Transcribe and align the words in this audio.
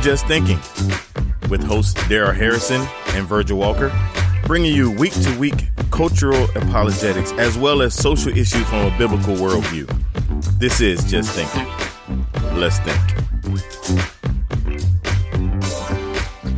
to 0.00 0.08
Just 0.08 0.26
Thinking 0.26 0.58
with 1.48 1.62
hosts 1.62 2.00
Daryl 2.04 2.34
Harrison 2.34 2.86
and 3.08 3.26
Virgil 3.26 3.58
Walker, 3.58 3.92
bringing 4.46 4.74
you 4.74 4.90
week 4.92 5.12
to 5.12 5.38
week 5.38 5.68
cultural 5.90 6.44
apologetics 6.54 7.32
as 7.32 7.58
well 7.58 7.82
as 7.82 7.94
social 7.94 8.30
issues 8.36 8.66
from 8.68 8.92
a 8.92 8.98
biblical 8.98 9.34
worldview. 9.36 9.88
This 10.58 10.80
is 10.80 11.04
Just 11.04 11.30
Thinking. 11.32 11.66
Let's 12.58 12.78
think. 12.80 13.00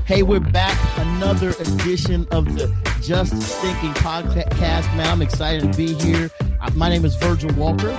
Hey, 0.04 0.22
we're 0.22 0.40
back. 0.40 0.78
Another 0.98 1.50
edition 1.50 2.26
of 2.30 2.44
the 2.56 2.74
Just 3.00 3.32
Thinking 3.34 3.92
podcast. 3.94 4.94
Man, 4.96 5.06
I'm 5.06 5.22
excited 5.22 5.72
to 5.72 5.76
be 5.76 5.94
here. 5.94 6.30
Uh, 6.60 6.70
My 6.74 6.88
name 6.88 7.04
is 7.04 7.16
Virgil 7.16 7.52
Walker. 7.54 7.90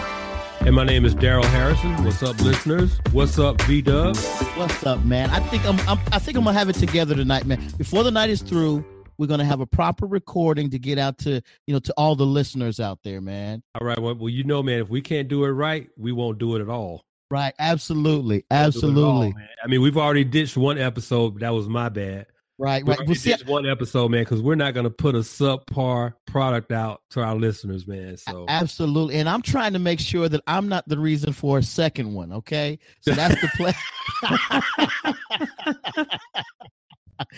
And 0.61 0.73
my 0.75 0.85
name 0.85 1.03
is 1.03 1.13
Daryl 1.13 1.43
Harrison. 1.45 2.03
What's 2.05 2.23
up, 2.23 2.39
listeners? 2.39 2.99
What's 3.11 3.37
up, 3.37 3.61
V 3.63 3.81
Dub? 3.81 4.15
What's 4.55 4.85
up, 4.85 5.03
man? 5.03 5.31
I 5.31 5.39
think 5.39 5.65
I'm, 5.65 5.79
I'm 5.89 5.99
I 6.11 6.19
think 6.19 6.37
I'm 6.37 6.43
gonna 6.43 6.55
have 6.55 6.69
it 6.69 6.75
together 6.75 7.15
tonight, 7.15 7.47
man. 7.47 7.59
Before 7.75 8.03
the 8.03 8.11
night 8.11 8.29
is 8.29 8.43
through, 8.43 8.85
we're 9.17 9.25
gonna 9.25 9.43
have 9.45 9.61
a 9.61 9.65
proper 9.65 10.05
recording 10.05 10.69
to 10.69 10.77
get 10.77 10.99
out 10.99 11.17
to 11.19 11.41
you 11.65 11.73
know 11.73 11.79
to 11.79 11.93
all 11.97 12.15
the 12.15 12.25
listeners 12.25 12.79
out 12.79 12.99
there, 13.03 13.19
man. 13.19 13.63
All 13.73 13.87
right. 13.87 13.97
Well, 13.97 14.13
well, 14.13 14.29
you 14.29 14.43
know, 14.43 14.61
man, 14.61 14.79
if 14.79 14.89
we 14.89 15.01
can't 15.01 15.27
do 15.27 15.43
it 15.45 15.49
right, 15.49 15.89
we 15.97 16.11
won't 16.11 16.37
do 16.37 16.55
it 16.55 16.61
at 16.61 16.69
all. 16.69 17.03
Right? 17.31 17.55
Absolutely, 17.57 18.45
Won't 18.51 18.73
do 18.73 18.79
it 18.79 18.91
at 18.91 18.97
all, 18.97 19.23
absolutely. 19.23 19.33
I 19.63 19.67
mean, 19.67 19.81
we've 19.81 19.97
already 19.97 20.23
ditched 20.23 20.55
one 20.55 20.77
episode. 20.77 21.31
But 21.31 21.39
that 21.39 21.53
was 21.53 21.67
my 21.67 21.89
bad. 21.89 22.27
Right, 22.59 22.87
right. 22.87 22.99
Well, 23.05 23.15
see, 23.15 23.33
one 23.47 23.65
episode, 23.65 24.11
man, 24.11 24.23
because 24.23 24.41
we're 24.41 24.53
not 24.55 24.75
going 24.75 24.83
to 24.83 24.91
put 24.91 25.15
a 25.15 25.19
subpar 25.19 26.13
product 26.27 26.71
out 26.71 27.01
to 27.11 27.21
our 27.21 27.35
listeners, 27.35 27.87
man. 27.87 28.15
So 28.15 28.45
absolutely, 28.47 29.15
and 29.15 29.27
I'm 29.27 29.41
trying 29.41 29.73
to 29.73 29.79
make 29.79 29.99
sure 29.99 30.29
that 30.29 30.41
I'm 30.45 30.69
not 30.69 30.87
the 30.87 30.99
reason 30.99 31.33
for 31.33 31.57
a 31.57 31.63
second 31.63 32.13
one. 32.13 32.31
Okay, 32.31 32.77
so 33.01 33.11
that's 33.13 33.41
the 33.41 33.47
plan. 33.57 33.73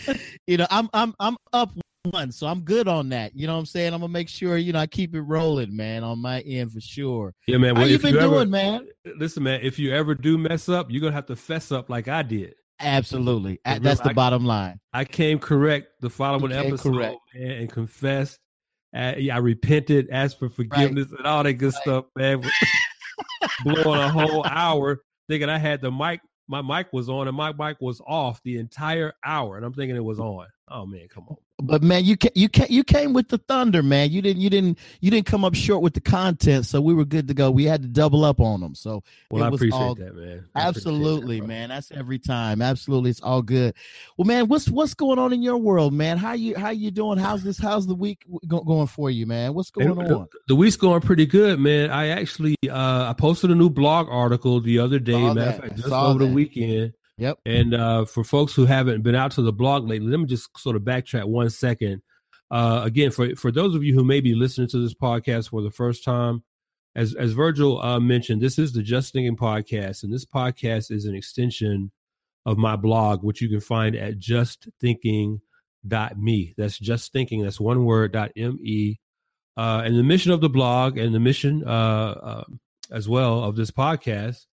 you 0.48 0.58
know, 0.58 0.68
I'm 0.70 0.90
I'm 0.94 1.14
I'm 1.20 1.38
up 1.54 1.72
one, 2.12 2.32
so 2.32 2.48
I'm 2.48 2.62
good 2.62 2.88
on 2.88 3.10
that. 3.10 3.36
You 3.36 3.48
know 3.48 3.54
what 3.54 3.60
I'm 3.60 3.66
saying? 3.66 3.94
I'm 3.94 4.02
gonna 4.02 4.12
make 4.12 4.30
sure 4.30 4.58
you 4.58 4.74
know 4.74 4.80
I 4.80 4.88
keep 4.88 5.16
it 5.16 5.22
rolling, 5.22 5.76
man, 5.76 6.04
on 6.04 6.20
my 6.20 6.42
end 6.42 6.72
for 6.74 6.82
sure. 6.82 7.34
yeah, 7.48 7.58
man. 7.58 7.76
How 7.76 7.84
you 7.84 8.00
been 8.00 8.18
ever- 8.18 8.36
doing, 8.36 8.50
man? 8.50 8.88
Listen, 9.18 9.44
man. 9.44 9.62
If 9.64 9.80
you 9.80 9.94
ever 9.94 10.14
do 10.14 10.38
mess 10.38 10.70
up, 10.70 10.88
you're 10.90 11.02
gonna 11.02 11.14
have 11.14 11.28
to 11.28 11.36
fess 11.36 11.72
up 11.72 11.90
like 11.90 12.08
I 12.08 12.22
did. 12.22 12.56
Absolutely, 12.80 13.60
that's 13.66 14.02
the 14.02 14.10
I- 14.10 14.14
bottom 14.14 14.46
line. 14.46 14.80
I 14.94 15.06
came 15.06 15.40
correct 15.40 15.88
the 16.02 16.10
following 16.10 16.52
episode 16.52 16.96
man, 16.96 17.16
and 17.36 17.70
confessed. 17.72 18.40
Yeah, 18.94 19.36
I 19.36 19.40
repented, 19.40 20.10
asked 20.12 20.40
for 20.40 20.50
forgiveness, 20.50 21.12
and 21.12 21.26
all 21.26 21.44
that 21.44 21.54
good 21.54 21.74
Right. 21.74 21.82
stuff, 21.82 22.06
man. 22.16 22.42
Blowing 23.64 24.00
a 24.00 24.10
whole 24.10 24.46
hour, 24.46 25.02
thinking 25.30 25.50
I 25.50 25.58
had 25.58 25.82
the 25.82 25.92
mic. 25.92 26.22
My 26.48 26.62
mic 26.62 26.94
was 26.94 27.10
on, 27.10 27.28
and 27.28 27.36
my 27.36 27.52
mic 27.54 27.78
was 27.82 28.02
off 28.06 28.42
the 28.44 28.58
entire 28.58 29.14
hour, 29.26 29.58
and 29.58 29.66
I'm 29.66 29.74
thinking 29.74 29.96
it 29.96 30.04
was 30.04 30.20
on. 30.20 30.48
Oh 30.70 30.86
man, 30.86 31.08
come 31.10 31.26
on. 31.30 31.38
But 31.62 31.82
man, 31.82 32.04
you 32.04 32.18
ca- 32.18 32.34
you 32.36 32.50
ca- 32.50 32.68
you 32.70 32.84
came 32.84 33.14
with 33.14 33.30
the 33.30 33.38
thunder, 33.38 33.82
man. 33.82 34.12
You 34.12 34.22
didn't 34.22 34.42
you 34.42 34.50
didn't 34.50 34.78
you 35.00 35.10
didn't 35.10 35.26
come 35.26 35.46
up 35.46 35.56
short 35.56 35.82
with 35.82 35.94
the 35.94 36.02
content, 36.02 36.66
so 36.66 36.82
we 36.82 36.94
were 36.94 37.06
good 37.06 37.30
to 37.30 37.34
go. 37.34 37.50
We 37.50 37.64
had 37.64 37.82
to 37.82 37.88
double 37.88 38.26
up 38.26 38.42
on 38.42 38.60
them, 38.60 38.76
so 38.76 39.04
Well, 39.32 39.42
It 39.42 39.46
I 39.46 39.50
appreciate 39.56 39.80
all- 39.80 39.96
that, 39.96 40.16
man. 40.18 40.26
I 40.28 40.28
appreciate 40.34 40.54
that, 40.54 40.68
Absolutely, 40.68 41.40
man. 41.42 41.70
That's 41.70 41.92
every 41.92 42.20
time. 42.20 42.62
Absolutely, 42.62 43.12
it's 43.12 43.22
all 43.22 43.42
good. 43.42 43.74
Well, 44.18 44.26
man, 44.26 44.50
what's 44.50 44.70
what's 44.70 44.94
going 44.94 45.18
on 45.18 45.32
in 45.32 45.42
your 45.42 45.56
world, 45.56 45.94
man? 45.94 46.18
How 46.18 46.34
you 46.34 46.58
how 46.58 46.72
you 46.72 46.92
doing? 46.92 47.18
How's 47.20 47.42
this? 47.44 47.58
How's 47.58 47.88
the 47.88 47.96
week 47.96 48.26
go, 48.46 48.60
going 48.60 48.88
for 48.88 49.10
you, 49.10 49.26
man? 49.26 49.54
What's 49.54 49.72
going 49.72 49.88
And 49.92 50.12
on? 50.12 50.28
the 50.50 50.56
week's 50.56 50.76
going 50.76 51.00
pretty 51.00 51.26
good, 51.26 51.58
man. 51.62 51.90
I 51.90 52.08
actually 52.10 52.56
uh 52.70 53.06
I 53.10 53.14
posted 53.18 53.50
a 53.50 53.56
new 53.56 53.70
blog 53.70 54.10
article 54.10 54.60
the 54.60 54.80
other 54.80 55.00
day, 55.00 55.22
matter 55.22 55.40
that. 55.40 55.56
of 55.56 55.62
fact, 55.62 55.76
just 55.78 55.90
over 55.94 56.20
the 56.20 56.28
weekend. 56.34 56.92
Yep. 57.18 57.40
And 57.46 57.74
uh, 57.74 58.06
for 58.06 58.24
folks 58.24 58.54
who 58.54 58.66
haven't 58.66 59.02
been 59.02 59.16
out 59.16 59.32
to 59.32 59.42
the 59.42 59.54
blog 59.54 59.88
lately, 59.88 60.10
let 60.10 60.20
me 60.20 60.26
just 60.26 60.50
sort 60.58 60.76
of 60.76 60.84
backtrack 60.84 61.26
one 61.26 61.50
second. 61.50 62.02
Uh, 62.52 62.82
again, 62.84 63.12
for 63.12 63.36
for 63.36 63.52
those 63.52 63.76
of 63.76 63.84
you 63.84 63.94
who 63.94 64.04
may 64.04 64.22
be 64.22 64.36
listening 64.36 64.68
to 64.70 64.80
this 64.80 64.94
podcast 64.94 65.50
for 65.50 65.62
the 65.62 65.72
first 65.72 66.04
time, 66.04 66.44
as 66.96 67.16
as 67.16 67.32
Virgil 67.32 67.82
uh, 67.82 68.00
mentioned, 68.00 68.42
this 68.42 68.60
is 68.60 68.74
the 68.74 68.84
Just 68.84 69.14
Thinking 69.14 69.38
podcast, 69.38 70.04
and 70.04 70.14
this 70.14 70.26
podcast 70.26 70.92
is 70.92 71.06
an 71.06 71.16
extension 71.16 71.92
of 72.46 72.58
my 72.58 72.76
blog, 72.76 73.24
which 73.24 73.42
you 73.42 73.50
can 73.50 73.62
find 73.62 73.96
at 73.96 74.20
justthinking.me. 74.20 76.54
That's 76.58 76.78
just 76.78 77.12
thinking. 77.12 77.44
That's 77.44 77.60
one 77.60 77.86
word. 77.86 78.12
Dot 78.12 78.32
me. 78.36 79.00
Uh, 79.58 79.82
and 79.86 79.98
the 79.98 80.04
mission 80.04 80.34
of 80.34 80.42
the 80.42 80.50
blog 80.50 80.98
and 80.98 81.16
the 81.16 81.20
mission 81.20 81.64
uh, 81.66 81.72
uh, 81.72 82.44
as 82.92 83.08
well 83.08 83.42
of 83.44 83.56
this 83.56 83.72
podcast 83.72 84.46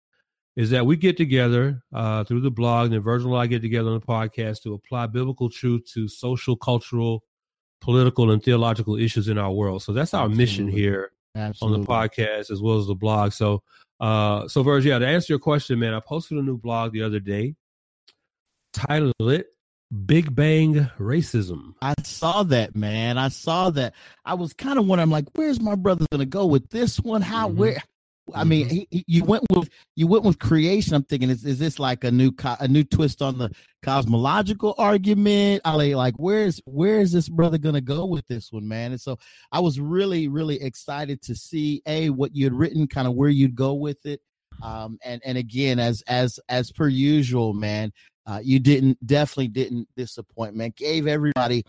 is 0.56 0.70
that 0.70 0.84
we 0.84 0.96
get 0.96 1.16
together 1.16 1.82
uh, 1.94 2.24
through 2.24 2.40
the 2.40 2.50
blog, 2.50 2.86
and 2.86 2.94
then 2.94 3.00
Virgil 3.00 3.32
and 3.32 3.42
I 3.42 3.46
get 3.46 3.62
together 3.62 3.90
on 3.90 4.00
the 4.00 4.06
podcast 4.06 4.62
to 4.62 4.74
apply 4.74 5.06
biblical 5.06 5.48
truth 5.48 5.82
to 5.94 6.08
social, 6.08 6.56
cultural, 6.56 7.22
political, 7.80 8.30
and 8.30 8.42
theological 8.42 8.96
issues 8.96 9.28
in 9.28 9.38
our 9.38 9.52
world. 9.52 9.82
So 9.82 9.92
that's 9.92 10.12
our 10.12 10.28
mission 10.28 10.68
here 10.68 11.12
Absolutely. 11.36 11.76
on 11.76 11.80
the 11.82 11.86
podcast 11.86 12.50
as 12.50 12.60
well 12.60 12.78
as 12.78 12.86
the 12.86 12.94
blog. 12.94 13.32
So, 13.32 13.62
uh, 14.00 14.48
so 14.48 14.62
Virgil, 14.62 14.92
yeah, 14.92 14.98
to 14.98 15.06
answer 15.06 15.32
your 15.32 15.38
question, 15.38 15.78
man, 15.78 15.94
I 15.94 16.00
posted 16.00 16.38
a 16.38 16.42
new 16.42 16.58
blog 16.58 16.92
the 16.92 17.02
other 17.02 17.20
day, 17.20 17.54
titled 18.72 19.14
it 19.20 19.46
"Big 20.06 20.34
Bang 20.34 20.90
Racism." 20.98 21.74
I 21.80 21.94
saw 22.02 22.42
that, 22.44 22.74
man. 22.74 23.18
I 23.18 23.28
saw 23.28 23.70
that. 23.70 23.94
I 24.24 24.34
was 24.34 24.52
kind 24.52 24.78
of 24.78 24.86
wondering, 24.86 25.10
like, 25.10 25.26
where's 25.34 25.60
my 25.60 25.74
brother 25.74 26.06
going 26.10 26.20
to 26.20 26.26
go 26.26 26.46
with 26.46 26.68
this 26.70 26.98
one? 26.98 27.22
How? 27.22 27.48
Mhm. 27.48 27.54
Where? 27.54 27.82
I 28.34 28.44
mean, 28.44 28.68
he, 28.68 28.88
he- 28.90 29.04
you 29.06 29.24
went 29.24 29.44
with 29.50 29.68
you 29.96 30.06
went 30.06 30.24
with 30.24 30.38
creation. 30.38 30.94
I'm 30.94 31.04
thinking, 31.04 31.30
is, 31.30 31.44
is 31.44 31.58
this 31.58 31.78
like 31.78 32.04
a 32.04 32.10
new 32.10 32.32
co- 32.32 32.56
a 32.60 32.68
new 32.68 32.84
twist 32.84 33.22
on 33.22 33.38
the 33.38 33.50
cosmological 33.82 34.74
argument? 34.78 35.62
I 35.64 35.74
like, 35.94 36.14
where's 36.16 36.60
where 36.64 37.00
is 37.00 37.12
this 37.12 37.28
brother 37.28 37.58
going 37.58 37.74
to 37.74 37.80
go 37.80 38.06
with 38.06 38.26
this 38.28 38.52
one, 38.52 38.66
man? 38.68 38.92
And 38.92 39.00
so 39.00 39.18
I 39.52 39.60
was 39.60 39.80
really 39.80 40.28
really 40.28 40.60
excited 40.62 41.22
to 41.22 41.34
see 41.34 41.82
a 41.86 42.10
what 42.10 42.34
you 42.34 42.44
had 42.44 42.54
written, 42.54 42.86
kind 42.86 43.08
of 43.08 43.14
where 43.14 43.30
you'd 43.30 43.54
go 43.54 43.74
with 43.74 44.04
it. 44.06 44.20
Um, 44.62 44.98
and 45.04 45.22
and 45.24 45.38
again, 45.38 45.78
as 45.78 46.02
as 46.06 46.38
as 46.48 46.70
per 46.72 46.88
usual, 46.88 47.54
man, 47.54 47.92
uh, 48.26 48.40
you 48.42 48.58
didn't 48.58 49.04
definitely 49.06 49.48
didn't 49.48 49.88
disappoint, 49.96 50.54
man. 50.54 50.72
Gave 50.76 51.06
everybody 51.06 51.64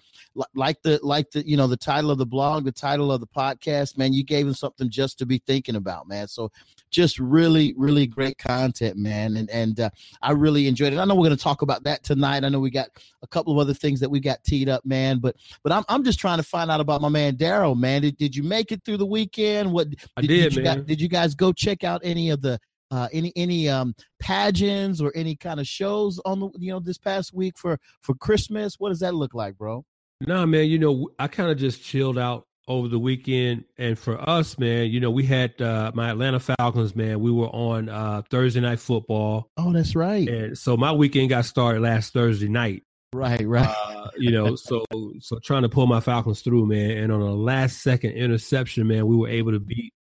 like 0.54 0.82
the 0.84 1.00
like 1.02 1.32
the 1.32 1.48
you 1.48 1.56
know 1.58 1.68
the 1.68 1.78
title 1.78 2.12
of 2.12 2.18
the 2.18 2.26
blog, 2.26 2.66
the 2.66 2.72
title 2.72 3.12
of 3.12 3.22
the 3.22 3.28
podcast, 3.28 3.98
man. 3.98 4.14
You 4.14 4.24
gave 4.24 4.46
them 4.46 4.54
something 4.54 4.90
just 4.90 5.18
to 5.20 5.26
be 5.26 5.42
thinking 5.48 5.76
about, 5.76 6.08
man. 6.08 6.28
So 6.28 6.52
just 6.90 7.20
really 7.20 7.74
really 7.78 8.06
great 8.06 8.38
content, 8.38 8.98
man. 8.98 9.38
And 9.38 9.50
and 9.50 9.80
uh, 9.80 9.90
I 10.22 10.34
really 10.34 10.68
enjoyed 10.68 10.94
it. 10.94 11.00
I 11.00 11.06
know 11.06 11.16
we're 11.16 11.28
going 11.28 11.38
to 11.38 11.44
talk 11.44 11.62
about 11.62 11.84
that 11.86 12.04
tonight. 12.04 12.44
I 12.44 12.50
know 12.50 12.60
we 12.60 12.70
got 12.70 12.90
a 13.24 13.28
couple 13.28 13.54
of 13.54 13.60
other 13.60 13.74
things 13.74 14.00
that 14.02 14.10
we 14.10 14.20
got 14.20 14.44
teed 14.44 14.68
up, 14.68 14.86
man. 14.86 15.20
But 15.20 15.38
but 15.64 15.72
I'm 15.72 15.84
I'm 15.88 16.04
just 16.04 16.20
trying 16.20 16.38
to 16.38 16.44
find 16.44 16.70
out 16.70 16.82
about 16.82 17.02
my 17.02 17.10
man 17.10 17.38
Daryl, 17.38 17.78
man. 17.78 18.02
Did, 18.02 18.18
did 18.18 18.36
you 18.36 18.44
make 18.44 18.72
it 18.72 18.84
through 18.84 18.98
the 18.98 19.06
weekend? 19.06 19.72
What 19.72 19.88
I 20.18 20.22
did, 20.22 20.54
you 20.54 20.64
man. 20.64 20.78
guys, 20.78 20.86
did 20.86 21.02
you 21.02 21.08
guys 21.08 21.34
go 21.34 21.54
check 21.54 21.84
out 21.84 22.02
any 22.04 22.30
of 22.30 22.42
the 22.42 22.60
uh, 22.92 23.08
any 23.12 23.32
any 23.36 23.70
um 23.70 23.96
pageants 24.20 25.02
or 25.02 25.12
any 25.16 25.36
kind 25.36 25.60
of 25.60 25.68
shows 25.68 26.20
on 26.26 26.40
the 26.40 26.50
you 26.60 26.72
know 26.72 26.80
this 26.80 26.98
past 26.98 27.34
week 27.34 27.58
for 27.58 27.80
for 28.02 28.14
Christmas? 28.16 28.76
What 28.78 28.90
does 28.90 29.00
that 29.00 29.16
look 29.16 29.34
like, 29.34 29.58
bro? 29.58 29.86
Nah, 30.22 30.46
man, 30.46 30.68
you 30.68 30.78
know, 30.78 31.10
I 31.18 31.28
kind 31.28 31.50
of 31.50 31.58
just 31.58 31.84
chilled 31.84 32.20
out 32.20 32.46
over 32.68 32.88
the 32.88 33.00
weekend. 33.00 33.66
And 33.78 33.98
for 33.98 34.18
us, 34.30 34.58
man, 34.60 34.92
you 34.92 35.00
know, 35.00 35.10
we 35.10 35.26
had 35.26 35.60
uh, 35.62 35.92
my 35.94 36.10
Atlanta 36.10 36.40
Falcons, 36.40 36.96
man. 36.96 37.20
We 37.20 37.32
were 37.32 37.48
on 37.48 37.90
uh, 37.90 38.22
Thursday 38.30 38.62
night 38.62 38.80
football. 38.80 39.50
Oh, 39.58 39.74
that's 39.74 39.96
right. 39.96 40.28
And 40.28 40.58
so 40.58 40.78
my 40.78 40.92
weekend 40.92 41.30
got 41.30 41.46
started 41.46 41.82
last 41.82 42.14
Thursday 42.14 42.50
night. 42.50 42.84
Right, 43.14 43.46
right. 43.46 43.68
Uh, 43.68 44.10
you 44.18 44.32
know, 44.32 44.56
so 44.56 44.86
so 45.20 45.40
trying 45.40 45.64
to 45.64 45.70
pull 45.70 45.88
my 45.88 46.00
Falcons 46.00 46.42
through, 46.42 46.66
man. 46.68 46.92
And 46.92 47.12
on 47.12 47.22
a 47.22 47.34
last 47.34 47.82
second 47.82 48.12
interception, 48.12 48.88
man, 48.88 49.08
we 49.08 49.16
were 49.16 49.30
able 49.30 49.52
to 49.52 49.60
beat 49.60 49.94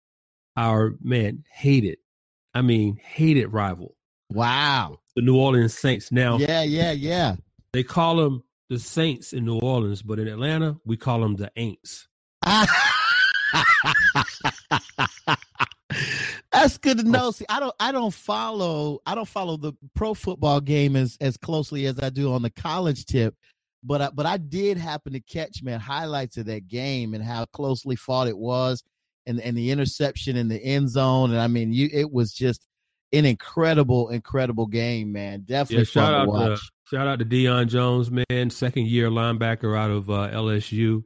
our 0.56 0.94
man 1.02 1.44
hated, 1.52 1.98
I 2.54 2.62
mean 2.62 2.98
hated 3.02 3.48
rival, 3.48 3.96
wow. 4.30 4.98
the 5.16 5.22
New 5.22 5.36
Orleans 5.36 5.74
Saints. 5.74 6.10
Now 6.10 6.38
Yeah, 6.38 6.62
yeah, 6.62 6.92
yeah. 6.92 7.36
they 7.72 7.82
call 7.82 8.16
them 8.16 8.42
the 8.68 8.78
Saints 8.78 9.32
in 9.32 9.44
New 9.44 9.58
Orleans, 9.58 10.02
but 10.02 10.18
in 10.18 10.28
Atlanta 10.28 10.76
we 10.84 10.96
call 10.96 11.20
them 11.20 11.36
the 11.36 11.50
Aints. 11.56 12.06
That's 16.52 16.78
good 16.78 16.98
to 16.98 17.04
know. 17.04 17.30
See, 17.30 17.44
I 17.48 17.60
don't, 17.60 17.74
I 17.80 17.92
don't 17.92 18.12
follow, 18.12 19.00
I 19.06 19.14
don't 19.14 19.28
follow 19.28 19.56
the 19.56 19.72
pro 19.94 20.14
football 20.14 20.60
game 20.60 20.96
as 20.96 21.16
as 21.20 21.36
closely 21.36 21.86
as 21.86 21.98
I 22.00 22.10
do 22.10 22.32
on 22.32 22.42
the 22.42 22.50
college 22.50 23.06
tip, 23.06 23.34
but 23.82 24.02
I, 24.02 24.10
but 24.10 24.26
I 24.26 24.36
did 24.36 24.76
happen 24.76 25.12
to 25.12 25.20
catch 25.20 25.62
man 25.62 25.80
highlights 25.80 26.36
of 26.36 26.46
that 26.46 26.68
game 26.68 27.14
and 27.14 27.24
how 27.24 27.44
closely 27.46 27.96
fought 27.96 28.28
it 28.28 28.36
was, 28.36 28.82
and 29.26 29.40
and 29.40 29.56
the 29.56 29.70
interception 29.70 30.36
in 30.36 30.48
the 30.48 30.62
end 30.62 30.88
zone, 30.88 31.30
and 31.30 31.40
I 31.40 31.46
mean, 31.46 31.72
you, 31.72 31.88
it 31.92 32.10
was 32.10 32.32
just 32.32 32.66
an 33.12 33.24
incredible, 33.24 34.10
incredible 34.10 34.66
game, 34.66 35.12
man. 35.12 35.44
Definitely 35.46 35.78
Yeah, 35.78 35.84
shout 35.84 36.14
out 36.14 36.26
to 36.26 36.56
to 36.56 36.62
shout 36.96 37.06
out 37.06 37.18
to 37.18 37.24
Deion 37.24 37.68
Jones, 37.68 38.10
man, 38.10 38.50
second 38.50 38.86
year 38.86 39.10
linebacker 39.10 39.76
out 39.76 39.90
of 39.90 40.08
uh, 40.10 40.30
LSU, 40.32 41.02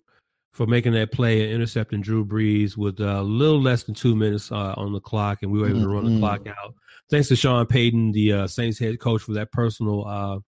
for 0.53 0.67
making 0.67 0.93
that 0.93 1.13
play 1.13 1.43
and 1.45 1.53
intercepting 1.53 2.01
Drew 2.03 2.25
Brees 2.25 2.77
with 2.77 3.01
a 3.01 3.23
little 3.23 3.61
less 3.61 3.85
than 3.85 3.95
two 3.95 4.15
minutes 4.15 4.53
uh, 4.53 4.75
on 4.77 4.93
the 4.93 5.01
clock, 5.01 5.39
and 5.43 5.51
we 5.51 5.59
were 5.59 5.69
able 5.69 5.81
to 5.81 5.89
run 5.89 6.13
the 6.15 6.21
clock 6.21 6.47
out. 6.47 6.75
Thanks 7.11 7.29
to 7.29 7.37
Sean 7.37 7.67
Payton, 7.67 8.13
the 8.13 8.33
uh, 8.33 8.47
Saints 8.47 8.79
head 8.79 8.99
coach, 9.01 9.23
for 9.23 9.33
that 9.35 9.51
personal 9.53 10.07
uh, 10.07 10.39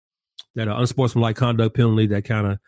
that 0.54 0.69
uh, 0.69 0.76
unsportsmanlike 0.76 1.36
conduct 1.36 1.76
penalty 1.76 2.06
that 2.06 2.24
kind 2.24 2.46
of 2.46 2.58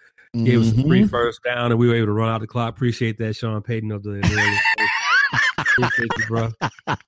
gave 0.44 0.60
us 0.60 0.72
a 0.72 0.82
free 0.86 1.02
Mhm. 1.02 1.10
first 1.10 1.42
down, 1.42 1.70
and 1.72 1.78
we 1.78 1.88
were 1.88 1.94
able 1.94 2.06
to 2.06 2.12
run 2.12 2.28
out 2.28 2.40
the 2.40 2.46
clock. 2.46 2.74
Appreciate 2.74 3.18
that, 3.18 3.34
Sean 3.36 3.62
Payton 3.62 3.90
of 3.92 4.02
the. 4.02 4.20
Appreciate 5.58 6.08
you, 6.19 6.26
bro. 6.26 6.52
But 6.86 6.98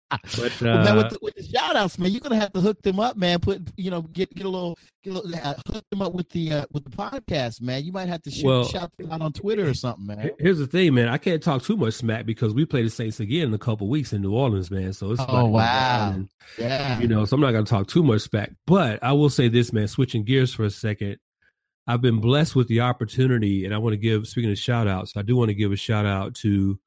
Well, 0.60 0.84
man, 0.84 0.88
uh, 0.88 0.96
with 0.96 1.10
the, 1.10 1.18
with 1.22 1.34
the 1.36 1.42
shout 1.44 1.76
outs, 1.76 1.98
man, 1.98 2.10
you're 2.10 2.20
gonna 2.20 2.38
have 2.38 2.52
to 2.52 2.60
hook 2.60 2.82
them 2.82 2.98
up, 3.00 3.16
man. 3.16 3.38
Put 3.40 3.70
you 3.76 3.90
know, 3.90 4.02
get 4.02 4.34
get 4.34 4.44
a 4.46 4.48
little, 4.48 4.76
get 5.02 5.10
a 5.14 5.18
little 5.20 5.34
uh, 5.42 5.54
hook 5.72 5.84
them 5.90 6.02
up 6.02 6.12
with 6.12 6.28
the 6.30 6.52
uh, 6.52 6.66
with 6.72 6.84
the 6.84 6.90
podcast, 6.90 7.60
man. 7.62 7.84
You 7.84 7.92
might 7.92 8.08
have 8.08 8.22
to 8.22 8.30
shoot, 8.30 8.44
Well- 8.44 8.64
shout 8.64 8.90
them 8.98 9.10
out 9.12 9.20
on 9.22 9.32
Twitter 9.32 9.66
or 9.68 9.74
something, 9.74 10.06
man. 10.06 10.30
Here's 10.38 10.58
the 10.58 10.66
thing, 10.66 10.94
man. 10.94 11.08
I 11.08 11.18
can't 11.18 11.42
talk 11.42 11.62
too 11.62 11.76
much 11.76 11.94
smack 11.94 12.26
because 12.26 12.52
we 12.52 12.64
play 12.64 12.82
the 12.82 12.90
Saints 12.90 13.20
again 13.20 13.48
in 13.48 13.54
a 13.54 13.58
couple 13.58 13.88
weeks 13.88 14.12
in 14.12 14.22
New 14.22 14.32
Orleans, 14.34 14.70
man. 14.70 14.92
So 14.92 15.12
it's 15.12 15.22
Oh, 15.28 15.46
wow. 15.46 16.12
and, 16.14 16.28
Yeah, 16.58 16.98
you 17.00 17.08
know, 17.08 17.24
so 17.24 17.34
I'm 17.36 17.40
not 17.40 17.52
going 17.52 17.64
to 17.64 17.70
talk 17.70 17.86
too 17.88 18.02
much 18.02 18.22
smack. 18.22 18.52
But 18.66 19.02
I 19.02 19.12
will 19.12 19.30
say 19.30 19.48
this, 19.48 19.72
man. 19.72 19.88
Switching 19.88 20.24
gears 20.24 20.52
for 20.52 20.64
a 20.64 20.70
second, 20.70 21.18
I've 21.86 22.00
been 22.02 22.20
blessed 22.20 22.54
with 22.56 22.68
the 22.68 22.80
opportunity, 22.80 23.64
and 23.64 23.74
I 23.74 23.78
want 23.78 23.92
to 23.94 23.96
give. 23.96 24.26
Speaking 24.28 24.50
of 24.50 24.58
shout 24.58 24.86
outs, 24.88 25.12
I 25.16 25.22
do 25.22 25.36
want 25.36 25.48
to 25.48 25.54
give 25.54 25.72
a 25.72 25.76
shout 25.76 26.06
out 26.06 26.34
to 26.36 26.78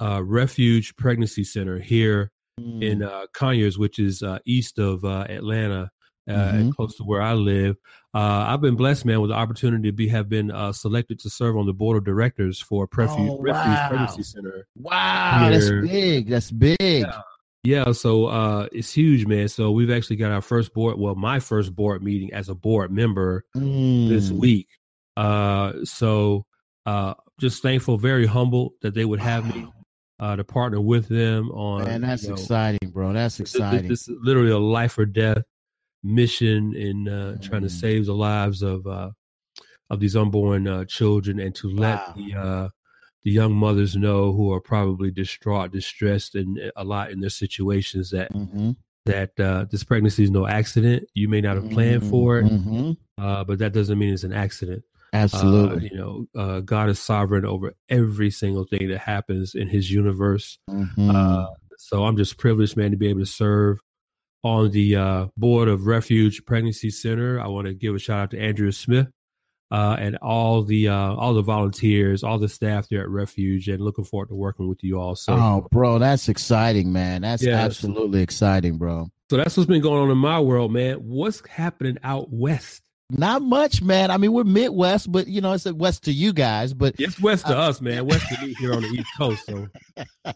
uh, 0.00 0.22
Refuge 0.24 0.96
Pregnancy 0.96 1.44
Center 1.44 1.78
here 1.78 2.30
Mm. 2.60 2.82
in 2.82 3.02
uh, 3.02 3.24
Conyers, 3.32 3.78
which 3.78 3.98
is 3.98 4.22
uh, 4.22 4.38
east 4.44 4.78
of 4.78 5.02
uh, 5.04 5.24
Atlanta, 5.30 5.90
uh, 6.28 6.32
Mhm. 6.32 6.54
and 6.60 6.76
close 6.76 6.94
to 6.96 7.04
where 7.04 7.22
I 7.22 7.32
live. 7.32 7.76
Uh, 8.12 8.18
I've 8.48 8.60
been 8.60 8.74
blessed, 8.76 9.06
man, 9.06 9.20
with 9.22 9.30
the 9.30 9.34
opportunity 9.36 9.88
to 9.88 9.92
be 9.92 10.08
have 10.08 10.28
been 10.28 10.50
uh, 10.50 10.72
selected 10.72 11.18
to 11.20 11.30
serve 11.30 11.56
on 11.56 11.64
the 11.64 11.72
board 11.72 11.96
of 11.96 12.04
directors 12.04 12.60
for 12.60 12.86
Refuge, 12.94 13.30
Oh, 13.30 13.40
Refuge 13.40 13.64
wow. 13.64 13.88
Pregnancy 13.88 14.22
Center. 14.24 14.66
wow, 14.76 15.48
that's 15.48 15.70
big. 15.70 16.28
That's 16.28 16.50
big. 16.50 16.76
Yeah. 16.80 17.22
Yeah, 17.64 17.92
so 17.92 18.26
uh, 18.26 18.68
it's 18.72 18.92
huge, 18.92 19.26
man. 19.26 19.48
So 19.48 19.70
we've 19.70 19.90
actually 19.90 20.16
got 20.16 20.30
our 20.32 20.40
first 20.42 20.74
board, 20.74 20.98
well, 20.98 21.14
my 21.14 21.40
first 21.40 21.74
board 21.74 22.02
meeting 22.02 22.32
as 22.34 22.48
a 22.50 22.54
board 22.54 22.90
member 22.90 23.44
this 23.54 24.30
Mm. 24.30 24.38
week. 24.38 24.68
Uh, 25.16 25.72
so 25.84 26.44
uh, 26.86 27.14
just 27.38 27.62
thankful, 27.62 27.96
very 27.96 28.26
humble 28.26 28.74
that 28.82 28.92
they 28.94 29.04
would 29.06 29.20
have 29.20 29.54
me 29.54 29.66
uh, 30.20 30.36
to 30.36 30.44
partner 30.44 30.80
with 30.80 31.08
them 31.08 31.50
on. 31.50 31.84
Man, 31.84 32.02
that's 32.02 32.22
you 32.22 32.28
know, 32.28 32.34
exciting, 32.34 32.90
bro. 32.90 33.12
That's 33.12 33.40
exciting. 33.40 33.88
This, 33.88 34.06
is 34.08 34.16
literally 34.22 34.50
a 34.52 34.58
life 34.58 34.96
or 34.98 35.06
death 35.06 35.42
mission 36.02 36.74
in 36.74 37.08
uh, 37.08 37.36
trying 37.42 37.62
to 37.62 37.68
Mm. 37.68 37.80
save 37.80 38.06
the 38.06 38.14
lives 38.14 38.62
of 38.62 38.86
uh, 38.86 39.10
of 39.90 39.98
these 40.00 40.14
unborn 40.16 40.68
uh, 40.68 40.84
children 40.84 41.40
and 41.40 41.54
to 41.56 41.68
let 41.68 41.98
Wow. 41.98 42.14
the 42.16 42.34
uh, 42.38 42.68
the 43.22 43.30
young 43.30 43.52
mothers 43.54 43.96
know 43.96 44.32
who 44.32 44.50
are 44.52 44.60
probably 44.60 45.10
distraught, 45.10 45.72
distressed, 45.72 46.34
and 46.36 46.58
a 46.76 46.84
lot 46.84 47.10
in 47.10 47.20
their 47.20 47.28
situations 47.30 48.10
that 48.10 48.32
Mhm. 48.32 48.76
that 49.06 49.38
uh, 49.40 49.64
this 49.70 49.82
pregnancy 49.84 50.22
is 50.22 50.30
no 50.30 50.46
accident. 50.46 51.04
You 51.14 51.28
may 51.28 51.40
not 51.40 51.56
have 51.56 51.70
planned 51.70 52.04
for 52.04 52.38
it, 52.38 52.44
Mhm. 52.52 52.96
uh, 53.18 53.44
but 53.44 53.58
that 53.58 53.72
doesn't 53.72 53.98
mean 53.98 54.12
it's 54.14 54.24
an 54.24 54.32
accident. 54.32 54.84
Uh, 55.12 55.16
Absolutely. 55.16 55.90
you 55.92 55.96
know, 55.96 56.26
uh, 56.36 56.60
God 56.60 56.88
is 56.88 56.98
sovereign 57.00 57.44
over 57.44 57.74
every 57.88 58.30
single 58.30 58.64
thing 58.64 58.88
that 58.88 58.98
happens 58.98 59.54
in 59.54 59.68
His 59.68 59.90
universe. 59.90 60.58
Mhm. 60.70 61.14
Uh, 61.14 61.46
so 61.78 62.04
I'm 62.04 62.16
just 62.16 62.38
privileged, 62.38 62.76
man, 62.76 62.90
to 62.92 62.96
be 62.96 63.08
able 63.08 63.20
to 63.20 63.26
serve 63.26 63.80
on 64.44 64.70
the 64.70 64.96
uh, 64.96 65.26
board 65.36 65.68
of 65.68 65.86
Refuge 65.86 66.44
Pregnancy 66.46 66.90
Center. 66.90 67.40
I 67.40 67.48
want 67.48 67.66
to 67.66 67.74
give 67.74 67.94
a 67.94 67.98
shout 67.98 68.20
out 68.20 68.30
to 68.32 68.38
Andrea 68.40 68.72
Smith 68.72 69.08
uh, 69.70 69.96
and 69.98 70.16
all 70.18 70.62
the 70.62 70.88
uh, 70.88 71.14
all 71.14 71.34
the 71.34 71.42
volunteers, 71.42 72.22
all 72.24 72.38
the 72.38 72.48
staff 72.48 72.88
there 72.88 73.02
at 73.02 73.08
Refuge, 73.08 73.68
and 73.68 73.80
looking 73.82 74.04
forward 74.04 74.28
to 74.28 74.34
working 74.34 74.68
with 74.68 74.82
you 74.84 74.98
all. 75.00 75.14
So, 75.16 75.34
oh, 75.34 75.68
bro, 75.70 75.98
that's 75.98 76.28
exciting, 76.28 76.92
man. 76.92 77.22
That's 77.22 77.42
Yes. 77.42 77.58
absolutely 77.64 78.22
exciting, 78.22 78.78
bro. 78.78 79.10
so 79.30 79.36
that's 79.36 79.56
what's 79.56 79.66
been 79.68 79.82
going 79.82 80.02
on 80.02 80.10
in 80.10 80.18
my 80.18 80.40
world, 80.40 80.72
man. 80.72 80.96
What's 80.96 81.46
happening 81.48 81.98
out 82.02 82.32
west? 82.32 82.82
Not 83.10 83.42
much, 83.42 83.82
man. 83.82 84.10
I 84.10 84.16
mean, 84.16 84.32
we're 84.32 84.44
Midwest, 84.44 85.10
but 85.10 85.26
you 85.26 85.40
know, 85.40 85.52
it's 85.52 85.66
a 85.66 85.74
west 85.74 86.04
to 86.04 86.12
you 86.12 86.32
guys, 86.32 86.72
but 86.72 86.94
It's 86.98 87.20
west 87.20 87.46
to 87.46 87.56
us, 87.56 87.80
man. 87.80 88.06
West 88.06 88.26
to 88.28 88.46
me 88.46 88.54
here 88.54 88.72
on 88.72 88.82
the 88.82 88.88
East 88.88 89.08
Coast. 89.18 89.46
So, 89.46 89.68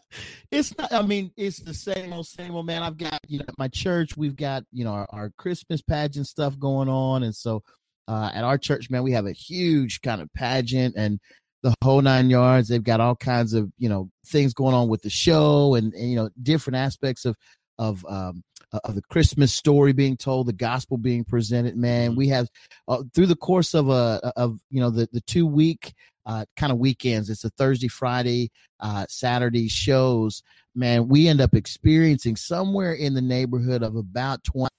it's 0.51 0.77
not. 0.77 0.93
I 0.93 1.03
mean, 1.03 1.31
it's 1.37 1.61
the 1.61 1.75
same 1.75 2.13
old, 2.13 2.27
same 2.27 2.55
old, 2.55 2.67
man. 2.67 2.83
I've 2.83 2.99
got 2.99 3.21
you 3.29 3.39
know, 3.39 3.45
at 3.49 3.59
my 3.59 3.69
church, 3.69 4.17
we've 4.17 4.37
got 4.37 4.65
you 4.73 4.85
know 4.85 4.93
our, 4.93 5.07
our 5.11 5.31
Christmas 5.39 5.83
pageant 5.83 6.27
stuff 6.27 6.59
going 6.59 6.89
on, 6.89 7.23
and 7.23 7.35
so 7.35 7.63
uh, 8.09 8.31
at 8.35 8.45
our 8.45 8.59
church, 8.59 8.91
man, 8.91 9.03
we 9.03 9.13
have 9.13 9.27
a 9.27 9.33
huge 9.33 10.01
kind 10.03 10.21
of 10.21 10.33
pageant 10.35 10.95
and 10.97 11.21
the 11.63 11.75
whole 11.83 12.03
nine 12.03 12.29
yards. 12.29 12.69
They've 12.69 12.83
got 12.83 13.01
all 13.01 13.17
kinds 13.17 13.55
of 13.55 13.71
you 13.79 13.89
know 13.89 14.11
things 14.27 14.53
going 14.53 14.75
on 14.75 14.89
with 14.89 15.03
the 15.03 15.11
show, 15.11 15.75
and, 15.75 15.93
and 15.95 16.11
you 16.11 16.17
know 16.17 16.31
different 16.43 16.77
aspects 16.77 17.25
of 17.25 17.37
of 17.79 18.05
um, 18.09 18.43
of 18.85 18.95
the 18.95 19.03
Christmas 19.03 19.53
story 19.53 19.93
being 19.93 20.17
told, 20.17 20.47
the 20.47 20.53
gospel 20.53 20.97
being 20.97 21.25
presented. 21.25 21.77
Man, 21.77 22.17
we 22.17 22.29
have 22.29 22.49
uh, 22.89 23.03
through 23.15 23.27
the 23.27 23.37
course 23.37 23.75
of 23.75 23.89
a 23.89 24.33
of 24.37 24.61
you 24.71 24.81
know 24.81 24.91
the 24.91 25.09
the 25.13 25.21
two 25.23 25.47
week 25.47 25.95
uh, 26.27 26.45
kind 26.57 26.73
of 26.73 26.79
weekends. 26.79 27.31
It's 27.31 27.45
a 27.45 27.51
Thursday, 27.51 27.89
Friday, 27.89 28.51
uh, 28.81 29.07
Saturday 29.09 29.69
shows. 29.69 30.43
Man, 30.75 31.09
we 31.09 31.29
end 31.29 31.41
up 31.41 31.55
experiencing 31.55 32.37
somewhere 32.37 32.95
in 32.95 33.15
the 33.15 33.23
neighborhood 33.23 33.83
of 33.83 33.97
about 33.97 34.43
twenty 34.45 34.71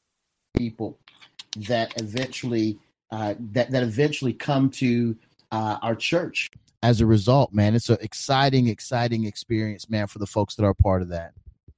people 0.58 1.00
that 1.68 2.00
eventually 2.02 2.78
uh, 3.12 3.36
that 3.52 3.72
that 3.72 3.84
eventually 3.84 4.34
come 4.34 4.70
to 4.70 5.16
uh, 5.52 5.78
our 5.82 5.96
church 5.96 6.52
as 6.84 7.02
a 7.02 7.06
result. 7.06 7.54
Man, 7.54 7.76
it's 7.76 7.90
an 7.90 7.98
exciting, 8.02 8.68
exciting 8.68 9.26
experience, 9.26 9.90
man, 9.90 10.08
for 10.08 10.20
the 10.20 10.28
folks 10.28 10.56
that 10.56 10.66
are 10.66 10.74
part 10.74 11.02
of 11.02 11.10
that. 11.10 11.34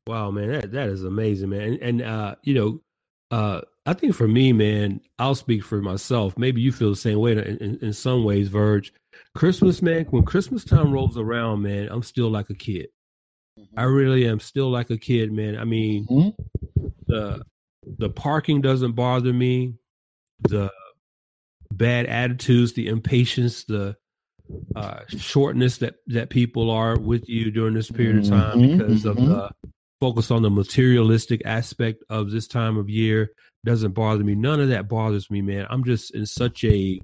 Wow, 0.08 0.32
man, 0.32 0.52
that 0.52 0.72
that 0.72 0.90
is 0.90 1.04
amazing, 1.04 1.50
man. 1.50 1.62
And, 1.62 1.82
and 1.82 2.02
uh, 2.02 2.36
you 2.44 2.54
know, 2.54 2.82
uh, 3.32 3.62
I 3.86 3.94
think 3.94 4.16
for 4.16 4.28
me, 4.28 4.54
man, 4.54 5.02
I'll 5.20 5.36
speak 5.36 5.64
for 5.64 5.82
myself. 5.82 6.38
Maybe 6.38 6.62
you 6.62 6.72
feel 6.72 6.90
the 6.90 6.96
same 6.96 7.20
way 7.20 7.34
in, 7.34 7.40
in, 7.40 7.80
in 7.82 7.94
some 7.94 8.24
ways, 8.24 8.48
Verge. 8.48 8.94
Christmas, 9.36 9.82
man, 9.82 10.06
when 10.10 10.24
Christmas 10.26 10.64
time 10.64 10.92
rolls 10.92 11.18
around, 11.18 11.62
man, 11.62 11.88
I'm 11.92 12.04
still 12.04 12.30
like 12.30 12.50
a 12.50 12.56
kid. 12.56 12.88
I 13.76 13.84
really 13.84 14.28
am 14.28 14.40
still 14.40 14.70
like 14.70 14.90
a 14.90 14.98
kid, 14.98 15.32
man. 15.32 15.58
I 15.58 15.64
mean, 15.64 16.06
Mhm. 16.08 16.36
the 17.08 17.42
the 17.98 18.10
parking 18.10 18.62
doesn't 18.62 18.94
bother 18.94 19.34
me. 19.34 19.76
The 20.42 20.72
bad 21.74 22.06
attitudes, 22.06 22.74
the 22.74 22.88
impatience, 22.88 23.64
the 23.64 23.96
uh, 24.76 25.02
shortness 25.08 25.78
that 25.80 25.96
that 26.08 26.30
people 26.30 26.70
are 26.70 26.98
with 26.98 27.28
you 27.28 27.52
during 27.52 27.74
this 27.74 27.92
period 27.92 28.18
of 28.18 28.30
time 28.30 28.58
Mhm, 28.60 28.78
because 28.78 29.06
of 29.06 29.18
mhm. 29.18 29.26
the 29.26 29.52
focus 30.00 30.32
on 30.32 30.42
the 30.44 30.50
materialistic 30.50 31.42
aspect 31.46 32.04
of 32.10 32.32
this 32.32 32.48
time 32.48 32.78
of 32.78 32.90
year 32.90 33.32
doesn't 33.66 33.94
bother 33.94 34.24
me. 34.24 34.36
None 34.36 34.62
of 34.62 34.70
that 34.70 34.88
bothers 34.88 35.30
me, 35.30 35.42
man. 35.42 35.66
I'm 35.70 35.84
just 35.84 36.14
in 36.14 36.26
such 36.26 36.64
a 36.64 37.02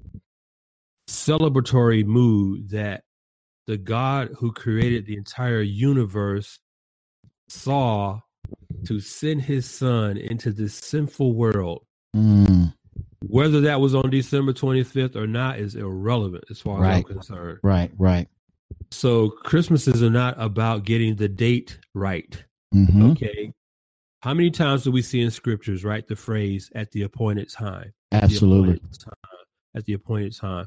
celebratory 1.08 2.04
mood 2.04 2.70
that 2.70 3.02
the 3.66 3.76
God 3.76 4.30
who 4.38 4.52
created 4.52 5.06
the 5.06 5.16
entire 5.16 5.62
universe 5.62 6.58
saw 7.48 8.20
to 8.86 9.00
send 9.00 9.42
his 9.42 9.68
son 9.68 10.16
into 10.16 10.52
this 10.52 10.74
sinful 10.74 11.34
world. 11.34 11.84
Mm, 12.14 12.74
Whether 13.26 13.62
that 13.62 13.80
was 13.80 13.94
on 13.94 14.10
December 14.10 14.52
25th 14.52 15.16
or 15.16 15.26
not 15.26 15.58
is 15.58 15.74
irrelevant 15.74 16.44
as 16.50 16.60
far 16.60 16.84
as 16.84 16.96
I'm 16.98 17.02
concerned. 17.02 17.58
right, 17.62 17.90
right. 17.98 18.28
So 18.90 19.30
Christmases 19.30 20.02
are 20.02 20.10
not 20.10 20.34
about 20.38 20.84
getting 20.84 21.16
the 21.16 21.28
date 21.28 21.78
right. 21.94 22.44
Mhm. 22.74 23.12
Okay. 23.12 23.52
How 24.20 24.34
many 24.34 24.50
times 24.50 24.84
do 24.84 24.90
we 24.90 25.02
see 25.02 25.20
in 25.20 25.30
scriptures, 25.30 25.84
right, 25.84 26.06
the 26.06 26.16
phrase 26.16 26.70
at 26.74 26.90
the 26.92 27.02
appointed 27.02 27.50
time? 27.50 27.92
At 28.10 28.22
the 28.22 28.24
Absolutely. 28.24 28.74
appointed 28.76 29.00
time, 29.00 29.14
At 29.76 29.84
the 29.84 29.92
appointed 29.94 30.36
time. 30.36 30.66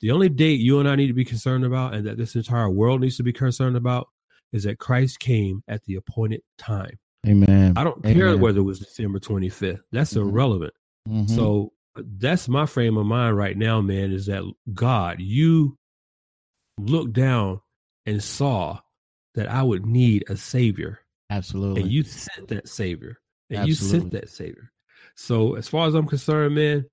The 0.00 0.10
only 0.10 0.28
date 0.28 0.60
you 0.60 0.80
and 0.80 0.88
I 0.88 0.96
need 0.96 1.06
to 1.06 1.12
be 1.12 1.24
concerned 1.24 1.64
about 1.64 1.94
and 1.94 2.06
that 2.06 2.16
this 2.16 2.34
entire 2.34 2.68
world 2.70 3.00
needs 3.00 3.16
to 3.18 3.22
be 3.22 3.32
concerned 3.32 3.76
about 3.76 4.08
is 4.52 4.64
that 4.64 4.78
Christ 4.78 5.20
came 5.20 5.62
at 5.68 5.84
the 5.84 5.94
appointed 5.96 6.42
time. 6.58 6.98
Amen. 7.26 7.74
I 7.76 7.84
don't 7.84 8.02
care 8.02 8.36
whether 8.36 8.60
it 8.60 8.64
was 8.64 8.78
December 8.80 9.18
25th. 9.20 9.82
That's 9.92 10.14
Mhm. 10.14 10.22
irrelevant. 10.22 10.74
Mhm. 11.08 11.28
So 11.30 11.72
that's 11.96 12.48
my 12.48 12.66
frame 12.66 12.96
of 12.96 13.06
mind 13.06 13.36
right 13.36 13.56
now, 13.56 13.80
man, 13.80 14.10
is 14.10 14.26
that 14.26 14.42
God, 14.72 15.20
you 15.20 15.76
looked 16.78 17.12
down 17.12 17.60
and 18.06 18.22
saw 18.22 18.80
that 19.34 19.48
I 19.48 19.62
would 19.62 19.86
need 19.86 20.24
a 20.28 20.36
savior. 20.36 20.99
Absolutely. 21.30 21.82
And 21.82 21.90
you 21.90 22.02
sent 22.02 22.48
that 22.48 22.68
savior. 22.68 23.18
And 23.50 23.66
you 23.66 23.74
sent 23.74 24.10
that 24.12 24.28
savior. 24.28 24.70
So 25.16 25.54
as 25.54 25.66
far 25.68 25.86
as 25.88 25.94
I'm 25.94 26.06
concerned, 26.06 26.54
man, 26.54 26.84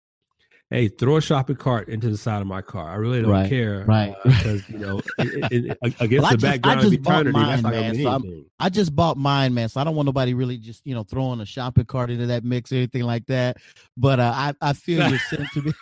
hey, 0.71 0.87
throw 0.87 1.17
a 1.17 1.21
shopping 1.21 1.55
cart 1.55 1.87
into 1.87 2.09
the 2.09 2.17
side 2.17 2.41
of 2.41 2.47
my 2.47 2.61
car. 2.61 2.89
I 2.89 2.95
really 2.95 3.21
don't 3.21 3.29
Right, 3.31 3.47
care. 3.47 3.85
right. 3.87 4.09
uh, 4.09 4.15
because, 4.29 4.67
you 4.69 4.79
know, 4.79 4.99
it, 5.19 5.51
it, 5.51 5.77
it- 5.81 5.95
against 5.99 6.23
Well, 6.23 6.31
the 6.31 6.37
just- 6.37 6.41
background 6.41 6.79
of 6.85 6.91
eternity, 6.93 7.31
mine, 7.31 7.61
man, 7.61 7.95
so 8.01 8.43
I 8.59 8.69
just 8.69 8.95
bought 8.95 9.17
mine, 9.17 9.53
man. 9.53 9.69
So 9.69 9.79
I 9.79 9.83
don't 9.83 9.95
want 9.95 10.07
nobody 10.07 10.33
really 10.33 10.57
just 10.57 10.81
you 10.85 10.95
know 10.95 11.03
throwing 11.03 11.39
a 11.41 11.45
shopping 11.45 11.85
cart 11.85 12.09
into 12.09 12.25
that 12.27 12.43
mix 12.43 12.71
or 12.71 12.75
anything 12.75 13.03
like 13.03 13.25
that. 13.27 13.57
But 13.95 14.19
uh, 14.19 14.31
I 14.35 14.53
I 14.61 14.73
feel 14.73 15.07
your 15.09 15.19
sentiment. 15.29 15.75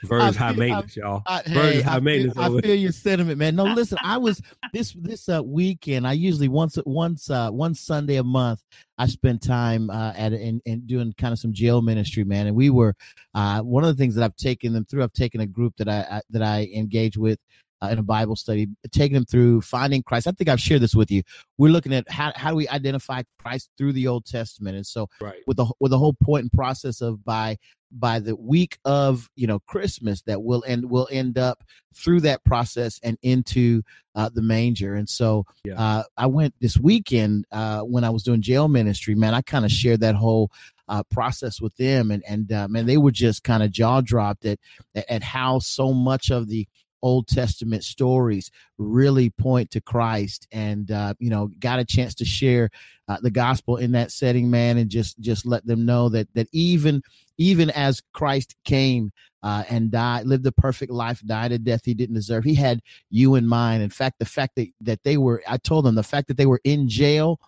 Bird's 0.04 0.38
high 0.38 0.54
maintenance, 0.54 0.96
y'all. 0.96 1.22
I, 1.26 1.42
hey, 1.46 1.82
high 1.82 1.96
I 1.96 2.00
maintenance. 2.00 2.36
Feel, 2.36 2.58
I 2.58 2.62
feel 2.62 2.76
your 2.76 2.92
sentiment, 2.92 3.38
man. 3.38 3.56
No, 3.56 3.64
listen, 3.76 3.98
I 4.04 4.18
was 4.18 4.42
this 4.74 4.94
this 4.94 5.30
uh, 5.30 5.42
weekend. 5.44 6.08
I 6.08 6.14
usually 6.14 6.48
once 6.48 6.78
once 6.86 7.30
uh, 7.30 7.50
one 7.52 7.74
Sunday 7.74 8.18
a 8.18 8.24
month. 8.24 8.64
I 8.98 9.08
spend 9.08 9.42
time 9.42 9.90
uh, 9.90 10.14
at 10.16 10.34
and, 10.34 10.62
and 10.66 10.86
doing 10.86 11.14
kind 11.18 11.34
of 11.34 11.40
some 11.40 11.54
jail 11.54 11.82
ministry, 11.82 12.24
man. 12.24 12.48
And 12.48 12.56
we 12.56 12.70
were 12.70 12.96
uh, 13.34 13.62
one 13.62 13.84
of 13.84 13.96
the 13.96 14.02
things 14.02 14.16
that 14.16 14.24
I've 14.24 14.36
taken 14.36 14.74
them 14.74 14.86
through. 14.86 15.04
I've 15.04 15.14
taken 15.14 15.42
a 15.42 15.48
group 15.48 15.76
that 15.78 15.90
I, 15.90 16.02
I 16.02 16.22
that 16.30 16.44
I 16.44 16.70
engage 16.74 17.18
with 17.18 17.40
uh, 17.82 17.88
in 17.88 18.00
a 18.00 18.04
Bible 18.04 18.36
study, 18.36 18.68
taking 18.92 19.16
them 19.16 19.26
through 19.26 19.62
finding 19.62 20.04
Christ. 20.04 20.28
I 20.28 20.32
think 20.32 20.50
I've 20.50 20.60
shared 20.60 20.82
this 20.82 20.96
with 20.96 21.12
you. 21.12 21.24
We're 21.58 21.72
looking 21.72 21.94
at 21.94 22.10
how, 22.10 22.32
how 22.36 22.52
do 22.52 22.56
we 22.56 22.68
identify 22.68 23.24
Christ 23.40 23.70
through 23.78 23.94
the 23.94 24.08
Old 24.08 24.26
Testament, 24.26 24.76
and 24.76 24.86
so 24.86 25.08
right. 25.20 25.40
with 25.48 25.58
the 25.58 25.72
with 25.80 25.92
the 25.92 25.98
whole 25.98 26.16
point 26.22 26.44
and 26.44 26.52
process 26.52 27.02
of 27.02 27.24
by 27.24 27.58
by 27.92 28.20
the 28.20 28.36
week 28.36 28.78
of 28.86 29.30
you 29.36 29.48
know 29.48 29.60
Christmas 29.60 30.22
that 30.24 30.42
will 30.42 30.64
end 30.66 30.90
will 30.90 31.08
end 31.12 31.38
up 31.38 31.64
through 31.94 32.22
that 32.22 32.44
process 32.44 33.00
and 33.04 33.18
into 33.22 33.82
uh, 34.16 34.30
the 34.34 34.42
manger. 34.42 34.96
And 34.96 35.10
so 35.10 35.46
yeah. 35.64 35.74
uh, 35.76 36.04
I 36.18 36.28
went 36.28 36.54
this 36.60 36.78
weekend 36.78 37.46
uh, 37.52 37.82
when 37.82 38.04
I 38.04 38.10
was 38.10 38.24
doing 38.24 38.42
jail 38.42 38.68
ministry. 38.68 39.16
Man, 39.16 39.34
I 39.34 39.42
kind 39.42 39.66
of 39.66 39.72
shared 39.72 40.02
that 40.02 40.16
whole 40.16 40.52
uh, 40.88 41.04
process 41.04 41.62
with 41.62 41.76
them, 41.78 42.12
and 42.12 42.24
and 42.28 42.52
uh, 42.52 42.68
man, 42.68 42.86
they 42.86 42.98
were 42.98 43.12
just 43.12 43.44
kind 43.44 43.64
of 43.64 43.72
jaw 43.72 44.02
dropped 44.02 44.46
at 44.46 44.60
at 44.96 45.24
how 45.24 45.60
so 45.60 45.94
much 45.94 46.32
of 46.32 46.48
the 46.48 46.68
Old 47.02 47.28
Testament 47.28 47.84
stories 47.84 48.52
really 48.78 49.30
point 49.30 49.72
to 49.72 49.82
Christ, 49.82 50.48
and 50.52 50.90
uh, 50.92 51.14
you 51.20 51.30
know, 51.30 51.50
got 51.60 51.80
a 51.80 51.86
chance 51.86 52.16
to 52.16 52.26
share 52.26 52.70
uh, 53.08 53.18
the 53.22 53.32
gospel 53.32 53.78
in 53.78 53.92
that 53.94 54.12
setting, 54.12 54.50
man, 54.50 54.78
and 54.78 54.90
just 54.90 55.20
just 55.20 55.46
let 55.46 55.66
them 55.66 55.86
know 55.86 56.10
that 56.10 56.28
that 56.34 56.48
even 56.52 57.02
even 57.38 57.70
as 57.72 58.02
Christ 58.14 58.56
came 58.66 59.12
uh, 59.44 59.64
and 59.70 59.90
died, 59.90 60.28
lived 60.28 60.46
a 60.46 60.52
perfect 60.52 60.92
life, 60.92 61.22
died 61.26 61.52
a 61.52 61.58
death 61.58 61.82
he 61.84 61.94
didn't 61.94 62.16
deserve, 62.16 62.44
he 62.44 62.54
had 62.54 62.82
you 63.10 63.36
in 63.36 63.48
mind. 63.48 63.82
In 63.82 63.90
fact, 63.90 64.20
the 64.20 64.26
fact 64.26 64.56
that 64.56 64.68
that 64.82 65.04
they 65.04 65.18
were, 65.18 65.42
I 65.48 65.58
told 65.58 65.86
them, 65.86 65.96
the 65.96 66.04
fact 66.04 66.28
that 66.28 66.38
they 66.38 66.46
were 66.46 66.62
in 66.64 66.88
jail 66.88 67.40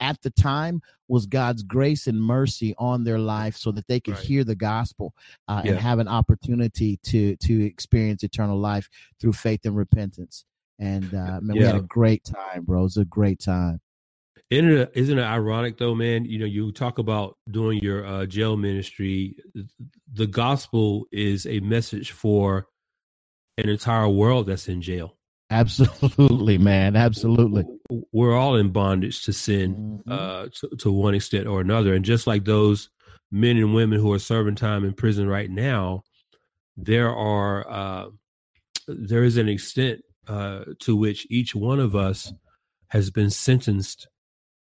at 0.00 0.20
the 0.22 0.30
time 0.30 0.80
was 1.08 1.26
God's 1.26 1.62
grace 1.62 2.06
and 2.06 2.20
mercy 2.20 2.74
on 2.78 3.04
their 3.04 3.18
life 3.18 3.56
so 3.56 3.70
that 3.72 3.86
they 3.86 4.00
could 4.00 4.14
right. 4.14 4.24
hear 4.24 4.44
the 4.44 4.54
gospel 4.54 5.14
uh, 5.48 5.62
yeah. 5.64 5.72
and 5.72 5.80
have 5.80 5.98
an 5.98 6.08
opportunity 6.08 6.98
to 7.04 7.36
to 7.36 7.64
experience 7.64 8.22
eternal 8.22 8.58
life 8.58 8.88
through 9.20 9.32
faith 9.32 9.60
and 9.64 9.76
repentance. 9.76 10.44
And 10.78 11.12
uh, 11.14 11.40
man, 11.42 11.56
yeah. 11.56 11.62
we 11.62 11.66
had 11.66 11.76
a 11.76 11.82
great 11.82 12.24
time, 12.24 12.64
bro. 12.64 12.80
It 12.80 12.82
was 12.84 12.96
a 12.96 13.04
great 13.04 13.40
time. 13.40 13.80
Isn't 14.50 14.70
it, 14.70 14.92
isn't 14.94 15.18
it 15.18 15.22
ironic 15.22 15.78
though, 15.78 15.94
man? 15.94 16.26
You 16.26 16.38
know, 16.38 16.46
you 16.46 16.70
talk 16.70 16.98
about 16.98 17.36
doing 17.50 17.80
your 17.80 18.06
uh, 18.06 18.26
jail 18.26 18.56
ministry. 18.56 19.36
The 20.12 20.26
gospel 20.26 21.06
is 21.10 21.46
a 21.46 21.60
message 21.60 22.12
for 22.12 22.68
an 23.56 23.68
entire 23.68 24.08
world 24.08 24.46
that's 24.46 24.68
in 24.68 24.82
jail. 24.82 25.16
Absolutely, 25.50 26.58
man. 26.58 26.96
Absolutely. 26.96 27.64
We're 28.12 28.36
all 28.36 28.56
in 28.56 28.72
bondage 28.72 29.24
to 29.24 29.32
sin 29.32 30.02
mm-hmm. 30.06 30.12
uh, 30.12 30.46
to, 30.60 30.76
to, 30.78 30.92
one 30.92 31.14
extent 31.14 31.46
or 31.46 31.60
another. 31.60 31.94
And 31.94 32.04
just 32.04 32.26
like 32.26 32.44
those 32.44 32.88
men 33.30 33.56
and 33.56 33.74
women 33.74 34.00
who 34.00 34.12
are 34.12 34.18
serving 34.18 34.54
time 34.54 34.84
in 34.84 34.94
prison 34.94 35.28
right 35.28 35.50
now, 35.50 36.02
there 36.76 37.14
are 37.14 37.70
uh, 37.70 38.06
there 38.88 39.24
is 39.24 39.36
an 39.36 39.48
extent 39.48 40.02
uh, 40.28 40.64
to 40.80 40.96
which 40.96 41.26
each 41.30 41.54
one 41.54 41.80
of 41.80 41.94
us 41.94 42.32
has 42.88 43.10
been 43.10 43.30
sentenced 43.30 44.08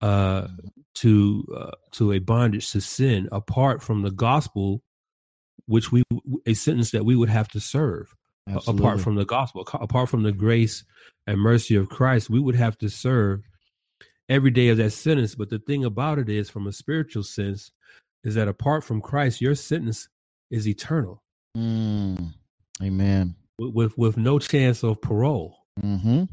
uh, 0.01 0.47
to 0.95 1.45
uh, 1.55 1.71
to 1.91 2.13
a 2.13 2.19
bondage 2.19 2.71
to 2.71 2.81
sin 2.81 3.27
apart 3.31 3.81
from 3.81 4.01
the 4.01 4.11
gospel, 4.11 4.81
which 5.65 5.91
we 5.91 6.03
a 6.45 6.53
sentence 6.53 6.91
that 6.91 7.05
we 7.05 7.15
would 7.15 7.29
have 7.29 7.47
to 7.49 7.59
serve. 7.59 8.15
Absolutely. 8.49 8.85
apart 8.85 9.01
from 9.01 9.15
the 9.15 9.25
gospel, 9.25 9.67
apart 9.73 10.09
from 10.09 10.23
the 10.23 10.31
grace 10.31 10.83
and 11.27 11.39
mercy 11.39 11.75
of 11.75 11.89
Christ, 11.89 12.29
we 12.29 12.39
would 12.39 12.55
have 12.55 12.77
to 12.79 12.89
serve 12.89 13.47
every 14.27 14.51
day 14.51 14.69
of 14.69 14.77
that 14.77 14.91
sentence. 14.91 15.35
But 15.35 15.49
the 15.49 15.59
thing 15.59 15.85
about 15.85 16.19
it 16.19 16.29
is, 16.29 16.49
from 16.49 16.67
a 16.67 16.71
spiritual 16.71 17.23
sense, 17.23 17.71
is 18.23 18.35
that 18.35 18.47
apart 18.47 18.83
from 18.83 19.01
Christ, 19.01 19.41
your 19.41 19.55
sentence 19.55 20.09
is 20.49 20.67
eternal. 20.67 21.23
Mm. 21.57 22.33
Amen. 22.81 23.35
With, 23.57 23.73
with, 23.73 23.97
with 23.97 24.17
no 24.17 24.39
chance 24.39 24.83
of 24.83 25.01
parole. 25.01 25.57
Mm-hmm. 25.81 26.23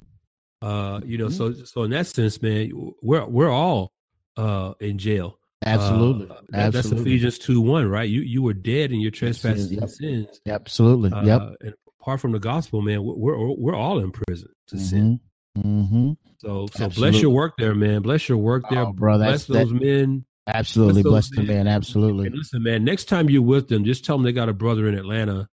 Uh, 0.62 1.00
you 1.04 1.18
know, 1.18 1.26
mm-hmm. 1.26 1.58
so 1.58 1.64
so 1.64 1.82
in 1.82 1.90
that 1.90 2.06
sense, 2.06 2.40
man, 2.40 2.72
we're 3.02 3.26
we're 3.26 3.50
all 3.50 3.92
uh 4.36 4.72
in 4.80 4.98
jail. 4.98 5.38
Absolutely. 5.64 6.30
Uh, 6.30 6.40
that, 6.48 6.66
Absolutely. 6.66 6.70
That's 6.70 6.92
Ephesians 6.92 7.38
2 7.38 7.60
1, 7.60 7.88
right? 7.88 8.08
You 8.08 8.22
you 8.22 8.42
were 8.42 8.54
dead 8.54 8.92
in 8.92 9.00
your 9.00 9.10
trespasses 9.10 9.70
yep. 9.70 9.82
and 9.82 9.90
sins. 9.90 10.40
Absolutely. 10.46 11.12
Uh, 11.12 11.24
yep. 11.24 11.42
And 11.60 11.74
apart 12.06 12.20
from 12.20 12.30
the 12.30 12.38
gospel, 12.38 12.82
man, 12.82 13.02
we're 13.02 13.36
we're 13.56 13.74
all 13.74 13.98
in 13.98 14.12
prison 14.12 14.48
to 14.68 14.76
mm-hmm. 14.76 14.84
sin. 14.84 15.20
Mm-hmm. 15.58 16.12
So 16.38 16.66
so 16.72 16.84
Absolutely. 16.84 17.10
bless 17.10 17.22
your 17.22 17.30
work 17.32 17.54
there, 17.58 17.74
man. 17.74 18.02
Bless 18.02 18.28
your 18.28 18.38
work 18.38 18.64
there, 18.70 18.86
oh, 18.86 18.92
bro. 18.92 19.18
Bless 19.18 19.46
those 19.46 19.70
that, 19.70 19.82
men. 19.82 20.24
Absolutely, 20.46 21.02
bless, 21.02 21.30
bless 21.30 21.46
the 21.46 21.52
man. 21.52 21.66
Absolutely. 21.66 22.26
And 22.26 22.36
listen, 22.36 22.62
man. 22.62 22.84
Next 22.84 23.06
time 23.06 23.28
you're 23.28 23.42
with 23.42 23.68
them, 23.68 23.84
just 23.84 24.04
tell 24.04 24.16
them 24.16 24.24
they 24.24 24.32
got 24.32 24.48
a 24.48 24.52
brother 24.52 24.86
in 24.86 24.94
Atlanta 24.94 25.48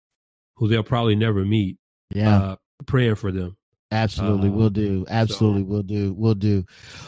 who 0.58 0.68
they'll 0.68 0.84
probably 0.84 1.16
never 1.16 1.46
meet. 1.46 1.78
Yeah, 2.14 2.36
uh, 2.36 2.56
praying 2.86 3.16
for 3.16 3.32
them. 3.32 3.56
Absolutely, 3.94 4.48
uh, 4.48 4.54
we'll 4.54 4.70
do. 4.70 5.06
Absolutely, 5.10 5.64
so. 5.64 5.66
we'll 5.66 5.84
do. 5.84 6.14
We'll 6.14 6.34
do. 6.34 6.64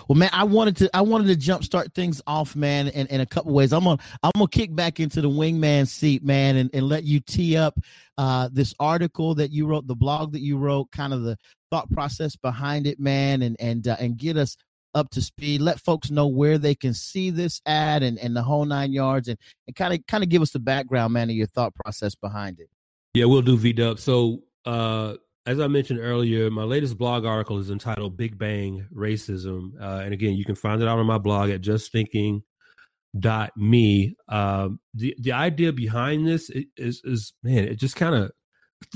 Well, 0.09 0.17
man, 0.17 0.29
I 0.33 0.43
wanted 0.43 0.75
to. 0.77 0.89
I 0.93 1.01
wanted 1.01 1.27
to 1.27 1.51
jumpstart 1.51 1.93
things 1.93 2.21
off, 2.27 2.57
man, 2.57 2.89
in, 2.89 3.07
in 3.07 3.21
a 3.21 3.25
couple 3.25 3.53
ways. 3.53 3.71
I'm 3.71 3.85
gonna. 3.85 4.01
I'm 4.21 4.31
gonna 4.35 4.49
kick 4.49 4.75
back 4.75 4.99
into 4.99 5.21
the 5.21 5.29
wingman 5.29 5.87
seat, 5.87 6.25
man, 6.25 6.57
and, 6.57 6.69
and 6.73 6.89
let 6.89 7.05
you 7.05 7.21
tee 7.21 7.55
up 7.55 7.79
uh, 8.17 8.49
this 8.51 8.73
article 8.81 9.33
that 9.35 9.51
you 9.51 9.65
wrote, 9.65 9.87
the 9.87 9.95
blog 9.95 10.33
that 10.33 10.41
you 10.41 10.57
wrote, 10.57 10.91
kind 10.91 11.13
of 11.13 11.23
the 11.23 11.37
thought 11.71 11.89
process 11.89 12.35
behind 12.35 12.85
it, 12.85 12.99
man, 12.99 13.43
and 13.43 13.55
and 13.61 13.87
uh, 13.87 13.95
and 13.97 14.17
get 14.17 14.35
us 14.35 14.57
up 14.93 15.09
to 15.11 15.21
speed. 15.21 15.61
Let 15.61 15.79
folks 15.79 16.11
know 16.11 16.27
where 16.27 16.57
they 16.57 16.75
can 16.75 16.93
see 16.93 17.29
this 17.29 17.61
ad 17.65 18.03
and, 18.03 18.19
and 18.19 18.35
the 18.35 18.43
whole 18.43 18.65
nine 18.65 18.91
yards, 18.91 19.29
and 19.29 19.37
and 19.67 19.75
kind 19.75 19.93
of 19.93 20.05
kind 20.05 20.21
of 20.21 20.29
give 20.29 20.41
us 20.41 20.51
the 20.51 20.59
background, 20.59 21.13
man, 21.13 21.29
of 21.29 21.35
your 21.37 21.47
thought 21.47 21.73
process 21.75 22.13
behind 22.13 22.59
it. 22.59 22.67
Yeah, 23.13 23.25
we'll 23.25 23.41
do 23.41 23.55
V 23.55 23.71
Dub. 23.71 23.99
So. 23.99 24.43
uh 24.65 25.15
as 25.45 25.59
I 25.59 25.67
mentioned 25.67 25.99
earlier, 25.99 26.49
my 26.49 26.63
latest 26.63 26.97
blog 26.97 27.25
article 27.25 27.59
is 27.59 27.69
entitled 27.69 28.15
Big 28.15 28.37
Bang 28.37 28.87
Racism. 28.93 29.73
Uh, 29.79 29.99
and 30.03 30.13
again, 30.13 30.35
you 30.35 30.45
can 30.45 30.55
find 30.55 30.81
it 30.81 30.87
out 30.87 30.99
on 30.99 31.05
my 31.05 31.17
blog 31.17 31.49
at 31.49 31.59
justthinking.me. 31.61 34.15
Um, 34.29 34.79
the, 34.93 35.13
the 35.19 35.33
idea 35.33 35.73
behind 35.73 36.25
this 36.25 36.49
is, 36.77 37.01
is 37.03 37.33
man, 37.43 37.65
it 37.65 37.75
just 37.75 37.97
kind 37.97 38.15
of, 38.15 38.31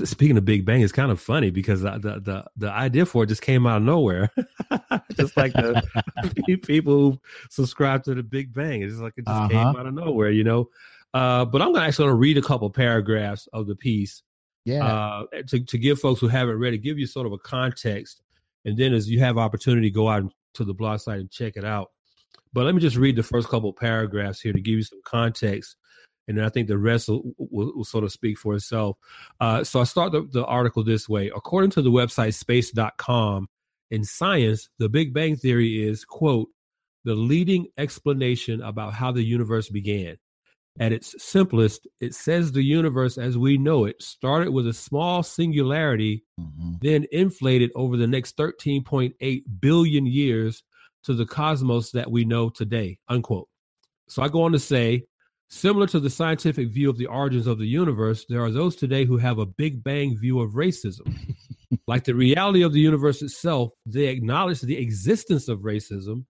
speaking 0.08 0.38
of 0.38 0.46
Big 0.46 0.64
Bang, 0.64 0.80
it's 0.80 0.92
kind 0.92 1.12
of 1.12 1.20
funny 1.20 1.50
because 1.50 1.82
the, 1.82 1.98
the, 1.98 2.20
the, 2.20 2.44
the 2.56 2.70
idea 2.70 3.04
for 3.04 3.24
it 3.24 3.28
just 3.28 3.42
came 3.42 3.66
out 3.66 3.76
of 3.78 3.82
nowhere. 3.82 4.30
just 5.16 5.36
like 5.36 5.52
the 5.52 5.82
people 6.62 6.94
who 6.94 7.20
subscribe 7.50 8.04
to 8.04 8.14
the 8.14 8.22
Big 8.22 8.54
Bang. 8.54 8.80
It's 8.82 8.96
like 8.96 9.12
it 9.18 9.26
just 9.26 9.36
uh-huh. 9.36 9.48
came 9.48 9.58
out 9.58 9.84
of 9.84 9.92
nowhere, 9.92 10.30
you 10.30 10.44
know? 10.44 10.70
Uh, 11.12 11.44
but 11.44 11.60
I'm 11.60 11.76
actually 11.76 12.04
going 12.04 12.14
to 12.14 12.20
read 12.20 12.38
a 12.38 12.42
couple 12.42 12.70
paragraphs 12.70 13.48
of 13.52 13.66
the 13.66 13.76
piece 13.76 14.22
yeah. 14.68 14.84
Uh, 14.84 15.24
to, 15.48 15.60
to 15.60 15.78
give 15.78 15.98
folks 15.98 16.20
who 16.20 16.28
haven't 16.28 16.58
read 16.58 16.74
it, 16.74 16.78
give 16.78 16.98
you 16.98 17.06
sort 17.06 17.26
of 17.26 17.32
a 17.32 17.38
context. 17.38 18.20
And 18.64 18.76
then 18.76 18.92
as 18.92 19.08
you 19.08 19.20
have 19.20 19.38
opportunity, 19.38 19.90
go 19.90 20.08
out 20.08 20.30
to 20.54 20.64
the 20.64 20.74
blog 20.74 21.00
site 21.00 21.20
and 21.20 21.30
check 21.30 21.56
it 21.56 21.64
out. 21.64 21.90
But 22.52 22.64
let 22.64 22.74
me 22.74 22.80
just 22.80 22.96
read 22.96 23.16
the 23.16 23.22
first 23.22 23.48
couple 23.48 23.72
paragraphs 23.72 24.40
here 24.40 24.52
to 24.52 24.60
give 24.60 24.74
you 24.74 24.82
some 24.82 25.00
context. 25.04 25.76
And 26.26 26.36
then 26.36 26.44
I 26.44 26.50
think 26.50 26.68
the 26.68 26.76
rest 26.76 27.08
will, 27.08 27.22
will, 27.38 27.72
will 27.76 27.84
sort 27.84 28.04
of 28.04 28.12
speak 28.12 28.38
for 28.38 28.54
itself. 28.54 28.98
Uh, 29.40 29.64
so 29.64 29.80
I 29.80 29.84
start 29.84 30.12
the, 30.12 30.28
the 30.30 30.44
article 30.44 30.84
this 30.84 31.08
way. 31.08 31.30
According 31.34 31.70
to 31.70 31.82
the 31.82 31.90
website 31.90 32.34
space.com, 32.34 33.48
in 33.90 34.04
science, 34.04 34.68
the 34.78 34.90
Big 34.90 35.14
Bang 35.14 35.36
Theory 35.36 35.82
is, 35.82 36.04
quote, 36.04 36.48
the 37.04 37.14
leading 37.14 37.68
explanation 37.78 38.60
about 38.60 38.92
how 38.92 39.12
the 39.12 39.22
universe 39.22 39.70
began. 39.70 40.18
At 40.80 40.92
its 40.92 41.14
simplest, 41.22 41.88
it 42.00 42.14
says 42.14 42.52
the 42.52 42.62
universe 42.62 43.18
as 43.18 43.36
we 43.36 43.58
know 43.58 43.84
it 43.84 44.00
started 44.00 44.50
with 44.52 44.68
a 44.68 44.72
small 44.72 45.24
singularity, 45.24 46.24
mm-hmm. 46.40 46.74
then 46.80 47.06
inflated 47.10 47.72
over 47.74 47.96
the 47.96 48.06
next 48.06 48.36
13.8 48.36 49.42
billion 49.60 50.06
years 50.06 50.62
to 51.04 51.14
the 51.14 51.26
cosmos 51.26 51.90
that 51.92 52.10
we 52.10 52.24
know 52.24 52.48
today. 52.48 52.98
Unquote. 53.08 53.48
So 54.08 54.22
I 54.22 54.28
go 54.28 54.42
on 54.42 54.52
to 54.52 54.58
say, 54.58 55.02
similar 55.48 55.86
to 55.88 55.98
the 55.98 56.10
scientific 56.10 56.68
view 56.68 56.88
of 56.88 56.96
the 56.96 57.06
origins 57.06 57.48
of 57.48 57.58
the 57.58 57.66
universe, 57.66 58.24
there 58.28 58.42
are 58.44 58.50
those 58.50 58.76
today 58.76 59.04
who 59.04 59.16
have 59.18 59.38
a 59.38 59.46
Big 59.46 59.82
Bang 59.82 60.16
view 60.16 60.40
of 60.40 60.52
racism. 60.52 61.12
like 61.88 62.04
the 62.04 62.14
reality 62.14 62.62
of 62.62 62.72
the 62.72 62.80
universe 62.80 63.20
itself, 63.20 63.70
they 63.84 64.06
acknowledge 64.06 64.60
the 64.60 64.78
existence 64.78 65.48
of 65.48 65.60
racism, 65.60 66.24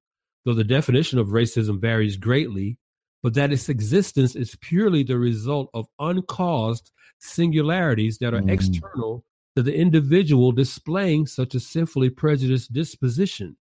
though 0.44 0.54
the 0.54 0.64
definition 0.64 1.18
of 1.18 1.28
racism 1.28 1.78
varies 1.80 2.16
greatly 2.16 2.78
but 3.22 3.34
that 3.34 3.52
its 3.52 3.68
existence 3.68 4.36
is 4.36 4.56
purely 4.60 5.02
the 5.02 5.18
result 5.18 5.70
of 5.74 5.86
uncaused 5.98 6.90
singularities 7.18 8.18
that 8.18 8.34
are 8.34 8.40
mm. 8.40 8.50
external 8.50 9.24
to 9.56 9.62
the 9.62 9.74
individual 9.74 10.52
displaying 10.52 11.26
such 11.26 11.54
a 11.54 11.60
sinfully 11.60 12.10
prejudiced 12.10 12.72
disposition. 12.72 13.56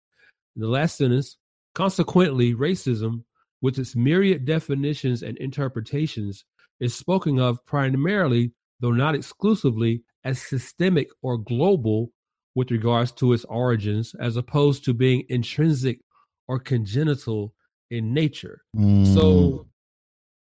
In 0.54 0.62
the 0.62 0.68
last 0.68 0.96
sentence, 0.96 1.38
consequently, 1.74 2.54
racism, 2.54 3.24
with 3.60 3.78
its 3.78 3.96
myriad 3.96 4.44
definitions 4.44 5.22
and 5.22 5.36
interpretations, 5.38 6.44
is 6.80 6.94
spoken 6.94 7.40
of 7.40 7.64
primarily 7.66 8.52
though 8.80 8.92
not 8.92 9.14
exclusively, 9.14 10.02
as 10.24 10.40
systemic 10.40 11.08
or 11.22 11.38
global 11.38 12.10
with 12.54 12.70
regards 12.70 13.12
to 13.12 13.32
its 13.32 13.44
origins, 13.46 14.14
as 14.20 14.36
opposed 14.36 14.84
to 14.84 14.94
being 14.94 15.24
intrinsic 15.28 16.00
or 16.48 16.58
congenital 16.58 17.54
in 17.90 18.12
nature. 18.12 18.62
Mm. 18.76 19.14
So, 19.14 19.66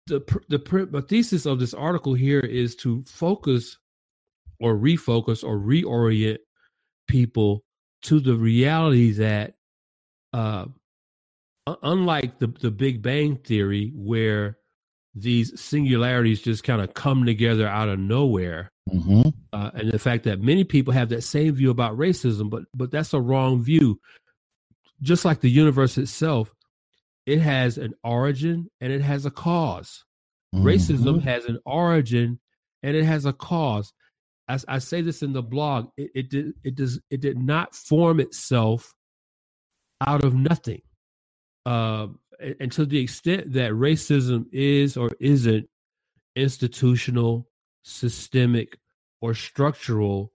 the 0.07 0.19
the 0.49 0.87
the 0.91 1.01
thesis 1.01 1.45
of 1.45 1.59
this 1.59 1.73
article 1.73 2.13
here 2.13 2.39
is 2.39 2.75
to 2.77 3.03
focus 3.07 3.77
or 4.59 4.75
refocus 4.75 5.43
or 5.43 5.57
reorient 5.57 6.37
people 7.07 7.63
to 8.03 8.19
the 8.19 8.35
reality 8.35 9.11
that 9.13 9.55
uh, 10.33 10.65
unlike 11.81 12.39
the, 12.39 12.47
the 12.47 12.71
Big 12.71 13.01
Bang 13.01 13.37
Theory, 13.37 13.91
where 13.95 14.57
these 15.13 15.59
singularities 15.59 16.41
just 16.41 16.63
kind 16.63 16.81
of 16.81 16.93
come 16.93 17.25
together 17.25 17.67
out 17.67 17.89
of 17.89 17.99
nowhere, 17.99 18.71
mm-hmm. 18.89 19.29
uh, 19.53 19.71
and 19.73 19.91
the 19.91 19.99
fact 19.99 20.25
that 20.25 20.41
many 20.41 20.63
people 20.63 20.93
have 20.93 21.09
that 21.09 21.23
same 21.23 21.53
view 21.53 21.71
about 21.71 21.97
racism, 21.97 22.49
but 22.49 22.63
but 22.73 22.91
that's 22.91 23.13
a 23.13 23.21
wrong 23.21 23.63
view. 23.63 23.99
Just 25.01 25.25
like 25.25 25.41
the 25.41 25.49
universe 25.49 25.97
itself, 25.97 26.53
it 27.25 27.39
has 27.39 27.77
an 27.77 27.93
origin 28.03 28.69
and 28.81 28.91
it 28.91 29.01
has 29.01 29.25
a 29.25 29.31
because 29.31 30.03
mm-hmm. 30.53 30.65
Racism 30.65 31.21
has 31.23 31.45
an 31.45 31.59
origin 31.65 32.39
and 32.83 32.95
it 32.95 33.03
has 33.03 33.25
a 33.25 33.33
cause. 33.33 33.93
As 34.47 34.63
I 34.67 34.77
say 34.77 35.01
this 35.01 35.23
in 35.23 35.33
the 35.33 35.41
blog, 35.41 35.89
it, 35.97 36.11
it 36.13 36.29
did 36.29 36.53
it 36.63 36.75
does 36.75 36.99
it 37.09 37.21
did 37.21 37.37
not 37.37 37.73
form 37.73 38.19
itself 38.19 38.93
out 40.05 40.23
of 40.23 40.35
nothing. 40.35 40.81
Uh, 41.65 42.07
and 42.59 42.71
to 42.73 42.85
the 42.85 42.99
extent 42.99 43.53
that 43.53 43.71
racism 43.71 44.45
is 44.51 44.97
or 44.97 45.09
isn't 45.19 45.67
institutional, 46.35 47.49
systemic, 47.83 48.77
or 49.21 49.33
structural, 49.33 50.31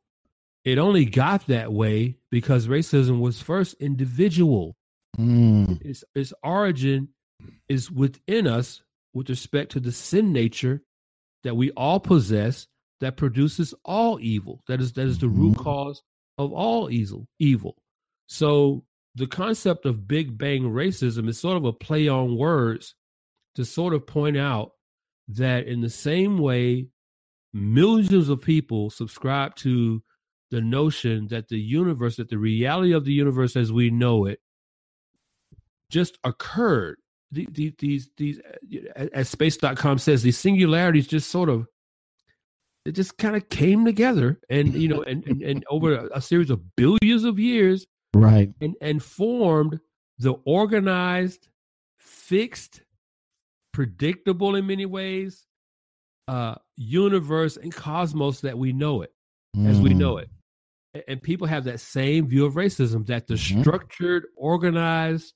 it 0.65 0.79
only 0.79 1.05
got 1.05 1.47
that 1.47 1.73
way 1.73 2.17
because 2.31 2.67
racism 2.67 3.21
was 3.21 3.41
first 3.41 3.75
individual. 3.75 4.77
Mm. 5.19 5.85
Its, 5.85 6.05
its 6.15 6.33
origin 6.43 7.09
is 7.69 7.91
within 7.91 8.47
us 8.47 8.83
with 9.15 9.29
respect 9.29 9.73
to 9.73 9.81
the 9.81 9.93
sin 9.93 10.33
nature 10.33 10.83
that 11.43 11.57
we 11.57 11.71
all 11.73 12.01
possess 12.01 12.67
that 13.01 13.17
produces 13.17 13.75
all 13.85 14.21
evil. 14.21 14.63
That 14.69 14.81
is 14.81 14.93
that 14.93 15.07
is 15.07 15.19
the 15.19 15.29
root 15.29 15.55
mm-hmm. 15.55 15.63
cause 15.63 16.03
of 16.39 16.53
all 16.53 16.91
evil. 16.91 17.27
Evil. 17.39 17.77
So 18.27 18.85
the 19.15 19.27
concept 19.27 19.87
of 19.87 20.07
Big 20.07 20.37
Bang 20.39 20.63
racism 20.63 21.29
is 21.29 21.39
sort 21.39 21.57
of 21.57 21.65
a 21.65 21.73
play 21.73 22.09
on 22.09 22.37
words 22.37 22.95
to 23.57 23.65
sort 23.65 23.95
of 23.95 24.07
point 24.07 24.37
out 24.37 24.73
that 25.29 25.67
in 25.67 25.81
the 25.81 25.91
same 25.91 26.39
way 26.39 26.87
millions 27.53 28.29
of 28.29 28.43
people 28.43 28.91
subscribe 28.91 29.57
to 29.57 30.03
the 30.51 30.61
notion 30.61 31.29
that 31.29 31.49
the 31.49 31.59
universe, 31.59 32.17
that 32.17 32.29
the 32.29 32.39
reality 32.39 32.93
of 32.93 33.05
the 33.05 33.13
universe 33.13 33.57
as 33.57 33.73
we 33.73 33.91
know 33.91 34.27
it, 34.27 34.41
just 35.91 36.19
occurred. 36.25 36.97
These, 37.33 37.75
these, 37.79 38.11
these, 38.17 38.41
as 39.13 39.29
space.com 39.29 39.99
says, 39.99 40.23
these 40.23 40.39
singularities 40.39 41.07
just 41.07 41.31
sort 41.31 41.49
of, 41.49 41.67
it 42.85 42.93
just 42.93 43.19
kind 43.19 43.37
of 43.37 43.49
came 43.51 43.85
together 43.85 44.41
and, 44.49 44.75
you 44.75 44.89
know, 44.89 45.03
and, 45.03 45.25
and, 45.27 45.43
and 45.43 45.65
over 45.71 45.95
a, 45.95 46.09
a 46.15 46.21
series 46.21 46.51
of 46.51 46.75
billions 46.75 47.25
of 47.25 47.39
years, 47.39 47.87
right 48.15 48.53
and 48.61 48.75
and 48.81 49.03
formed 49.03 49.81
the 50.19 50.33
organized 50.45 51.49
fixed 51.99 52.83
predictable 53.73 54.57
in 54.57 54.67
many 54.67 54.87
ways 54.87 55.47
uh 56.29 56.55
universe 56.77 57.57
and 57.57 57.75
cosmos 57.75 58.41
that 58.41 58.59
we 58.59 58.73
know 58.73 59.03
it 59.03 59.13
mm. 59.57 59.69
as 59.69 59.81
we 59.81 59.95
know 59.95 60.15
mm. 60.15 60.23
it 60.23 61.05
and 61.07 61.23
people 61.23 61.47
have 61.47 61.65
that 61.65 61.79
same 61.79 62.27
view 62.27 62.45
of 62.45 62.55
racism 62.55 63.07
that 63.07 63.27
the 63.29 63.35
mm-hmm. 63.35 63.61
structured 63.61 64.27
organized 64.37 65.35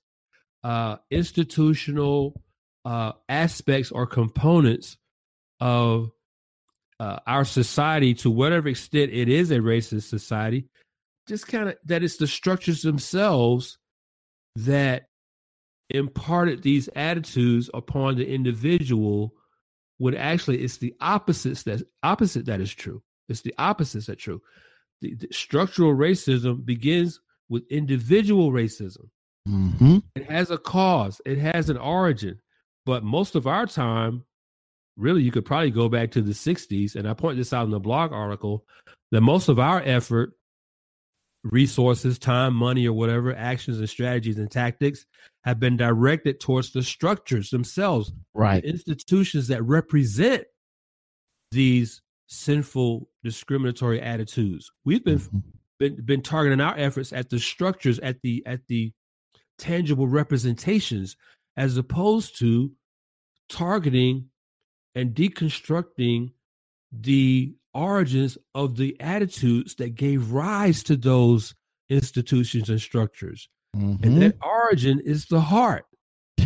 uh 0.64 0.96
institutional 1.10 2.42
uh 2.84 3.12
aspects 3.28 3.92
or 3.92 4.06
components 4.06 4.96
of 5.60 6.10
uh, 7.00 7.18
our 7.26 7.44
society 7.44 8.14
to 8.14 8.30
whatever 8.30 8.68
extent 8.68 9.10
it 9.12 9.28
is 9.28 9.50
a 9.50 9.58
racist 9.58 10.08
society 10.08 10.66
just 11.28 11.46
kind 11.46 11.68
of 11.68 11.76
that 11.84 12.02
it's 12.02 12.16
the 12.16 12.26
structures 12.26 12.82
themselves 12.82 13.78
that 14.56 15.08
imparted 15.90 16.62
these 16.62 16.88
attitudes 16.94 17.68
upon 17.74 18.16
the 18.16 18.26
individual 18.26 19.34
when 19.98 20.14
actually 20.14 20.62
it's 20.62 20.78
the 20.78 20.94
opposites 21.00 21.62
that 21.64 21.82
opposite 22.02 22.46
that 22.46 22.60
is 22.60 22.72
true. 22.72 23.02
It's 23.28 23.42
the 23.42 23.54
opposites 23.58 24.06
that 24.06 24.18
true. 24.18 24.42
The, 25.00 25.14
the 25.14 25.28
structural 25.30 25.94
racism 25.94 26.64
begins 26.64 27.20
with 27.48 27.64
individual 27.70 28.50
racism 28.50 29.08
mm-hmm. 29.48 29.98
it 30.14 30.30
has 30.30 30.50
a 30.50 30.58
cause 30.58 31.20
it 31.26 31.38
has 31.38 31.70
an 31.70 31.76
origin 31.76 32.38
but 32.86 33.02
most 33.04 33.34
of 33.34 33.46
our 33.46 33.66
time 33.66 34.24
really 34.96 35.22
you 35.22 35.30
could 35.30 35.44
probably 35.44 35.70
go 35.70 35.88
back 35.88 36.10
to 36.10 36.22
the 36.22 36.32
60s 36.32 36.94
and 36.94 37.08
i 37.08 37.14
point 37.14 37.36
this 37.36 37.52
out 37.52 37.64
in 37.64 37.70
the 37.70 37.80
blog 37.80 38.12
article 38.12 38.64
that 39.10 39.20
most 39.20 39.48
of 39.48 39.58
our 39.58 39.82
effort 39.84 40.34
resources, 41.44 42.18
time, 42.18 42.54
money, 42.54 42.88
or 42.88 42.94
whatever, 42.94 43.34
actions 43.36 43.78
and 43.78 43.88
strategies 43.88 44.38
and 44.38 44.50
tactics 44.50 45.06
have 45.44 45.60
been 45.60 45.76
directed 45.76 46.40
towards 46.40 46.72
the 46.72 46.82
structures 46.82 47.50
themselves, 47.50 48.12
right? 48.32 48.62
The 48.62 48.70
institutions 48.70 49.48
that 49.48 49.62
represent 49.62 50.44
these 51.50 52.00
sinful, 52.26 53.08
discriminatory 53.22 54.00
attitudes. 54.00 54.72
We've 54.84 55.04
been, 55.04 55.18
mm-hmm. 55.18 55.38
been 55.78 56.04
been 56.04 56.22
targeting 56.22 56.60
our 56.60 56.76
efforts 56.76 57.12
at 57.12 57.30
the 57.30 57.38
structures, 57.38 57.98
at 58.00 58.20
the 58.22 58.42
at 58.46 58.66
the 58.66 58.92
tangible 59.58 60.06
representations, 60.06 61.16
as 61.56 61.76
opposed 61.76 62.38
to 62.38 62.72
targeting 63.48 64.28
and 64.94 65.14
deconstructing 65.14 66.32
the 66.92 67.54
origins 67.72 68.38
of 68.54 68.76
the 68.76 68.96
attitudes 69.00 69.74
that 69.76 69.94
gave 69.94 70.30
rise 70.30 70.82
to 70.84 70.96
those 70.96 71.54
institutions 71.88 72.70
and 72.70 72.80
structures. 72.80 73.48
Mm-hmm. 73.76 74.04
And 74.04 74.22
that 74.22 74.36
origin 74.42 75.00
is 75.00 75.26
the 75.26 75.40
heart. 75.40 75.86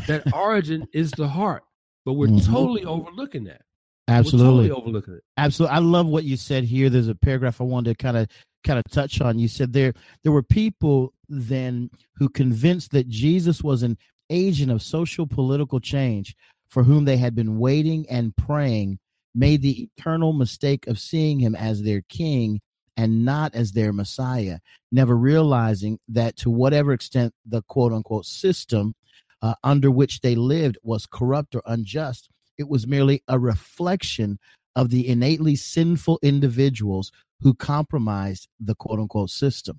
That 0.06 0.32
origin 0.34 0.88
is 0.92 1.10
the 1.12 1.28
heart. 1.28 1.64
But 2.04 2.14
we're 2.14 2.28
mm-hmm. 2.28 2.52
totally 2.52 2.84
overlooking 2.84 3.44
that. 3.44 3.62
Absolutely. 4.08 4.68
Totally 4.68 4.70
overlooking 4.70 5.14
it. 5.14 5.24
Absolutely. 5.36 5.76
I 5.76 5.80
love 5.80 6.06
what 6.06 6.24
you 6.24 6.38
said 6.38 6.64
here. 6.64 6.88
There's 6.88 7.08
a 7.08 7.14
paragraph 7.14 7.60
I 7.60 7.64
wanted 7.64 7.98
to 7.98 8.02
kind 8.02 8.16
of 8.16 8.28
kind 8.64 8.78
of 8.78 8.84
touch 8.90 9.20
on. 9.20 9.38
You 9.38 9.48
said 9.48 9.74
there 9.74 9.92
there 10.22 10.32
were 10.32 10.42
people 10.42 11.12
then 11.28 11.90
who 12.16 12.28
convinced 12.28 12.90
that 12.92 13.08
Jesus 13.08 13.62
was 13.62 13.82
an 13.82 13.96
agent 14.30 14.70
of 14.70 14.82
social 14.82 15.26
political 15.26 15.80
change 15.80 16.34
for 16.68 16.82
whom 16.84 17.04
they 17.04 17.16
had 17.16 17.34
been 17.34 17.58
waiting 17.58 18.06
and 18.10 18.36
praying 18.36 18.98
made 19.34 19.62
the 19.62 19.88
eternal 19.96 20.32
mistake 20.32 20.86
of 20.86 20.98
seeing 20.98 21.38
him 21.38 21.54
as 21.54 21.82
their 21.82 22.02
king 22.08 22.60
and 22.96 23.24
not 23.24 23.54
as 23.54 23.72
their 23.72 23.92
Messiah, 23.92 24.58
never 24.90 25.16
realizing 25.16 25.98
that 26.08 26.36
to 26.36 26.50
whatever 26.50 26.92
extent 26.92 27.32
the 27.46 27.62
quote 27.62 27.92
unquote 27.92 28.26
system 28.26 28.94
uh, 29.40 29.54
under 29.62 29.90
which 29.90 30.20
they 30.20 30.34
lived 30.34 30.76
was 30.82 31.06
corrupt 31.06 31.54
or 31.54 31.62
unjust, 31.66 32.28
it 32.58 32.68
was 32.68 32.86
merely 32.86 33.22
a 33.28 33.38
reflection 33.38 34.38
of 34.74 34.90
the 34.90 35.08
innately 35.08 35.54
sinful 35.54 36.18
individuals 36.22 37.12
who 37.40 37.54
compromised 37.54 38.48
the 38.58 38.74
quote 38.74 38.98
unquote 38.98 39.30
system. 39.30 39.78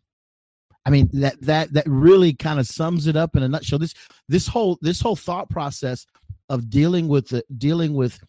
I 0.90 0.92
mean 0.92 1.08
that 1.14 1.40
that 1.42 1.72
that 1.74 1.86
really 1.88 2.34
kind 2.34 2.60
of 2.60 2.66
sums 2.66 3.06
it 3.06 3.16
up 3.16 3.36
in 3.36 3.44
a 3.44 3.48
nutshell. 3.48 3.78
This 3.78 3.94
this 4.28 4.48
whole 4.48 4.80
this 4.82 5.00
whole 5.00 5.16
thought 5.16 5.48
process 5.48 6.08
of 6.50 6.68
dealing 6.68 7.08
with 7.08 7.28
the 7.28 7.44
dealing 7.56 7.94
with 7.94 8.20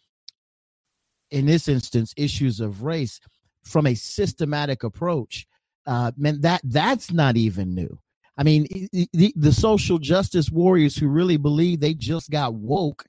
in 1.31 1.47
this 1.47 1.67
instance 1.67 2.13
issues 2.15 2.59
of 2.59 2.83
race 2.83 3.19
from 3.63 3.87
a 3.87 3.95
systematic 3.95 4.83
approach 4.83 5.47
uh 5.87 6.11
man 6.17 6.39
that 6.41 6.61
that's 6.65 7.11
not 7.11 7.35
even 7.35 7.73
new 7.73 7.97
i 8.37 8.43
mean 8.43 8.67
the, 8.91 9.33
the 9.35 9.51
social 9.51 9.97
justice 9.97 10.51
warriors 10.51 10.95
who 10.95 11.07
really 11.07 11.37
believe 11.37 11.79
they 11.79 11.95
just 11.95 12.29
got 12.29 12.53
woke 12.53 13.07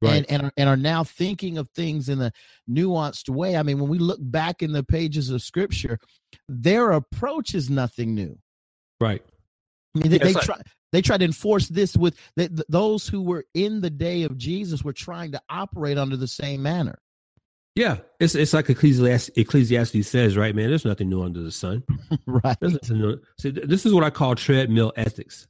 right. 0.00 0.14
and 0.14 0.30
and 0.30 0.42
are, 0.44 0.52
and 0.56 0.68
are 0.68 0.76
now 0.76 1.04
thinking 1.04 1.58
of 1.58 1.68
things 1.70 2.08
in 2.08 2.22
a 2.22 2.32
nuanced 2.70 3.28
way 3.28 3.56
i 3.56 3.62
mean 3.62 3.78
when 3.78 3.90
we 3.90 3.98
look 3.98 4.20
back 4.22 4.62
in 4.62 4.72
the 4.72 4.84
pages 4.84 5.28
of 5.28 5.42
scripture 5.42 5.98
their 6.48 6.92
approach 6.92 7.54
is 7.54 7.68
nothing 7.68 8.14
new 8.14 8.38
right 9.00 9.22
i 9.94 9.98
mean 9.98 10.10
they, 10.10 10.18
they 10.18 10.32
try 10.32 10.60
they 10.92 11.02
tried 11.02 11.18
to 11.18 11.24
enforce 11.24 11.68
this 11.68 11.96
with 11.96 12.16
they, 12.36 12.48
those 12.68 13.08
who 13.08 13.22
were 13.22 13.44
in 13.54 13.80
the 13.80 13.90
day 13.90 14.22
of 14.22 14.36
jesus 14.36 14.84
were 14.84 14.92
trying 14.92 15.32
to 15.32 15.40
operate 15.48 15.98
under 15.98 16.16
the 16.16 16.28
same 16.28 16.62
manner 16.62 16.98
yeah, 17.76 17.98
it's 18.18 18.34
it's 18.34 18.54
like 18.54 18.70
Ecclesiastes, 18.70 19.36
Ecclesiastes 19.36 20.08
says, 20.08 20.34
right, 20.34 20.54
man. 20.56 20.70
There's 20.70 20.86
nothing 20.86 21.10
new 21.10 21.22
under 21.22 21.42
the 21.42 21.52
sun. 21.52 21.82
right. 22.26 22.56
There's 22.58 22.72
nothing 22.72 22.98
new. 22.98 23.20
See, 23.38 23.50
this 23.50 23.84
is 23.84 23.92
what 23.92 24.02
I 24.02 24.08
call 24.08 24.34
treadmill 24.34 24.94
ethics. 24.96 25.46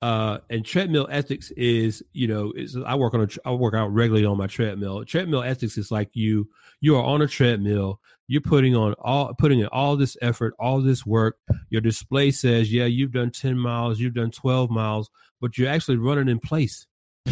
Uh, 0.00 0.38
and 0.48 0.64
treadmill 0.64 1.08
ethics 1.10 1.50
is, 1.52 2.04
you 2.12 2.28
know, 2.28 2.52
is 2.54 2.76
I 2.76 2.94
work 2.94 3.14
on 3.14 3.22
a, 3.22 3.28
I 3.44 3.52
work 3.52 3.74
out 3.74 3.92
regularly 3.92 4.26
on 4.26 4.36
my 4.38 4.46
treadmill. 4.46 5.04
Treadmill 5.04 5.42
ethics 5.42 5.76
is 5.76 5.90
like 5.90 6.10
you, 6.12 6.48
you 6.80 6.96
are 6.96 7.02
on 7.02 7.20
a 7.20 7.26
treadmill. 7.26 8.00
You're 8.28 8.40
putting 8.40 8.76
on 8.76 8.94
all, 9.00 9.34
putting 9.34 9.60
in 9.60 9.66
all 9.66 9.96
this 9.96 10.16
effort, 10.22 10.54
all 10.58 10.80
this 10.80 11.04
work. 11.04 11.38
Your 11.70 11.80
display 11.80 12.30
says, 12.30 12.72
yeah, 12.72 12.84
you've 12.84 13.12
done 13.12 13.30
10 13.30 13.58
miles, 13.58 13.98
you've 13.98 14.14
done 14.14 14.30
12 14.30 14.70
miles, 14.70 15.10
but 15.40 15.58
you're 15.58 15.68
actually 15.68 15.96
running 15.96 16.28
in 16.28 16.38
place. 16.38 16.86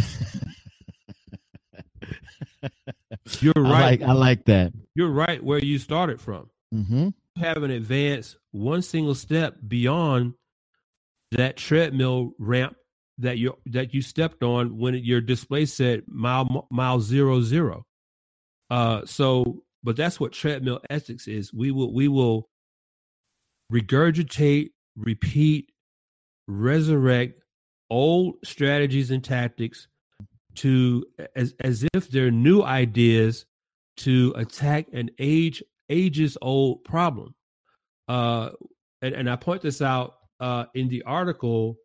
you're 3.40 3.52
right. 3.56 3.66
I 3.66 3.90
like, 3.90 4.02
I 4.02 4.12
like 4.12 4.44
that. 4.46 4.72
You're 4.94 5.10
right 5.10 5.42
where 5.42 5.60
you 5.60 5.78
started 5.78 6.20
from. 6.20 6.50
Mm-hmm. 6.74 7.08
You 7.36 7.44
haven't 7.44 7.70
advanced 7.70 8.38
one 8.50 8.82
single 8.82 9.14
step 9.14 9.56
beyond 9.68 10.34
that 11.32 11.56
treadmill 11.56 12.32
ramp 12.38 12.76
that 13.18 13.38
you 13.38 13.56
that 13.66 13.94
you 13.94 14.02
stepped 14.02 14.42
on 14.42 14.76
when 14.76 14.94
your 14.94 15.20
display 15.20 15.64
said 15.64 16.02
mile 16.06 16.66
mile 16.70 17.00
zero 17.00 17.40
zero. 17.40 17.84
Uh, 18.70 19.02
so, 19.06 19.62
but 19.82 19.96
that's 19.96 20.20
what 20.20 20.32
treadmill 20.32 20.80
ethics 20.90 21.26
is. 21.26 21.52
We 21.52 21.70
will 21.70 21.92
we 21.94 22.08
will 22.08 22.48
regurgitate, 23.72 24.70
repeat, 24.96 25.70
resurrect 26.46 27.42
old 27.90 28.36
strategies 28.44 29.10
and 29.10 29.22
tactics 29.22 29.88
to 30.56 31.04
as 31.34 31.54
as 31.60 31.86
if 31.94 32.10
they're 32.10 32.30
new 32.30 32.62
ideas 32.62 33.46
to 33.98 34.34
attack 34.36 34.86
an 34.92 35.10
age 35.18 35.62
ages 35.88 36.36
old 36.42 36.84
problem. 36.84 37.34
Uh, 38.08 38.50
and, 39.02 39.14
and 39.14 39.30
I 39.30 39.36
point 39.36 39.62
this 39.62 39.80
out 39.82 40.14
uh, 40.40 40.64
in 40.74 40.88
the 40.88 41.02
article 41.02 41.76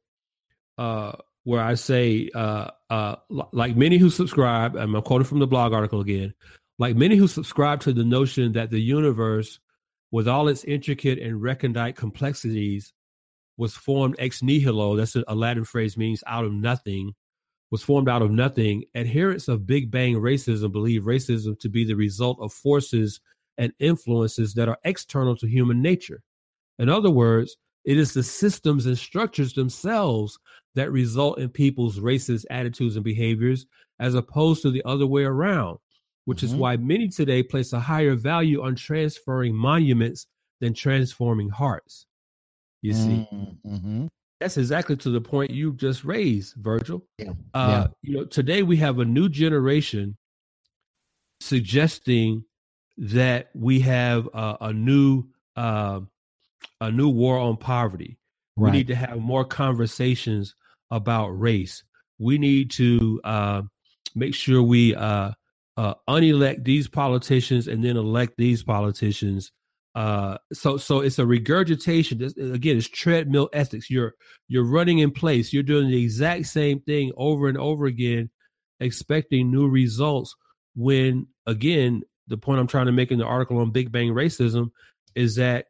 uh, 0.78 1.14
where 1.44 1.62
I 1.62 1.76
say, 1.76 2.30
uh, 2.34 2.70
uh, 2.90 3.16
like 3.52 3.76
many 3.76 3.98
who 3.98 4.10
subscribe, 4.10 4.76
I'm 4.76 5.00
quoting 5.02 5.26
from 5.26 5.40
the 5.40 5.48
blog 5.48 5.74
article 5.74 6.02
again, 6.02 6.34
like 6.80 6.96
many 6.96 7.16
who 7.16 7.28
subscribe 7.28 7.80
to 7.82 7.94
the 7.94 8.04
notion 8.04 8.54
that 8.54 8.70
the 8.70 8.82
universe, 8.82 9.60
with 10.12 10.28
all 10.28 10.48
its 10.48 10.64
intricate 10.64 11.20
and 11.20 11.42
recondite 11.42 11.96
complexities, 11.96 12.94
was 13.58 13.76
formed 13.76 14.16
ex 14.20 14.42
nihilo. 14.42 14.96
That's 14.96 15.16
a, 15.16 15.24
a 15.28 15.36
Latin 15.36 15.64
phrase 15.64 15.98
means 15.98 16.24
out 16.28 16.46
of 16.46 16.52
nothing. 16.52 17.14
Was 17.70 17.84
formed 17.84 18.10
out 18.10 18.22
of 18.22 18.32
nothing. 18.32 18.84
Adherents 18.96 19.48
of 19.48 19.66
Big 19.66 19.90
Bang 19.90 20.16
racism 20.16 20.74
believe 20.74 21.04
racism 21.04 21.58
to 21.60 21.70
be 21.70 21.86
the 21.86 21.96
result 21.96 22.38
of 22.42 22.52
forces 22.52 23.22
and 23.58 23.72
influences 23.80 24.56
that 24.56 24.68
are 24.68 24.78
external 24.84 25.38
to 25.38 25.48
human 25.48 25.82
nature. 25.82 26.22
In 26.80 26.90
other 26.90 27.12
words, 27.12 27.56
it 27.86 27.98
is 27.98 28.13
the 28.13 28.24
systems 28.24 28.86
and 28.86 28.98
structures 28.98 29.54
themselves 29.54 30.38
that 30.76 30.91
result 30.91 31.39
in 31.39 31.50
people's 31.50 32.00
racist 32.00 32.46
attitudes 32.50 32.96
and 32.96 33.04
behaviors, 33.04 33.65
as 34.00 34.15
opposed 34.15 34.62
to 34.62 34.72
the 34.72 34.84
other 34.86 35.06
way 35.06 35.24
around, 35.24 35.78
which 36.26 36.39
mm-hmm. 36.39 36.48
is 36.48 36.56
why 36.56 36.78
many 36.78 37.08
today 37.08 37.44
place 37.44 37.74
a 37.74 37.80
higher 37.80 38.15
value 38.15 38.62
on 38.63 38.76
transferring 38.76 39.56
monuments 39.56 40.28
than 40.60 40.74
transforming 40.74 41.50
hearts. 41.50 42.06
You 42.82 42.94
see, 42.94 43.28
mm-hmm. 43.32 44.08
that's 44.39 44.58
exactly 44.58 44.96
to 44.98 45.10
the 45.12 45.22
point 45.22 45.52
you 45.52 45.74
just 45.74 46.04
raised, 46.04 46.56
Virgil. 46.56 47.06
Yeah. 47.20 47.34
Uh, 47.54 47.67
yeah. 47.70 47.88
You 48.02 48.17
know, 48.17 48.26
today 48.26 48.63
we 48.63 48.78
have 48.78 49.00
a 49.00 49.06
new 49.06 49.30
generation 49.30 50.17
suggesting 51.41 52.44
that 52.98 53.50
we 53.54 53.82
have 53.82 54.28
a, 54.34 54.58
a 54.62 54.74
new 54.74 55.26
uh, 55.56 56.02
a 56.80 56.91
new 56.91 57.10
war 57.10 57.38
on 57.38 57.58
poverty. 57.58 58.17
Right. 58.58 58.71
We 58.71 58.78
need 58.78 58.88
to 58.88 58.95
have 58.95 59.17
more 59.19 59.45
conversations 59.45 60.56
about 60.89 61.30
race. 61.30 61.84
We 62.19 62.38
need 62.38 62.71
to 62.71 63.21
uh, 63.24 63.62
make 64.15 64.36
sure 64.36 64.62
we 64.62 64.93
uh, 64.95 65.32
uh, 65.78 65.93
unelect 66.08 66.63
these 66.63 66.88
politicians 66.88 67.67
and 67.67 67.84
then 67.84 67.97
elect 67.97 68.34
these 68.38 68.63
politicians. 68.63 69.52
Uh, 69.93 70.38
so, 70.54 70.78
so 70.78 71.00
it's 71.00 71.19
a 71.19 71.26
regurgitation. 71.26 72.17
This, 72.17 72.36
again, 72.38 72.78
it's 72.78 72.88
treadmill 72.88 73.50
ethics. 73.54 73.89
You're 73.89 74.13
you're 74.47 74.65
running 74.65 75.00
in 75.00 75.12
place. 75.12 75.52
You're 75.52 75.63
doing 75.63 75.89
the 75.89 76.02
exact 76.02 76.45
same 76.45 76.82
thing 76.82 77.12
over 77.17 77.47
and 77.47 77.58
over 77.58 77.86
again, 77.86 78.30
expecting 78.80 79.52
new 79.52 79.67
results. 79.67 80.36
When 80.76 81.28
again, 81.45 82.04
the 82.28 82.38
point 82.38 82.60
I'm 82.60 82.67
trying 82.67 82.86
to 82.86 82.93
make 82.93 83.12
in 83.12 83.19
the 83.19 83.26
article 83.26 83.58
on 83.58 83.71
Big 83.71 83.91
Bang 83.91 84.10
racism 84.10 84.71
is 85.15 85.36
that 85.36 85.65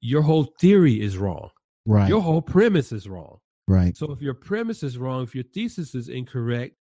your 0.00 0.22
whole 0.22 0.52
theory 0.60 1.00
is 1.00 1.16
wrong. 1.16 1.50
Right. 1.86 2.08
Your 2.08 2.22
whole 2.22 2.42
premise 2.42 2.92
is 2.92 3.08
wrong. 3.08 3.38
Right. 3.66 3.96
So 3.96 4.12
if 4.12 4.20
your 4.20 4.34
premise 4.34 4.82
is 4.82 4.98
wrong, 4.98 5.22
if 5.22 5.34
your 5.34 5.44
thesis 5.44 5.94
is 5.94 6.08
incorrect, 6.08 6.76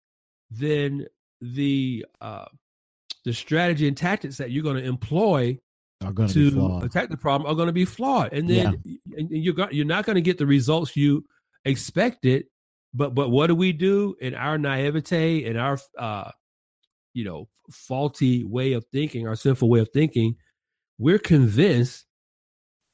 then 0.52 1.06
the 1.42 2.06
uh, 2.22 2.46
the 3.26 3.34
strategy 3.34 3.88
and 3.88 3.96
tactics 3.96 4.38
that 4.38 4.52
you're 4.52 4.64
going 4.64 4.78
to 4.78 4.84
employ 4.84 5.60
are 6.04 6.12
going 6.12 6.30
to 6.30 6.80
attack 6.84 7.10
the 7.10 7.18
problem 7.18 7.50
are 7.50 7.56
going 7.56 7.68
to 7.68 7.74
be 7.74 7.86
flawed, 7.86 8.34
and 8.34 8.50
then 8.50 8.82
yeah. 8.84 8.98
and 9.18 9.30
you're 9.32 9.54
got, 9.54 9.74
you're 9.74 9.86
not 9.86 10.06
going 10.06 10.16
to 10.16 10.22
get 10.22 10.38
the 10.38 10.46
results 10.46 10.96
you 10.96 11.26
expected. 11.66 12.46
But 12.94 13.14
but 13.14 13.30
what 13.30 13.48
do 13.48 13.56
we 13.56 13.74
do 13.74 14.16
in 14.20 14.34
our 14.34 14.58
naivete 14.58 15.44
and 15.44 15.58
our 15.58 15.78
uh, 15.98 16.32
you 17.14 17.26
know 17.26 17.50
faulty 17.72 18.44
way 18.44 18.74
of 18.74 18.86
thinking, 18.92 19.28
our 19.28 19.36
sinful 19.36 19.70
way 19.70 19.80
of 19.80 19.90
thinking? 19.90 20.36
We're 20.98 21.20
convinced 21.20 22.06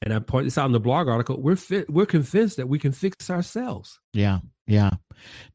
and 0.06 0.14
I 0.14 0.20
point 0.20 0.46
this 0.46 0.56
out 0.56 0.66
in 0.66 0.72
the 0.72 0.78
blog 0.78 1.08
article, 1.08 1.36
we're 1.40 1.56
fit, 1.56 1.90
we're 1.90 2.06
convinced 2.06 2.58
that 2.58 2.68
we 2.68 2.78
can 2.78 2.92
fix 2.92 3.28
ourselves. 3.28 3.98
Yeah, 4.12 4.38
yeah. 4.68 4.90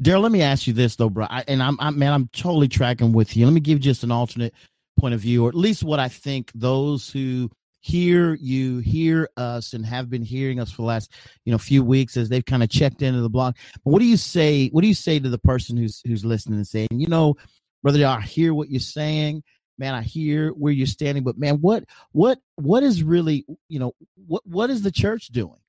Daryl, 0.04 0.22
let 0.24 0.34
me 0.34 0.42
ask 0.42 0.68
you 0.68 0.74
this 0.74 0.98
though, 0.98 1.10
bro. 1.10 1.26
I, 1.30 1.46
and 1.48 1.64
I'm, 1.64 1.78
I'm, 1.80 1.98
man, 1.98 2.12
I'm 2.12 2.28
totally 2.34 2.68
tracking 2.68 3.14
with 3.14 3.38
you. 3.38 3.46
Let 3.46 3.54
me 3.54 3.62
give 3.62 3.80
just 3.80 4.04
an 4.04 4.12
alternate 4.12 4.54
point 5.00 5.14
of 5.14 5.22
view, 5.22 5.46
or 5.46 5.48
at 5.48 5.56
least 5.56 5.86
what 5.86 6.02
I 6.02 6.10
think 6.10 6.52
those 6.54 7.10
who 7.10 7.50
hear 7.80 8.34
you, 8.42 8.80
hear 8.80 9.30
us, 9.38 9.72
and 9.72 9.86
have 9.86 10.10
been 10.10 10.22
hearing 10.22 10.60
us 10.60 10.70
for 10.70 10.82
the 10.82 10.88
last, 10.88 11.14
you 11.46 11.54
know, 11.54 11.58
few 11.58 11.82
weeks 11.82 12.18
as 12.18 12.28
they've 12.28 12.44
kind 12.44 12.62
of 12.62 12.70
checked 12.70 13.02
into 13.02 13.22
the 13.22 13.30
blog. 13.30 13.56
But 13.86 13.92
what 13.92 14.00
do 14.00 14.06
you 14.06 14.18
say? 14.18 14.68
What 14.68 14.82
do 14.82 14.88
you 14.90 14.94
say 14.94 15.18
to 15.18 15.30
the 15.30 15.40
person 15.40 15.78
who's 15.78 16.02
who's 16.06 16.26
listening 16.26 16.58
and 16.58 16.68
saying, 16.68 16.90
you 16.92 17.08
know, 17.08 17.38
brother, 17.84 18.06
I 18.06 18.20
hear 18.20 18.54
what 18.54 18.70
you're 18.70 18.82
saying 18.82 19.44
man 19.82 19.96
i 19.96 20.02
hear 20.02 20.50
where 20.52 20.72
you're 20.72 20.88
standing 20.88 21.24
but 21.24 21.38
man 21.38 21.56
what 21.56 21.84
what 22.12 22.40
what 22.56 22.84
is 22.84 23.04
really 23.04 23.46
you 23.68 23.80
know 23.80 23.94
what 24.28 24.46
what 24.46 24.70
is 24.70 24.82
the 24.82 24.92
church 24.92 25.28
doing? 25.28 25.60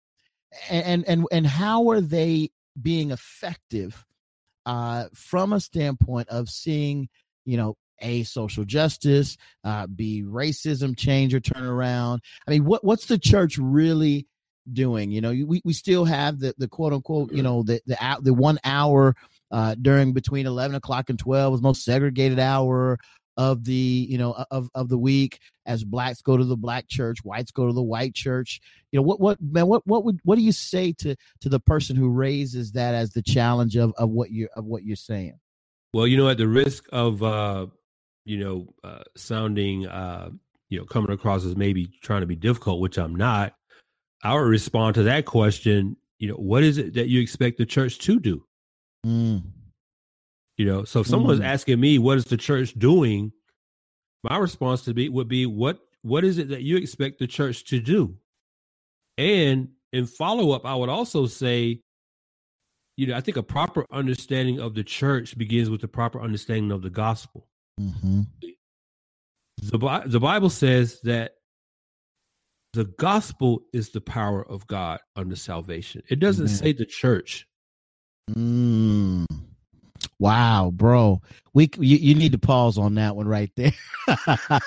And 0.71 1.07
and 1.09 1.27
and 1.33 1.47
how 1.47 1.89
are 1.91 2.01
they 2.01 2.51
being 2.81 3.11
effective 3.11 4.05
uh 4.67 5.07
from 5.15 5.53
a 5.53 5.61
standpoint 5.61 6.29
of 6.29 6.49
seeing 6.49 7.09
you 7.45 7.57
know 7.57 7.77
a 8.01 8.25
social 8.25 8.65
justice 8.65 9.37
uh 9.65 9.87
b 9.87 10.23
racism 10.23 10.97
change 10.97 11.35
or 11.35 11.41
turn 11.41 11.65
around? 11.65 12.23
I 12.47 12.51
mean 12.51 12.65
what 12.65 12.85
what's 12.85 13.07
the 13.07 13.19
church 13.19 13.59
really 13.59 14.27
doing? 14.71 15.11
You 15.11 15.23
know 15.23 15.31
we, 15.31 15.63
we 15.65 15.73
still 15.73 16.05
have 16.05 16.39
the 16.39 16.55
the 16.59 16.69
quote 16.69 16.93
unquote 16.93 17.33
you 17.33 17.43
know 17.43 17.63
the 17.63 17.81
the 17.87 17.97
the 18.21 18.35
one 18.35 18.59
hour 18.65 19.17
uh, 19.51 19.75
during 19.75 20.15
between 20.15 20.47
11 20.47 20.77
o'clock 20.77 21.11
and 21.11 21.19
12 21.19 21.53
was 21.53 21.61
most 21.61 21.85
segregated 21.85 22.39
hour 22.39 22.99
of 23.37 23.65
the 23.65 24.07
you 24.09 24.19
know 24.19 24.45
of 24.51 24.69
of 24.75 24.89
the 24.89 24.99
week 24.99 25.39
as 25.67 25.85
blacks 25.85 26.23
go 26.23 26.37
to 26.37 26.45
the 26.45 26.57
black 26.57 26.89
church 26.89 27.19
whites 27.25 27.51
go 27.51 27.67
to 27.67 27.73
the 27.73 27.83
white 27.83 28.15
church. 28.15 28.61
You 28.91 28.99
know 28.99 29.03
what 29.03 29.21
what 29.21 29.39
man 29.41 29.67
what 29.67 29.87
what 29.87 30.05
would 30.05 30.21
what 30.25 30.37
do 30.37 30.43
you 30.43 30.53
say 30.53 30.93
to 30.99 31.17
to 31.41 31.49
the 31.49 31.61
person 31.61 31.97
who 31.97 32.11
raises 32.11 32.73
that 32.73 32.95
as 32.95 33.11
the 33.11 33.23
challenge 33.23 33.77
of 33.77 33.93
of 33.97 34.11
what 34.11 34.31
you're 34.31 34.51
of 34.57 34.65
what 34.65 34.85
you're 34.85 34.97
saying? 34.97 35.39
Well 35.95 36.07
you 36.07 36.17
know 36.17 36.29
at 36.29 36.39
the 36.39 36.49
risk 36.49 36.87
of 36.93 37.23
uh 37.23 37.67
you 38.25 38.39
know 38.39 38.75
uh 38.85 39.03
sounding 39.17 39.87
uh 39.87 40.31
you 40.69 40.79
know 40.79 40.85
coming 40.85 41.11
across 41.11 41.45
as 41.45 41.57
maybe 41.57 41.91
trying 42.03 42.21
to 42.21 42.27
be 42.27 42.37
difficult 42.37 42.81
which 42.81 42.97
i'm 42.97 43.15
not 43.15 43.55
i 44.23 44.33
would 44.33 44.41
respond 44.41 44.95
to 44.95 45.03
that 45.03 45.27
question 45.27 45.97
you 46.23 46.29
know 46.29 46.35
what 46.35 46.63
is 46.63 46.79
it 46.79 46.95
that 46.95 47.09
you 47.09 47.21
expect 47.21 47.59
the 47.59 47.67
church 47.67 47.99
to 47.99 48.21
do? 48.21 48.45
Mm. 49.05 49.43
You 50.59 50.67
know, 50.67 50.85
so 50.85 51.01
if 51.01 51.07
someone's 51.07 51.41
mm. 51.41 51.47
asking 51.47 51.81
me 51.81 51.99
what 51.99 52.19
is 52.19 52.25
the 52.25 52.37
church 52.37 52.75
doing, 52.75 53.33
my 54.23 54.37
response 54.37 54.83
to 54.83 54.95
be 54.95 55.09
would 55.09 55.29
be 55.29 55.47
what 55.47 55.81
what 56.03 56.25
is 56.25 56.39
it 56.39 56.49
that 56.49 56.63
you 56.63 56.77
expect 56.77 57.19
the 57.19 57.27
church 57.27 57.65
to 57.67 57.81
do? 57.81 58.17
And 59.17 59.69
in 59.93 60.07
follow 60.07 60.53
up, 60.53 60.67
I 60.67 60.75
would 60.75 60.89
also 60.89 61.27
say, 61.27 61.81
you 62.97 63.07
know, 63.07 63.17
I 63.17 63.21
think 63.21 63.37
a 63.37 63.43
proper 63.43 63.87
understanding 63.91 64.61
of 64.61 64.75
the 64.75 64.85
church 64.85 65.37
begins 65.39 65.71
with 65.71 65.81
the 65.81 65.89
proper 65.89 66.21
understanding 66.21 66.71
of 66.71 66.83
the 66.83 66.91
gospel. 66.91 67.49
Mm-hmm. 67.81 68.23
The, 69.63 70.03
the 70.07 70.21
Bible 70.21 70.51
says 70.51 71.01
that 71.03 71.33
the 72.73 72.85
gospel 72.99 73.63
is 73.73 73.91
the 73.91 74.01
power 74.01 74.47
of 74.49 74.67
God 74.67 75.01
unto 75.15 75.37
salvation. 75.37 76.03
It 76.09 76.21
doesn't 76.21 76.49
say 76.49 76.73
the 76.73 76.87
church. 76.87 77.47
Mm. 78.31 79.27
Wow, 80.19 80.71
bro. 80.75 81.21
We 81.55 81.71
you, 81.79 81.97
you 81.97 82.15
need 82.15 82.33
to 82.33 82.39
pause 82.39 82.79
on 82.79 82.95
that 82.97 83.17
one 83.17 83.29
right 83.29 83.51
there. 83.57 83.73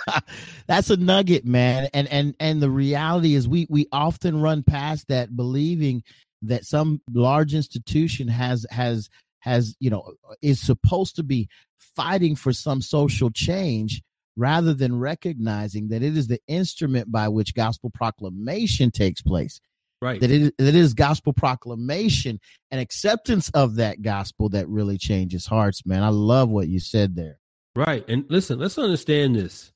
That's 0.67 0.89
a 0.89 0.97
nugget, 0.97 1.45
man. 1.45 1.89
And 1.93 2.07
and 2.09 2.35
and 2.39 2.61
the 2.61 2.69
reality 2.69 3.35
is 3.35 3.47
we 3.47 3.67
we 3.69 3.87
often 3.91 4.41
run 4.41 4.63
past 4.63 5.07
that 5.07 5.35
believing 5.35 6.03
that 6.43 6.65
some 6.65 7.01
large 7.11 7.53
institution 7.53 8.27
has 8.27 8.65
has 8.69 9.09
has 9.39 9.75
you 9.79 9.89
know 9.89 10.13
is 10.41 10.59
supposed 10.59 11.15
to 11.15 11.23
be 11.23 11.47
fighting 11.77 12.35
for 12.35 12.53
some 12.53 12.81
social 12.81 13.29
change 13.29 14.01
rather 14.37 14.73
than 14.73 14.99
recognizing 14.99 15.87
that 15.87 16.03
it 16.03 16.17
is 16.17 16.27
the 16.27 16.41
instrument 16.47 17.11
by 17.11 17.27
which 17.27 17.55
gospel 17.55 17.89
proclamation 17.89 18.91
takes 18.91 19.21
place 19.21 19.61
right. 20.05 20.21
that 20.21 20.31
it, 20.31 20.53
that 20.57 20.67
it 20.67 20.75
is 20.75 20.93
gospel 20.93 21.33
proclamation 21.33 22.39
and 22.71 22.79
acceptance 22.79 23.49
of 23.49 23.75
that 23.75 24.01
gospel 24.01 24.49
that 24.49 24.67
really 24.69 24.97
changes 24.97 25.45
hearts 25.45 25.85
man. 25.85 26.03
I 26.03 26.09
love 26.09 26.49
what 26.49 26.67
you 26.67 26.79
said 26.79 27.15
there. 27.15 27.39
Right. 27.75 28.05
And 28.07 28.25
listen 28.29 28.59
let's 28.59 28.77
understand 28.77 29.35
this. 29.35 29.71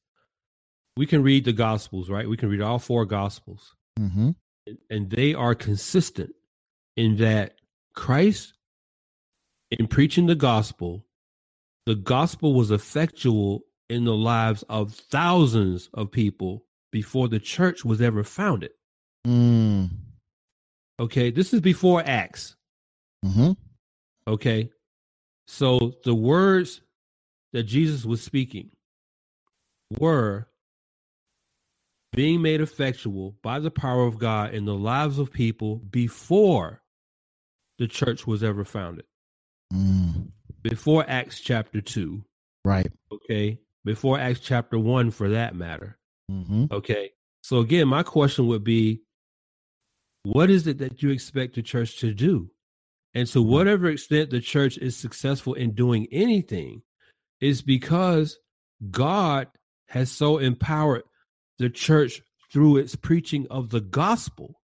We 0.96 1.06
can 1.06 1.24
read 1.24 1.46
the 1.46 1.54
gospels 1.54 2.10
right? 2.10 2.30
We 2.30 2.38
can 2.38 2.50
read 2.50 2.62
all 2.62 2.80
four 2.80 3.06
gospels. 3.06 3.76
Mm-hmm. 4.00 4.30
and 4.90 5.10
they 5.10 5.34
are 5.34 5.54
consistent 5.54 6.32
in 6.96 7.18
that 7.18 7.56
christ 7.96 8.54
in 9.72 9.88
preaching 9.88 10.26
the 10.26 10.36
gospel 10.36 11.06
the 11.86 11.96
gospel 11.96 12.54
was 12.54 12.72
effectual 12.72 13.64
in 13.90 14.06
the 14.06 14.16
lives 14.16 14.64
of 14.70 14.94
thousands 14.94 15.90
of 15.94 16.12
people 16.12 16.66
before 16.92 17.28
the 17.28 17.40
church 17.40 17.84
was 17.84 18.02
ever 18.02 18.24
founded. 18.24 18.72
Mm. 19.26 19.90
Okay, 21.00 21.32
this 21.32 21.54
is 21.54 21.62
before 21.62 22.04
Acts. 22.06 22.56
Mm-hmm. 23.26 23.52
Okay, 24.28 24.70
so 25.48 25.94
the 26.04 26.14
words 26.14 26.82
that 27.54 27.64
Jesus 27.64 28.06
was 28.06 28.22
speaking 28.22 28.70
were 30.00 30.48
being 32.14 32.42
made 32.42 32.62
effectual 32.62 33.36
by 33.42 33.60
the 33.60 33.72
power 33.72 34.06
of 34.06 34.20
God 34.20 34.54
in 34.54 34.66
the 34.66 34.76
lives 34.76 35.20
of 35.20 35.32
people 35.32 35.78
before 35.78 36.82
the 37.78 37.88
church 37.88 38.28
was 38.28 38.44
ever 38.44 38.66
founded. 38.66 39.06
Mm. 39.74 40.32
Before 40.62 41.06
Acts 41.08 41.40
chapter 41.40 41.82
2. 41.82 42.24
Right. 42.66 42.92
Okay 43.12 43.60
before 43.86 44.20
Acts 44.20 44.40
chapter 44.40 44.78
1 44.78 45.12
for 45.12 45.30
that 45.30 45.56
matter. 45.56 45.98
Mm-hmm. 46.32 46.66
Okay. 46.72 47.12
So 47.42 47.60
again, 47.60 47.88
my 47.88 48.04
question 48.04 48.48
would 48.48 48.64
be 48.64 49.02
what 50.32 50.50
is 50.50 50.68
it 50.68 50.78
that 50.78 51.02
you 51.02 51.10
expect 51.10 51.56
the 51.56 51.62
church 51.62 51.98
to 52.00 52.14
do? 52.14 52.52
And 53.14 53.28
to 53.30 53.40
mm-hmm. 53.40 53.52
whatever 53.52 53.90
extent 53.90 54.30
the 54.30 54.40
church 54.40 54.78
is 54.78 54.96
successful 54.96 55.54
in 55.56 55.74
doing 55.74 56.08
anything 56.12 56.84
is 57.42 57.62
because 57.62 58.38
God 58.92 59.48
has 59.88 60.12
so 60.12 60.38
empowered 60.38 61.04
the 61.58 61.70
church 61.70 62.22
through 62.52 62.78
its 62.78 62.96
preaching 62.96 63.48
of 63.50 63.70
the 63.70 63.82
gospel 63.82 64.60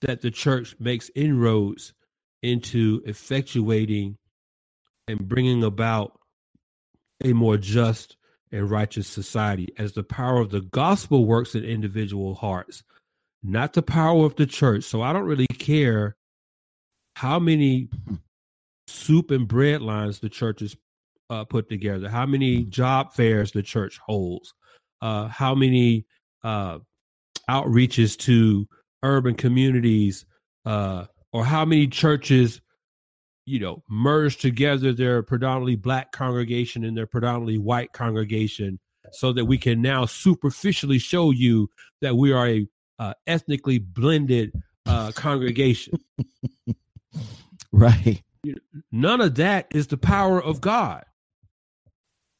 that 0.00 0.20
the 0.20 0.30
church 0.30 0.76
makes 0.78 1.10
inroads 1.14 1.92
into 2.42 3.00
effectuating 3.02 4.16
and 5.08 5.28
bringing 5.28 5.64
about 5.64 6.18
a 7.24 7.32
more 7.32 7.56
just 7.56 8.16
and 8.52 8.70
righteous 8.70 9.08
society 9.08 9.72
as 9.78 9.92
the 9.92 10.04
power 10.04 10.40
of 10.40 10.50
the 10.50 10.60
gospel 10.60 11.26
works 11.26 11.54
in 11.54 11.64
individual 11.64 12.34
hearts, 12.34 12.84
not 13.44 13.74
the 13.74 13.82
power 13.82 14.24
of 14.24 14.36
the 14.36 14.46
church. 14.46 14.84
So 14.84 15.02
I 15.02 15.12
don't 15.12 15.26
really 15.26 15.46
care 15.58 16.16
how 17.14 17.38
many 17.38 17.88
soup 18.86 19.30
and 19.30 19.46
bread 19.46 19.82
lines 19.82 20.18
the 20.18 20.28
church 20.28 20.60
has 20.60 20.76
uh, 21.30 21.44
put 21.44 21.68
together, 21.68 22.08
how 22.08 22.26
many 22.26 22.64
job 22.64 23.12
fairs 23.12 23.52
the 23.52 23.62
church 23.62 23.98
holds, 23.98 24.54
uh, 25.02 25.28
how 25.28 25.54
many 25.54 26.06
uh, 26.42 26.78
outreaches 27.48 28.16
to 28.18 28.66
urban 29.02 29.34
communities, 29.34 30.26
uh, 30.64 31.04
or 31.32 31.44
how 31.44 31.64
many 31.64 31.86
churches 31.86 32.60
you 33.46 33.58
know, 33.58 33.82
merge 33.88 34.38
together 34.38 34.92
their 34.92 35.22
predominantly 35.22 35.76
black 35.76 36.12
congregation 36.12 36.84
and 36.84 36.96
their 36.96 37.06
predominantly 37.06 37.58
white 37.58 37.92
congregation 37.92 38.78
so 39.12 39.32
that 39.32 39.44
we 39.44 39.58
can 39.58 39.82
now 39.82 40.06
superficially 40.06 40.98
show 40.98 41.30
you 41.30 41.68
that 42.00 42.16
we 42.16 42.32
are 42.32 42.48
a 42.48 42.66
uh, 42.98 43.14
ethnically 43.26 43.78
blended 43.78 44.52
uh, 44.86 45.12
congregation. 45.12 45.98
right. 47.72 48.22
None 48.92 49.20
of 49.20 49.34
that 49.36 49.66
is 49.70 49.86
the 49.86 49.96
power 49.96 50.42
of 50.42 50.60
God. 50.60 51.04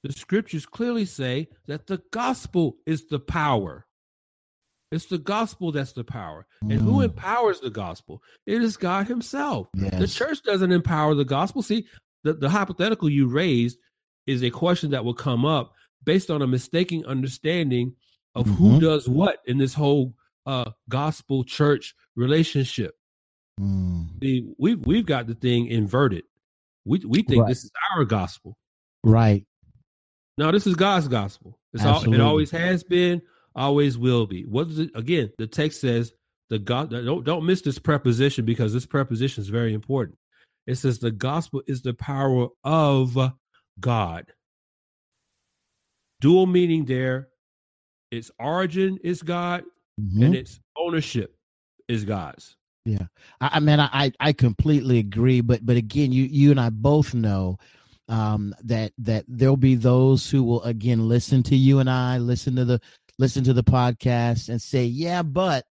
The 0.03 0.13
scriptures 0.13 0.67
clearly 0.67 1.07
say 1.07 1.49
that 1.67 1.87
the 1.87 2.03
gospel 2.11 2.77
is 2.87 3.07
the 3.07 3.19
power. 3.19 3.87
It's 4.93 5.07
the 5.07 5.19
gospel 5.19 5.73
that's 5.73 5.93
the 5.93 6.05
power. 6.05 6.47
Mm. 6.63 6.73
And 6.73 6.81
who 6.83 6.99
mm. 6.99 7.05
empowers 7.05 7.61
the 7.61 7.71
gospel? 7.71 8.23
It 8.47 8.63
is 8.63 8.77
God 8.77 9.07
Himself. 9.09 9.69
Yes. 9.75 9.99
The 9.99 10.07
church 10.07 10.43
doesn't 10.43 10.73
empower 10.73 11.15
the 11.15 11.25
gospel. 11.25 11.63
See, 11.63 11.87
the, 12.23 12.35
the 12.35 12.51
hypothetical 12.51 13.09
you 13.09 13.29
raised 13.29 13.79
is 14.27 14.43
a 14.43 14.51
question 14.51 14.91
that 14.91 15.05
will 15.05 15.15
come 15.15 15.45
up 15.45 15.73
based 16.05 16.31
on 16.31 16.43
a 16.43 16.47
mistaken 16.47 17.05
understanding 17.07 17.95
of 18.35 18.47
mm-hmm. 18.47 18.57
who 18.57 18.81
does 18.81 19.09
what 19.09 19.39
in 19.47 19.59
this 19.59 19.75
whole 19.75 20.15
uh, 20.47 20.71
gospel 20.89 21.45
church 21.45 21.95
relationship. 22.17 22.95
Mm. 23.61 24.09
See, 24.23 24.53
we've 24.59 24.85
we've 24.85 25.07
got 25.07 25.27
the 25.27 25.35
thing 25.35 25.67
inverted. 25.67 26.25
We 26.85 27.01
we 27.07 27.23
think 27.23 27.43
right. 27.43 27.49
this 27.49 27.65
is 27.65 27.71
our 27.93 28.05
gospel. 28.05 28.57
Right. 29.05 29.45
No, 30.37 30.51
this 30.51 30.67
is 30.67 30.75
God's 30.75 31.07
gospel. 31.09 31.59
It's 31.73 31.85
all, 31.85 32.13
it 32.13 32.21
always 32.21 32.51
has 32.51 32.83
been, 32.83 33.23
always 33.55 33.97
will 33.97 34.27
be. 34.27 34.43
What 34.45 34.69
is 34.69 34.79
it? 34.81 34.91
Again, 34.95 35.31
the 35.39 35.47
text 35.47 35.81
says 35.81 36.13
the 36.51 36.59
God. 36.59 36.91
Don't 36.91 37.25
don't 37.25 37.47
miss 37.47 37.63
this 37.63 37.79
preposition 37.79 38.45
because 38.45 38.73
this 38.73 38.87
preposition 38.87 39.43
is 39.43 39.49
very 39.49 39.75
important. 39.75 40.19
It 40.67 40.77
says 40.77 40.99
the 40.99 41.11
gospel 41.11 41.63
is 41.67 41.83
the 41.83 41.95
power 41.95 42.49
of 42.65 43.17
God. 43.79 44.33
Dual 46.21 46.47
meaning 46.47 46.85
there. 46.85 47.29
Its 48.11 48.31
origin 48.39 48.99
is 49.03 49.23
God, 49.23 49.65
mm-hmm. 50.01 50.23
and 50.23 50.35
its 50.35 50.61
ownership 50.77 51.37
is 51.89 52.05
God's. 52.05 52.57
Yeah, 52.85 53.07
I, 53.41 53.51
I 53.55 53.61
mean, 53.61 53.81
I 53.81 54.13
I 54.21 54.33
completely 54.33 54.99
agree. 54.99 55.41
But 55.41 55.65
but 55.65 55.77
again, 55.77 56.13
you 56.13 56.25
you 56.25 56.51
and 56.51 56.61
I 56.61 56.71
both 56.71 57.15
know 57.15 57.59
um, 58.09 58.55
that 58.65 58.93
that 58.99 59.25
there'll 59.29 59.57
be 59.57 59.75
those 59.75 60.31
who 60.31 60.43
will 60.43 60.63
again 60.63 61.09
listen 61.09 61.43
to 61.45 61.57
you 61.57 61.79
and 61.79 61.89
I, 61.89 62.19
listen 62.19 62.57
to 62.57 62.65
the 62.65 62.81
listen 63.19 63.45
to 63.45 63.53
the 63.53 63.65
podcast 63.65 64.49
and 64.49 64.61
say, 64.61 64.85
yeah, 64.85 65.23
but 65.23 65.65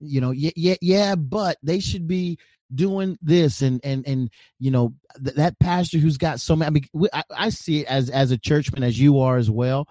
you 0.00 0.20
know, 0.20 0.30
yeah, 0.30 0.52
yeah, 0.56 0.76
yeah, 0.80 1.14
but 1.14 1.58
they 1.62 1.80
should 1.80 2.06
be 2.06 2.38
doing 2.74 3.16
this 3.22 3.62
and 3.62 3.80
and 3.84 4.06
and 4.08 4.30
you 4.58 4.70
know 4.70 4.92
th- 5.22 5.36
that 5.36 5.58
pastor 5.60 5.98
who's 5.98 6.18
got 6.18 6.40
so 6.40 6.56
many. 6.56 6.66
I 6.66 6.70
mean, 6.70 6.84
we, 6.92 7.08
I, 7.12 7.22
I 7.36 7.48
see 7.50 7.80
it 7.80 7.86
as 7.86 8.10
as 8.10 8.30
a 8.30 8.38
churchman 8.38 8.82
as 8.82 8.98
you 8.98 9.20
are 9.20 9.36
as 9.36 9.50
well. 9.50 9.88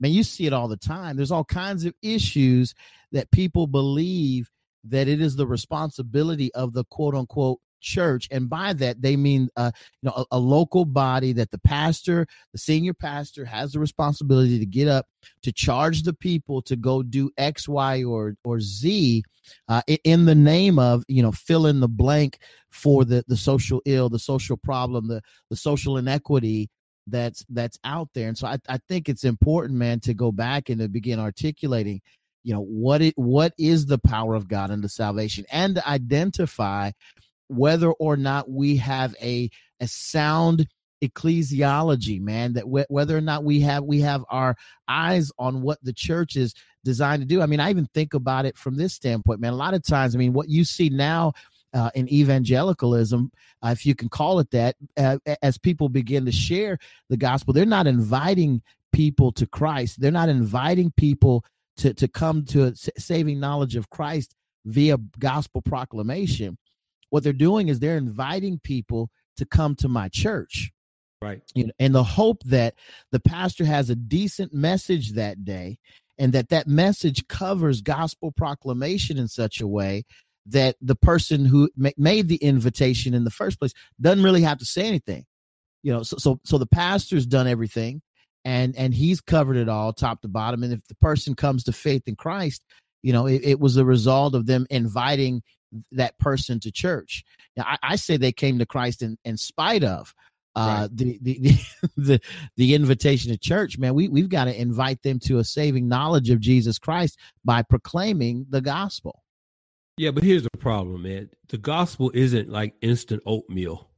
Man, 0.00 0.12
you 0.12 0.22
see 0.22 0.46
it 0.46 0.52
all 0.52 0.68
the 0.68 0.76
time. 0.76 1.16
There's 1.16 1.30
all 1.30 1.44
kinds 1.44 1.84
of 1.84 1.94
issues 2.02 2.74
that 3.12 3.30
people 3.30 3.66
believe 3.66 4.50
that 4.84 5.08
it 5.08 5.20
is 5.20 5.36
the 5.36 5.46
responsibility 5.46 6.52
of 6.54 6.72
the 6.72 6.84
quote 6.84 7.14
unquote 7.14 7.60
church 7.80 8.26
and 8.30 8.48
by 8.48 8.72
that 8.72 9.00
they 9.00 9.16
mean 9.16 9.48
uh, 9.56 9.70
you 10.02 10.08
know 10.08 10.12
a, 10.16 10.36
a, 10.36 10.38
local 10.38 10.84
body 10.84 11.32
that 11.32 11.50
the 11.50 11.58
pastor 11.58 12.26
the 12.52 12.58
senior 12.58 12.94
pastor 12.94 13.44
has 13.44 13.72
the 13.72 13.78
responsibility 13.78 14.58
to 14.58 14.66
get 14.66 14.88
up 14.88 15.06
to 15.42 15.52
charge 15.52 16.02
the 16.02 16.12
people 16.12 16.60
to 16.62 16.74
go 16.74 17.02
do 17.02 17.30
x 17.36 17.68
y 17.68 18.02
or 18.02 18.34
or 18.44 18.58
z 18.60 19.22
uh, 19.68 19.82
in 20.04 20.24
the 20.24 20.34
name 20.34 20.78
of 20.78 21.04
you 21.06 21.22
know 21.22 21.30
fill 21.30 21.66
in 21.66 21.78
the 21.78 21.88
blank 21.88 22.38
for 22.70 23.04
the 23.04 23.24
the 23.28 23.36
social 23.36 23.80
ill 23.84 24.08
the 24.08 24.18
social 24.18 24.56
problem 24.56 25.06
the 25.06 25.22
the 25.50 25.56
social 25.56 25.96
inequity 25.96 26.68
that's 27.06 27.44
that's 27.48 27.78
out 27.84 28.08
there. 28.14 28.28
And 28.28 28.36
so 28.36 28.46
I, 28.46 28.58
I 28.68 28.78
think 28.88 29.08
it's 29.08 29.24
important 29.24 29.78
man 29.78 30.00
to 30.00 30.14
go 30.14 30.32
back 30.32 30.68
and 30.68 30.80
to 30.80 30.88
begin 30.88 31.18
articulating 31.18 32.00
you 32.42 32.54
know 32.54 32.62
what 32.62 33.02
it 33.02 33.14
what 33.16 33.52
is 33.58 33.86
the 33.86 33.98
power 33.98 34.36
of 34.36 34.46
god 34.46 34.70
into 34.70 34.88
salvation 34.88 35.44
and 35.50 35.74
to 35.74 35.88
identify 35.88 36.92
whether 37.48 37.90
or 37.90 38.16
not 38.16 38.48
we 38.48 38.76
have 38.76 39.16
a 39.20 39.50
a 39.80 39.88
sound 39.88 40.68
ecclesiology 41.02 42.20
man 42.20 42.54
that 42.54 42.66
whether 42.88 43.16
or 43.16 43.20
not 43.20 43.44
we 43.44 43.60
have 43.60 43.84
we 43.84 44.00
have 44.00 44.24
our 44.30 44.56
eyes 44.88 45.30
on 45.38 45.60
what 45.60 45.78
the 45.82 45.92
church 45.92 46.36
is 46.36 46.54
designed 46.84 47.20
to 47.20 47.26
do. 47.26 47.42
I 47.42 47.46
mean 47.46 47.60
i 47.60 47.68
even 47.68 47.86
think 47.92 48.14
about 48.14 48.46
it 48.46 48.56
from 48.56 48.76
this 48.76 48.94
standpoint 48.94 49.40
man. 49.40 49.52
A 49.52 49.56
lot 49.56 49.74
of 49.74 49.82
times 49.82 50.14
i 50.14 50.18
mean 50.18 50.32
what 50.32 50.48
you 50.48 50.64
see 50.64 50.88
now 50.88 51.34
uh, 51.76 51.90
in 51.94 52.10
evangelicalism, 52.10 53.30
uh, 53.62 53.68
if 53.68 53.84
you 53.84 53.94
can 53.94 54.08
call 54.08 54.38
it 54.38 54.50
that, 54.50 54.76
uh, 54.96 55.18
as 55.42 55.58
people 55.58 55.88
begin 55.90 56.24
to 56.24 56.32
share 56.32 56.78
the 57.10 57.16
gospel, 57.18 57.52
they're 57.52 57.66
not 57.66 57.86
inviting 57.86 58.62
people 58.92 59.30
to 59.32 59.46
Christ. 59.46 60.00
They're 60.00 60.10
not 60.10 60.30
inviting 60.30 60.90
people 60.96 61.44
to, 61.76 61.92
to 61.92 62.08
come 62.08 62.46
to 62.46 62.64
a 62.64 62.74
saving 62.74 63.38
knowledge 63.38 63.76
of 63.76 63.90
Christ 63.90 64.34
via 64.64 64.96
gospel 65.18 65.60
proclamation. 65.60 66.56
What 67.10 67.22
they're 67.22 67.34
doing 67.34 67.68
is 67.68 67.78
they're 67.78 67.98
inviting 67.98 68.58
people 68.58 69.10
to 69.36 69.44
come 69.44 69.74
to 69.76 69.88
my 69.88 70.08
church. 70.08 70.72
Right. 71.20 71.42
You 71.54 71.66
know, 71.66 71.72
and 71.78 71.94
the 71.94 72.04
hope 72.04 72.42
that 72.44 72.74
the 73.12 73.20
pastor 73.20 73.66
has 73.66 73.90
a 73.90 73.96
decent 73.96 74.54
message 74.54 75.12
that 75.12 75.44
day 75.44 75.78
and 76.18 76.32
that 76.32 76.48
that 76.48 76.66
message 76.66 77.26
covers 77.28 77.80
gospel 77.82 78.32
proclamation 78.32 79.18
in 79.18 79.28
such 79.28 79.60
a 79.60 79.66
way 79.66 80.04
that 80.48 80.76
the 80.80 80.94
person 80.94 81.44
who 81.44 81.70
ma- 81.76 81.90
made 81.96 82.28
the 82.28 82.36
invitation 82.36 83.14
in 83.14 83.24
the 83.24 83.30
first 83.30 83.58
place 83.58 83.72
doesn't 84.00 84.24
really 84.24 84.42
have 84.42 84.58
to 84.58 84.64
say 84.64 84.86
anything. 84.86 85.24
You 85.82 85.92
know, 85.92 86.02
so 86.02 86.16
so 86.18 86.40
so 86.44 86.58
the 86.58 86.66
pastor's 86.66 87.26
done 87.26 87.46
everything 87.46 88.02
and 88.44 88.74
and 88.76 88.94
he's 88.94 89.20
covered 89.20 89.56
it 89.56 89.68
all 89.68 89.92
top 89.92 90.22
to 90.22 90.28
bottom 90.28 90.62
and 90.62 90.72
if 90.72 90.84
the 90.88 90.94
person 90.96 91.34
comes 91.34 91.64
to 91.64 91.72
faith 91.72 92.02
in 92.06 92.16
Christ, 92.16 92.62
you 93.02 93.12
know, 93.12 93.26
it, 93.26 93.42
it 93.44 93.60
was 93.60 93.76
a 93.76 93.84
result 93.84 94.34
of 94.34 94.46
them 94.46 94.66
inviting 94.70 95.42
that 95.92 96.18
person 96.18 96.60
to 96.60 96.72
church. 96.72 97.24
Now, 97.56 97.64
I, 97.66 97.78
I 97.82 97.96
say 97.96 98.16
they 98.16 98.32
came 98.32 98.58
to 98.58 98.66
Christ 98.66 99.02
in, 99.02 99.18
in 99.24 99.36
spite 99.36 99.84
of 99.84 100.14
uh, 100.54 100.88
right. 100.88 100.96
the, 100.96 101.18
the, 101.22 101.38
the 101.38 101.90
the 101.96 102.20
the 102.56 102.74
invitation 102.74 103.30
to 103.30 103.38
church. 103.38 103.78
Man, 103.78 103.94
we 103.94 104.08
we've 104.08 104.28
got 104.28 104.46
to 104.46 104.60
invite 104.60 105.02
them 105.02 105.18
to 105.20 105.38
a 105.38 105.44
saving 105.44 105.86
knowledge 105.86 106.30
of 106.30 106.40
Jesus 106.40 106.78
Christ 106.78 107.18
by 107.44 107.62
proclaiming 107.62 108.46
the 108.48 108.60
gospel. 108.60 109.22
Yeah, 109.98 110.10
but 110.10 110.22
here's 110.24 110.42
the 110.42 110.50
problem, 110.58 111.02
man. 111.02 111.30
The 111.48 111.56
gospel 111.56 112.10
isn't 112.12 112.50
like 112.50 112.74
instant 112.82 113.22
oatmeal. 113.24 113.88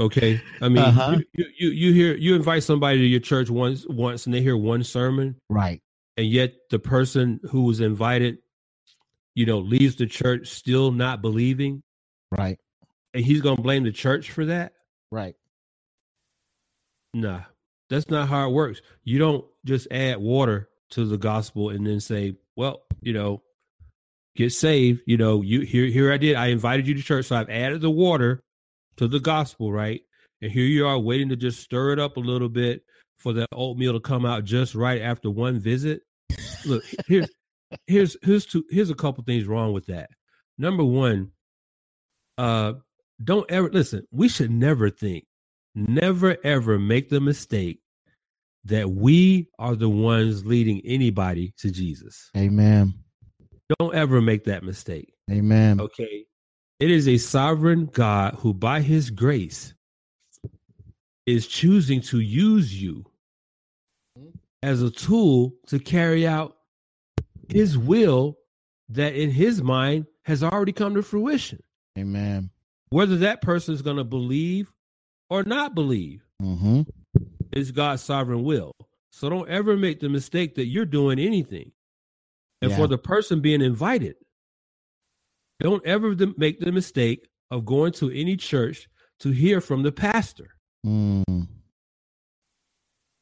okay, 0.00 0.40
I 0.62 0.68
mean, 0.68 0.78
uh-huh. 0.78 1.18
you, 1.34 1.46
you 1.58 1.68
you 1.68 1.92
hear 1.92 2.14
you 2.16 2.34
invite 2.34 2.62
somebody 2.62 2.98
to 2.98 3.04
your 3.04 3.20
church 3.20 3.50
once 3.50 3.84
once, 3.86 4.24
and 4.24 4.34
they 4.34 4.40
hear 4.40 4.56
one 4.56 4.84
sermon, 4.84 5.36
right? 5.50 5.82
And 6.16 6.26
yet 6.26 6.54
the 6.70 6.78
person 6.78 7.40
who 7.50 7.64
was 7.64 7.80
invited, 7.80 8.38
you 9.34 9.44
know, 9.44 9.58
leaves 9.58 9.96
the 9.96 10.06
church 10.06 10.48
still 10.48 10.92
not 10.92 11.20
believing, 11.20 11.82
right? 12.30 12.58
And 13.12 13.22
he's 13.22 13.42
gonna 13.42 13.60
blame 13.60 13.84
the 13.84 13.92
church 13.92 14.30
for 14.30 14.46
that, 14.46 14.72
right? 15.10 15.34
Nah, 17.12 17.42
that's 17.90 18.08
not 18.08 18.30
how 18.30 18.48
it 18.48 18.52
works. 18.52 18.80
You 19.02 19.18
don't 19.18 19.44
just 19.66 19.88
add 19.90 20.16
water 20.16 20.70
to 20.94 21.04
the 21.04 21.18
gospel 21.18 21.70
and 21.70 21.86
then 21.86 22.00
say, 22.00 22.36
well, 22.56 22.82
you 23.00 23.12
know, 23.12 23.42
get 24.36 24.52
saved. 24.52 25.02
You 25.06 25.16
know, 25.16 25.42
you 25.42 25.60
here 25.60 25.86
here 25.86 26.12
I 26.12 26.16
did. 26.16 26.36
I 26.36 26.46
invited 26.46 26.86
you 26.86 26.94
to 26.94 27.02
church, 27.02 27.26
so 27.26 27.36
I've 27.36 27.50
added 27.50 27.80
the 27.80 27.90
water 27.90 28.42
to 28.96 29.08
the 29.08 29.20
gospel, 29.20 29.72
right? 29.72 30.00
And 30.40 30.50
here 30.50 30.64
you 30.64 30.86
are 30.86 30.98
waiting 30.98 31.28
to 31.30 31.36
just 31.36 31.60
stir 31.60 31.92
it 31.92 31.98
up 31.98 32.16
a 32.16 32.20
little 32.20 32.48
bit 32.48 32.82
for 33.18 33.32
the 33.32 33.46
oatmeal 33.52 33.94
to 33.94 34.00
come 34.00 34.24
out 34.26 34.44
just 34.44 34.74
right 34.74 35.00
after 35.00 35.30
one 35.30 35.58
visit. 35.58 36.02
Look, 36.66 36.84
here's 37.06 37.28
here's 37.86 38.16
here's 38.22 38.46
two 38.46 38.64
here's 38.70 38.90
a 38.90 38.94
couple 38.94 39.24
things 39.24 39.46
wrong 39.46 39.72
with 39.72 39.86
that. 39.86 40.10
Number 40.58 40.84
one, 40.84 41.32
uh, 42.38 42.74
don't 43.22 43.50
ever 43.50 43.70
listen. 43.70 44.06
We 44.12 44.28
should 44.28 44.50
never 44.50 44.90
think, 44.90 45.26
never 45.74 46.36
ever 46.44 46.78
make 46.78 47.08
the 47.08 47.20
mistake 47.20 47.80
that 48.64 48.90
we 48.90 49.48
are 49.58 49.74
the 49.74 49.88
ones 49.88 50.46
leading 50.46 50.80
anybody 50.84 51.52
to 51.58 51.70
Jesus. 51.70 52.30
Amen. 52.36 52.94
Don't 53.78 53.94
ever 53.94 54.20
make 54.20 54.44
that 54.44 54.62
mistake. 54.62 55.12
Amen. 55.30 55.80
Okay. 55.80 56.24
It 56.80 56.90
is 56.90 57.08
a 57.08 57.18
sovereign 57.18 57.86
God 57.86 58.34
who, 58.36 58.52
by 58.52 58.80
his 58.80 59.10
grace, 59.10 59.74
is 61.26 61.46
choosing 61.46 62.00
to 62.02 62.20
use 62.20 62.80
you 62.80 63.04
as 64.62 64.82
a 64.82 64.90
tool 64.90 65.54
to 65.68 65.78
carry 65.78 66.26
out 66.26 66.56
his 67.48 67.78
will 67.78 68.38
that 68.88 69.14
in 69.14 69.30
his 69.30 69.62
mind 69.62 70.06
has 70.24 70.42
already 70.42 70.72
come 70.72 70.94
to 70.94 71.02
fruition. 71.02 71.62
Amen. 71.98 72.50
Whether 72.90 73.16
that 73.18 73.40
person 73.40 73.74
is 73.74 73.82
going 73.82 73.96
to 73.96 74.04
believe 74.04 74.72
or 75.30 75.42
not 75.42 75.74
believe. 75.74 76.22
Mm-hmm 76.42 76.82
is 77.54 77.70
God's 77.70 78.02
sovereign 78.02 78.42
will. 78.42 78.72
So 79.10 79.28
don't 79.28 79.48
ever 79.48 79.76
make 79.76 80.00
the 80.00 80.08
mistake 80.08 80.56
that 80.56 80.66
you're 80.66 80.84
doing 80.84 81.18
anything. 81.18 81.72
And 82.60 82.70
yeah. 82.70 82.76
for 82.76 82.86
the 82.86 82.98
person 82.98 83.40
being 83.40 83.62
invited, 83.62 84.16
don't 85.60 85.84
ever 85.86 86.16
make 86.36 86.60
the 86.60 86.72
mistake 86.72 87.28
of 87.50 87.64
going 87.64 87.92
to 87.92 88.10
any 88.10 88.36
church 88.36 88.88
to 89.20 89.30
hear 89.30 89.60
from 89.60 89.82
the 89.82 89.92
pastor. 89.92 90.56
Mm. 90.84 91.46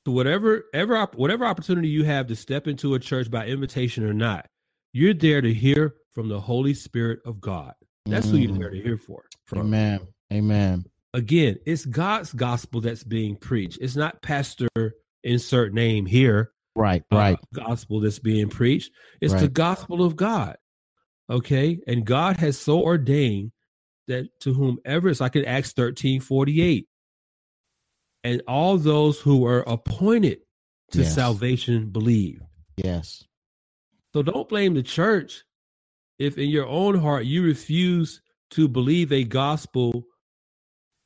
So 0.07 0.13
whatever 0.13 0.65
ever 0.73 1.07
whatever 1.15 1.45
opportunity 1.45 1.89
you 1.89 2.05
have 2.05 2.27
to 2.29 2.37
step 2.37 2.67
into 2.67 2.95
a 2.95 2.99
church 2.99 3.31
by 3.31 3.47
invitation 3.47 4.05
or 4.05 4.15
not, 4.15 4.47
you're 4.93 5.15
there 5.15 5.41
to 5.41 5.53
hear 5.53 5.95
from 6.13 6.29
the 6.29 6.41
Holy 6.41 6.75
Spirit 6.75 7.21
of 7.25 7.41
God. 7.41 7.75
That's 8.07 8.27
mm. 8.27 8.31
who 8.31 8.37
you're 8.39 8.59
there 8.59 8.71
to 8.71 8.83
hear 8.83 8.97
for. 8.97 9.25
From. 9.45 9.61
Amen. 9.61 10.09
Amen 10.33 10.85
again, 11.15 11.59
it's 11.67 11.85
God's 11.85 12.33
gospel 12.33 12.81
that's 12.81 13.05
being 13.05 13.37
preached. 13.37 13.79
It's 13.81 13.97
not 13.97 14.23
pastor 14.23 14.69
insert 15.23 15.73
name 15.73 16.07
here. 16.07 16.53
Right, 16.75 17.03
uh, 17.13 17.17
right. 17.17 17.39
gospel 17.53 18.01
that's 18.01 18.19
being 18.19 18.49
preached. 18.49 18.93
It's 19.21 19.35
right. 19.35 19.41
the 19.41 19.49
gospel 19.49 20.03
of 20.05 20.17
God. 20.17 20.57
Okay. 21.29 21.81
And 21.87 22.05
God 22.05 22.39
has 22.39 22.59
so 22.59 22.83
ordained 22.83 23.53
that 24.09 24.29
to 24.41 24.53
whomever 24.53 25.09
it's 25.09 25.21
like 25.21 25.37
in 25.37 25.45
Acts 25.45 25.73
13 25.73 26.21
48. 26.21 26.87
And 28.25 28.43
all 28.47 28.79
those 28.79 29.19
who 29.19 29.47
are 29.47 29.63
appointed 29.67 30.39
to 30.93 31.01
yes. 31.01 31.15
salvation 31.15 31.91
believe. 31.91 32.41
Yes. 32.77 33.25
So 34.15 34.23
don't 34.23 34.49
blame 34.49 34.75
the 34.75 34.83
church 34.83 35.45
if 36.19 36.39
in 36.39 36.49
your 36.49 36.67
own 36.67 36.99
heart 36.99 37.25
you 37.25 37.43
refuse 37.43 38.21
to 38.53 38.69
believe 38.69 39.13
a 39.13 39.25
gospel 39.25 40.05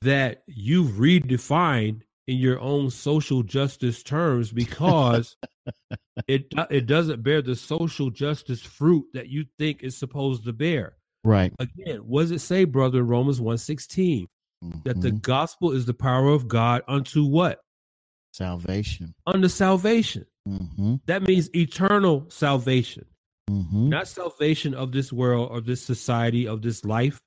that 0.02 0.42
you've 0.46 0.92
redefined 0.92 2.02
in 2.26 2.38
your 2.38 2.60
own 2.60 2.90
social 2.90 3.42
justice 3.42 4.02
terms 4.02 4.52
because 4.52 5.36
it 6.28 6.52
it 6.70 6.86
doesn't 6.86 7.22
bear 7.22 7.40
the 7.42 7.54
social 7.54 8.10
justice 8.10 8.62
fruit 8.62 9.06
that 9.14 9.28
you 9.28 9.44
think 9.58 9.82
it's 9.82 9.96
supposed 9.96 10.44
to 10.44 10.52
bear. 10.52 10.96
Right. 11.24 11.52
Again, 11.58 11.98
what 11.98 12.22
does 12.22 12.30
it 12.30 12.40
say, 12.40 12.64
brother, 12.64 13.00
in 13.00 13.08
Romans 13.08 13.40
116? 13.40 14.26
Mm-hmm. 14.64 14.78
That 14.84 15.00
the 15.00 15.08
mm-hmm. 15.08 15.18
gospel 15.18 15.72
is 15.72 15.84
the 15.84 15.94
power 15.94 16.28
of 16.28 16.48
God 16.48 16.82
unto 16.88 17.24
what? 17.24 17.60
Salvation. 18.32 19.14
Unto 19.26 19.48
salvation. 19.48 20.26
Mm-hmm. 20.48 20.96
That 21.06 21.22
means 21.22 21.54
eternal 21.54 22.26
salvation. 22.28 23.06
Mm-hmm. 23.50 23.90
Not 23.90 24.08
salvation 24.08 24.74
of 24.74 24.92
this 24.92 25.12
world 25.12 25.50
or 25.50 25.60
this 25.60 25.82
society 25.82 26.46
of 26.46 26.62
this 26.62 26.84
life. 26.84 27.20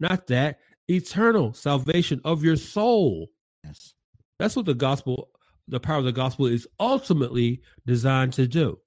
Not 0.00 0.26
that 0.28 0.58
eternal 0.90 1.54
salvation 1.54 2.20
of 2.24 2.42
your 2.42 2.56
soul. 2.56 3.28
Yes. 3.64 3.94
That's 4.38 4.56
what 4.56 4.66
the 4.66 4.74
gospel, 4.74 5.30
the 5.68 5.80
power 5.80 5.98
of 5.98 6.04
the 6.04 6.12
gospel 6.12 6.46
is 6.46 6.66
ultimately 6.78 7.60
designed 7.86 8.32
to 8.34 8.46
do. 8.46 8.78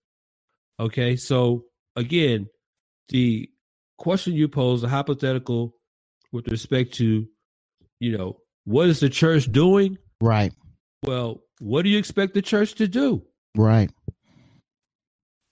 Okay. 0.79 1.15
So 1.15 1.65
again, 1.95 2.47
the 3.09 3.49
question 3.97 4.33
you 4.33 4.47
pose, 4.47 4.81
the 4.81 4.87
hypothetical 4.87 5.75
with 6.31 6.47
respect 6.49 6.95
to, 6.95 7.27
you 7.99 8.17
know, 8.17 8.37
what 8.65 8.89
is 8.89 8.99
the 8.99 9.09
church 9.09 9.51
doing? 9.51 9.97
Right. 10.21 10.53
Well, 11.03 11.43
what 11.59 11.83
do 11.83 11.89
you 11.89 11.97
expect 11.97 12.33
the 12.33 12.41
church 12.41 12.75
to 12.75 12.87
do? 12.87 13.23
Right. 13.55 13.91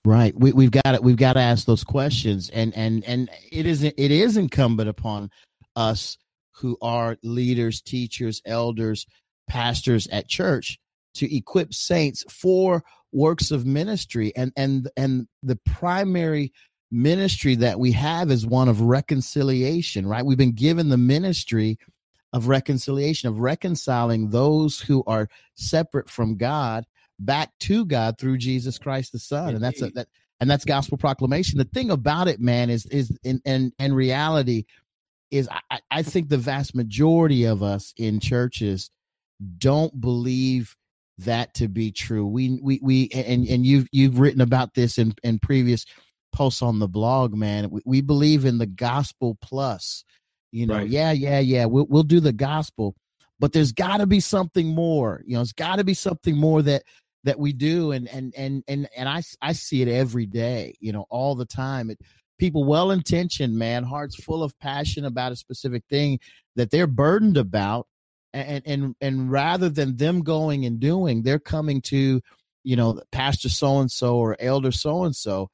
Right. 0.04 0.34
We, 0.38 0.52
we've 0.52 0.72
got 0.72 0.96
it. 0.96 1.04
We've 1.04 1.18
got 1.18 1.34
to 1.34 1.40
ask 1.40 1.66
those 1.66 1.84
questions, 1.84 2.50
and 2.50 2.76
and 2.76 3.04
and 3.04 3.30
it 3.52 3.68
is 3.68 3.84
it 3.84 3.94
is 3.98 4.36
incumbent 4.36 4.90
upon 4.90 5.30
us 5.76 6.18
who 6.62 6.78
are 6.82 7.18
leaders, 7.24 7.82
teachers, 7.82 8.42
elders, 8.46 9.08
pastors 9.48 10.08
at 10.08 10.28
church 10.28 10.80
to 11.16 11.36
equip 11.36 11.74
saints 11.74 12.24
for 12.30 12.84
works 13.12 13.52
of 13.52 13.66
ministry. 13.66 14.32
And 14.36 14.54
and 14.56 14.90
and 14.96 15.28
the 15.44 15.58
primary 15.66 16.54
ministry 16.92 17.56
that 17.56 17.80
we 17.80 17.92
have 17.94 18.32
is 18.32 18.46
one 18.46 18.70
of 18.70 18.82
reconciliation 18.82 20.06
right? 20.08 20.26
We've 20.26 20.38
been 20.38 20.52
given 20.54 20.90
the 20.90 20.98
ministry 20.98 21.80
of 22.34 22.48
reconciliation 22.48 23.28
of 23.30 23.40
reconciling 23.40 24.30
those 24.30 24.80
who 24.80 25.04
are 25.08 25.28
separate 25.56 26.10
from 26.10 26.38
god 26.38 26.86
back 27.20 27.52
to 27.60 27.86
god 27.86 28.18
through 28.18 28.38
jesus 28.38 28.78
christ 28.78 29.12
the 29.12 29.20
son. 29.20 29.56
And 29.56 29.64
that's 29.64 29.82
a, 29.82 29.90
that 29.92 30.08
and 30.42 30.50
that's 30.50 30.66
gospel 30.66 30.98
proclamation. 30.98 31.60
The 31.60 31.66
thing 31.66 31.92
about 31.92 32.28
it 32.28 32.42
man 32.42 32.70
is 32.70 32.86
is 32.88 33.16
in 33.24 33.42
in, 33.46 33.72
in 33.80 33.94
reality 33.94 34.66
is 35.32 35.50
I, 35.70 35.80
I 35.90 36.04
think 36.04 36.30
the 36.30 36.38
vast 36.38 36.76
majority 36.76 37.46
of 37.46 37.64
us 37.64 37.94
in 37.98 38.20
churches 38.20 38.92
don't 39.58 40.00
believe 40.00 40.76
that 41.20 41.54
to 41.56 41.68
be 41.68 41.92
true. 41.92 42.26
We 42.26 42.60
we 42.62 42.80
we 42.82 43.10
and 43.14 43.48
and 43.48 43.66
you've 43.66 43.88
you've 43.92 44.20
written 44.20 44.42
about 44.42 44.74
this 44.74 44.98
in 44.98 45.14
in 45.24 45.40
previous 45.40 45.86
posts 46.34 46.62
on 46.62 46.80
the 46.80 46.88
blog, 46.88 47.34
man. 47.34 47.70
We, 47.70 47.82
we 47.86 48.02
believe 48.02 48.46
in 48.46 48.58
the 48.58 48.66
gospel 48.66 49.38
plus. 49.42 50.04
You 50.52 50.68
know, 50.68 50.78
right. 50.78 50.90
yeah, 50.90 51.12
yeah, 51.12 51.40
yeah. 51.40 51.66
We'll 51.66 51.88
we'll 51.90 52.04
do 52.04 52.20
the 52.20 52.34
gospel, 52.34 52.96
but 53.40 53.54
there's 53.54 53.72
got 53.72 53.98
to 53.98 54.06
be 54.06 54.20
something 54.20 54.68
more. 54.68 55.24
You 55.26 55.36
know, 55.36 55.42
it's 55.42 55.54
got 55.54 55.78
to 55.78 55.84
be 55.84 55.94
something 55.94 56.36
more 56.36 56.62
that 56.64 56.84
that 57.24 57.40
we 57.40 57.54
do, 57.54 57.92
and 57.92 58.08
and 58.10 58.34
and 58.36 58.64
and 58.68 58.90
and 58.96 59.08
I 59.08 59.22
I 59.42 59.54
see 59.54 59.82
it 59.82 59.88
every 59.88 60.26
day. 60.26 60.76
You 60.80 60.92
know, 60.92 61.06
all 61.10 61.36
the 61.36 61.46
time. 61.46 61.90
It 61.90 62.00
people 62.42 62.64
well 62.64 62.90
intentioned, 62.90 63.56
man, 63.56 63.84
hearts 63.84 64.16
full 64.16 64.42
of 64.42 64.58
passion 64.60 65.06
about 65.06 65.32
a 65.32 65.36
specific 65.36 65.84
thing 65.92 66.20
that 66.56 66.72
they're 66.72 66.88
burdened 66.88 67.38
about. 67.38 67.88
And, 68.34 68.64
and 68.66 68.96
and 69.00 69.32
rather 69.32 69.70
than 69.70 69.98
them 69.98 70.24
going 70.24 70.66
and 70.66 70.80
doing, 70.80 71.22
they're 71.22 71.38
coming 71.38 71.82
to, 71.84 72.20
you 72.64 72.76
know, 72.76 73.00
Pastor 73.12 73.50
so 73.50 73.80
and 73.80 73.92
so 73.92 74.16
or 74.16 74.36
Elder 74.40 74.72
so 74.72 75.04
and 75.04 75.16
so 75.16 75.50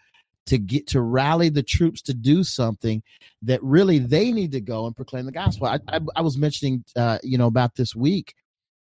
to 0.46 0.58
get 0.58 0.88
to 0.88 1.02
rally 1.02 1.50
the 1.50 1.64
troops 1.64 2.02
to 2.04 2.14
do 2.14 2.44
something 2.44 3.04
that 3.42 3.62
really 3.64 4.00
they 4.00 4.32
need 4.32 4.54
to 4.54 4.62
go 4.62 4.86
and 4.86 4.96
proclaim 4.96 5.26
the 5.26 5.32
gospel. 5.32 5.68
I, 5.68 5.80
I, 5.90 6.00
I 6.16 6.22
was 6.22 6.38
mentioning, 6.38 6.86
uh, 6.96 7.18
you 7.22 7.38
know, 7.38 7.48
about 7.48 7.76
this 7.76 7.94
week. 7.96 8.34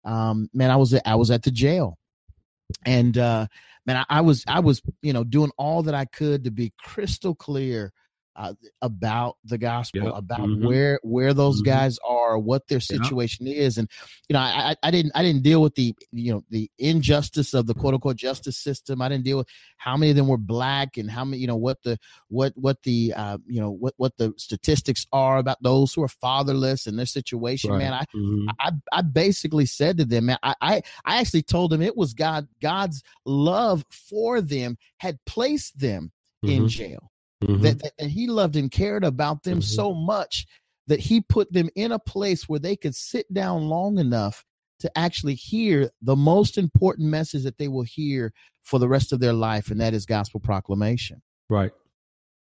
Um, 0.04 0.50
man, 0.52 0.70
I 0.70 0.76
was 0.76 0.94
I 1.06 1.14
was 1.14 1.30
at 1.30 1.44
the 1.44 1.50
jail, 1.50 1.96
and 2.84 3.16
uh, 3.16 3.46
man, 3.86 3.96
I, 3.96 4.18
I 4.18 4.20
was 4.20 4.44
I 4.46 4.60
was 4.60 4.82
you 5.02 5.12
know 5.12 5.24
doing 5.24 5.50
all 5.56 5.82
that 5.84 5.94
I 5.94 6.04
could 6.04 6.44
to 6.44 6.50
be 6.50 6.72
crystal 6.78 7.34
clear 7.34 7.92
uh, 8.36 8.54
about 8.82 9.36
the 9.44 9.58
gospel, 9.58 10.04
yep. 10.04 10.14
about 10.16 10.40
mm-hmm. 10.40 10.66
where 10.66 11.00
where 11.02 11.32
those 11.32 11.62
mm-hmm. 11.62 11.70
guys 11.70 11.98
are, 12.06 12.36
what 12.36 12.66
their 12.68 12.80
situation 12.80 13.46
yep. 13.46 13.56
is, 13.56 13.78
and 13.78 13.88
you 14.28 14.34
know, 14.34 14.40
I, 14.40 14.74
I 14.82 14.90
didn't 14.90 15.12
I 15.14 15.22
didn't 15.22 15.42
deal 15.42 15.62
with 15.62 15.74
the 15.76 15.94
you 16.10 16.32
know 16.32 16.44
the 16.50 16.70
injustice 16.78 17.54
of 17.54 17.66
the 17.66 17.74
quote 17.74 17.94
unquote 17.94 18.16
justice 18.16 18.56
system. 18.56 19.00
I 19.00 19.08
didn't 19.08 19.24
deal 19.24 19.38
with 19.38 19.48
how 19.76 19.96
many 19.96 20.10
of 20.10 20.16
them 20.16 20.26
were 20.26 20.36
black 20.36 20.96
and 20.96 21.10
how 21.10 21.24
many 21.24 21.38
you 21.38 21.46
know 21.46 21.56
what 21.56 21.82
the 21.84 21.98
what 22.28 22.52
what 22.56 22.82
the 22.82 23.14
uh, 23.16 23.38
you 23.46 23.60
know 23.60 23.70
what 23.70 23.94
what 23.98 24.16
the 24.16 24.34
statistics 24.36 25.06
are 25.12 25.38
about 25.38 25.62
those 25.62 25.94
who 25.94 26.02
are 26.02 26.08
fatherless 26.08 26.86
and 26.86 26.98
their 26.98 27.06
situation. 27.06 27.70
Right. 27.70 27.78
Man, 27.78 27.92
I, 27.92 28.04
mm-hmm. 28.16 28.48
I 28.58 28.70
I 28.92 29.02
basically 29.02 29.66
said 29.66 29.98
to 29.98 30.04
them, 30.04 30.26
man, 30.26 30.38
I, 30.42 30.54
I 30.60 30.82
I 31.04 31.20
actually 31.20 31.42
told 31.42 31.70
them 31.70 31.82
it 31.82 31.96
was 31.96 32.14
God 32.14 32.48
God's 32.60 33.02
love 33.24 33.84
for 33.90 34.40
them 34.40 34.76
had 34.98 35.18
placed 35.24 35.78
them 35.78 36.10
in 36.42 36.62
mm-hmm. 36.62 36.66
jail 36.66 37.10
mm-hmm. 37.46 37.62
that, 37.62 37.78
that, 37.80 37.92
that, 37.98 38.08
he 38.08 38.26
loved 38.26 38.56
and 38.56 38.70
cared 38.70 39.04
about 39.04 39.42
them 39.42 39.58
mm-hmm. 39.58 39.62
so 39.62 39.94
much 39.94 40.46
that 40.86 41.00
he 41.00 41.20
put 41.20 41.52
them 41.52 41.68
in 41.76 41.92
a 41.92 41.98
place 41.98 42.48
where 42.48 42.60
they 42.60 42.76
could 42.76 42.94
sit 42.94 43.32
down 43.32 43.68
long 43.68 43.98
enough 43.98 44.44
to 44.80 44.98
actually 44.98 45.34
hear 45.34 45.88
the 46.02 46.16
most 46.16 46.58
important 46.58 47.08
message 47.08 47.42
that 47.44 47.56
they 47.58 47.68
will 47.68 47.84
hear 47.84 48.32
for 48.62 48.78
the 48.78 48.88
rest 48.88 49.12
of 49.12 49.20
their 49.20 49.32
life 49.32 49.70
and 49.70 49.80
that 49.80 49.94
is 49.94 50.04
gospel 50.04 50.40
proclamation. 50.40 51.22
Right. 51.48 51.72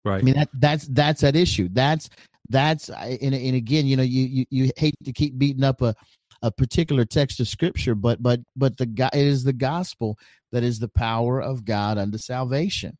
Right. 0.05 0.19
i 0.19 0.21
mean 0.21 0.35
that 0.35 0.49
that's 0.55 0.85
that's 0.87 1.21
that 1.21 1.37
issue. 1.37 1.69
That's 1.71 2.09
that's 2.49 2.89
and, 2.89 3.33
and 3.33 3.55
again 3.55 3.85
you 3.87 3.95
know 3.95 4.03
you, 4.03 4.23
you 4.23 4.45
you 4.49 4.71
hate 4.75 4.95
to 5.05 5.13
keep 5.13 5.37
beating 5.37 5.63
up 5.63 5.81
a 5.81 5.95
a 6.41 6.51
particular 6.51 7.05
text 7.05 7.39
of 7.39 7.47
scripture 7.47 7.95
but 7.95 8.21
but 8.21 8.41
but 8.55 8.77
the 8.77 9.09
it 9.13 9.25
is 9.25 9.45
the 9.45 9.53
gospel 9.53 10.17
that 10.51 10.61
is 10.61 10.77
the 10.77 10.89
power 10.89 11.41
of 11.41 11.63
god 11.63 11.97
unto 11.97 12.17
salvation 12.17 12.97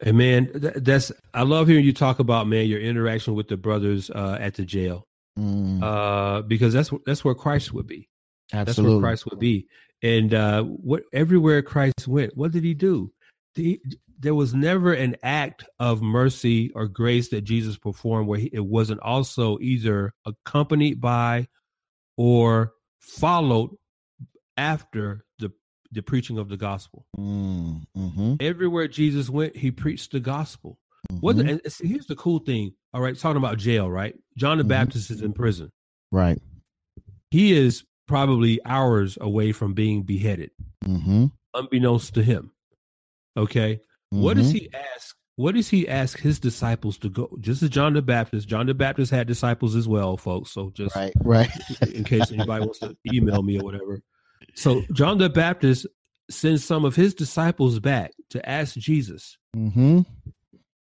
and 0.00 0.18
man, 0.18 0.50
that's 0.54 1.12
I 1.32 1.42
love 1.42 1.68
hearing 1.68 1.84
you 1.84 1.92
talk 1.92 2.18
about 2.18 2.46
man 2.46 2.66
your 2.66 2.80
interaction 2.80 3.34
with 3.34 3.48
the 3.48 3.56
brothers 3.56 4.10
uh, 4.10 4.36
at 4.40 4.54
the 4.54 4.64
jail, 4.64 5.06
mm. 5.38 5.82
uh, 5.82 6.42
because 6.42 6.72
that's 6.74 6.90
that's 7.06 7.24
where 7.24 7.34
Christ 7.34 7.72
would 7.72 7.86
be. 7.86 8.08
Absolutely. 8.52 8.64
That's 8.64 8.94
where 8.94 9.08
Christ 9.08 9.24
would 9.30 9.38
be. 9.38 9.68
And 10.02 10.34
uh, 10.34 10.62
what 10.62 11.04
everywhere 11.12 11.62
Christ 11.62 12.06
went, 12.06 12.36
what 12.36 12.52
did 12.52 12.64
he 12.64 12.74
do? 12.74 13.12
The, 13.54 13.80
there 14.18 14.34
was 14.34 14.54
never 14.54 14.92
an 14.92 15.16
act 15.22 15.64
of 15.78 16.02
mercy 16.02 16.70
or 16.74 16.86
grace 16.86 17.28
that 17.30 17.42
Jesus 17.42 17.76
performed 17.76 18.28
where 18.28 18.38
he, 18.38 18.50
it 18.52 18.64
wasn't 18.64 19.00
also 19.00 19.58
either 19.60 20.12
accompanied 20.24 21.00
by 21.00 21.48
or 22.16 22.72
followed 23.00 23.70
after 24.56 25.24
the 25.92 26.02
preaching 26.02 26.38
of 26.38 26.48
the 26.48 26.56
gospel. 26.56 27.06
Mm, 27.16 27.82
hmm 27.96 28.34
Everywhere 28.40 28.88
Jesus 28.88 29.30
went, 29.30 29.56
he 29.56 29.70
preached 29.70 30.12
the 30.12 30.20
gospel. 30.20 30.78
Mm-hmm. 31.10 31.20
What 31.20 31.36
and 31.36 31.60
see, 31.68 31.86
here's 31.86 32.06
the 32.06 32.16
cool 32.16 32.40
thing. 32.40 32.72
All 32.92 33.00
right, 33.00 33.16
talking 33.16 33.36
about 33.36 33.58
jail, 33.58 33.90
right? 33.90 34.14
John 34.36 34.58
the 34.58 34.62
mm-hmm. 34.62 34.70
Baptist 34.70 35.10
is 35.10 35.22
in 35.22 35.32
prison. 35.32 35.70
Right. 36.10 36.40
He 37.30 37.52
is 37.52 37.84
probably 38.06 38.60
hours 38.64 39.18
away 39.20 39.52
from 39.52 39.74
being 39.74 40.02
beheaded, 40.02 40.50
mm-hmm. 40.84 41.26
unbeknownst 41.54 42.14
to 42.14 42.22
him. 42.22 42.52
Okay. 43.36 43.80
What 44.10 44.36
does 44.36 44.48
mm-hmm. 44.48 44.58
he 44.58 44.70
ask? 44.72 45.16
What 45.36 45.54
does 45.54 45.68
he 45.68 45.86
ask 45.86 46.18
his 46.18 46.38
disciples 46.38 46.96
to 46.98 47.10
go? 47.10 47.28
Just 47.40 47.62
as 47.62 47.68
John 47.68 47.92
the 47.92 48.00
Baptist. 48.00 48.48
John 48.48 48.66
the 48.66 48.74
Baptist 48.74 49.10
had 49.10 49.26
disciples 49.26 49.74
as 49.74 49.86
well, 49.86 50.16
folks. 50.16 50.52
So 50.52 50.70
just 50.70 50.96
right, 50.96 51.12
right. 51.22 51.50
in 51.92 52.04
case 52.04 52.32
anybody 52.32 52.64
wants 52.64 52.78
to 52.78 52.96
email 53.12 53.42
me 53.42 53.58
or 53.58 53.64
whatever. 53.64 54.00
So 54.56 54.82
John 54.92 55.18
the 55.18 55.28
Baptist 55.28 55.86
sends 56.30 56.64
some 56.64 56.84
of 56.84 56.96
his 56.96 57.14
disciples 57.14 57.78
back 57.78 58.12
to 58.30 58.48
ask 58.48 58.74
Jesus, 58.76 59.36
mm-hmm. 59.54 60.00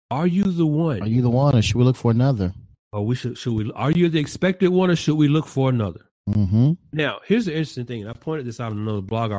"Are 0.10 0.28
you 0.28 0.44
the 0.44 0.66
one? 0.66 1.02
Are 1.02 1.08
you 1.08 1.22
the 1.22 1.30
one, 1.30 1.56
or 1.56 1.62
should 1.62 1.78
we 1.78 1.84
look 1.84 1.96
for 1.96 2.12
another? 2.12 2.54
Or 2.92 3.06
we 3.06 3.16
should 3.16 3.38
should 3.38 3.54
we? 3.54 3.72
Are 3.74 3.92
you 3.92 4.10
the 4.10 4.20
expected 4.20 4.70
one, 4.70 4.90
or 4.90 4.96
should 4.96 5.16
we 5.16 5.28
look 5.28 5.48
for 5.48 5.70
another?" 5.70 6.02
Mm-hmm. 6.30 6.74
Now, 6.94 7.20
here's 7.26 7.46
the 7.46 7.54
interesting 7.54 7.86
thing, 7.86 8.02
and 8.02 8.10
I 8.10 8.14
pointed 8.14 8.46
this 8.46 8.60
out 8.60 8.72
in 8.72 8.80
another 8.80 9.02
blog 9.02 9.32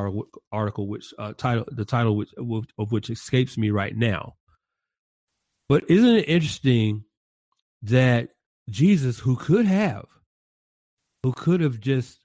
article, 0.51 0.87
which 0.87 1.13
uh, 1.19 1.33
title 1.37 1.65
the 1.71 1.85
title 1.85 2.17
which, 2.17 2.31
of 2.79 2.93
which 2.93 3.11
escapes 3.11 3.59
me 3.59 3.71
right 3.71 3.97
now. 3.97 4.35
But 5.69 5.85
isn't 5.89 6.17
it 6.17 6.29
interesting 6.29 7.05
that 7.83 8.31
Jesus, 8.71 9.19
who 9.19 9.37
could 9.37 9.67
have, 9.67 10.07
who 11.23 11.33
could 11.33 11.61
have 11.61 11.81
just 11.81 12.19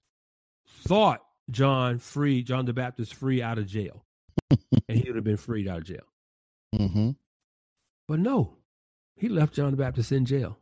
thought 0.83 1.21
John 1.49 1.99
free, 1.99 2.43
John 2.43 2.65
the 2.65 2.73
Baptist 2.73 3.13
free 3.15 3.41
out 3.41 3.57
of 3.57 3.67
jail, 3.67 4.05
and 4.51 4.97
he 4.97 5.07
would 5.07 5.15
have 5.15 5.23
been 5.23 5.37
freed 5.37 5.67
out 5.67 5.79
of 5.79 5.83
jail. 5.85 6.05
Mm-hmm. 6.75 7.11
But 8.07 8.19
no, 8.19 8.57
he 9.15 9.29
left 9.29 9.53
John 9.53 9.71
the 9.71 9.77
Baptist 9.77 10.11
in 10.11 10.25
jail 10.25 10.57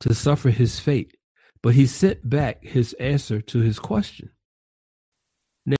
to 0.00 0.14
suffer 0.14 0.50
his 0.50 0.78
fate. 0.78 1.16
But 1.62 1.74
he 1.74 1.86
sent 1.86 2.28
back 2.28 2.62
his 2.62 2.92
answer 2.94 3.40
to 3.40 3.58
his 3.58 3.78
question. 3.78 4.30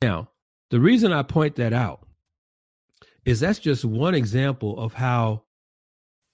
Now, 0.03 0.31
the 0.71 0.81
reason 0.81 1.13
I 1.13 1.23
point 1.23 1.57
that 1.57 1.73
out 1.73 2.07
is 3.25 3.41
that's 3.41 3.59
just 3.59 3.85
one 3.85 4.15
example 4.15 4.79
of 4.81 4.95
how 4.95 5.45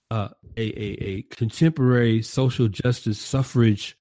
uh, 0.09 0.29
a, 0.57 0.61
a, 0.61 1.03
a 1.03 1.21
contemporary 1.23 2.21
social 2.21 2.67
justice 2.67 3.19
suffrage 3.19 3.97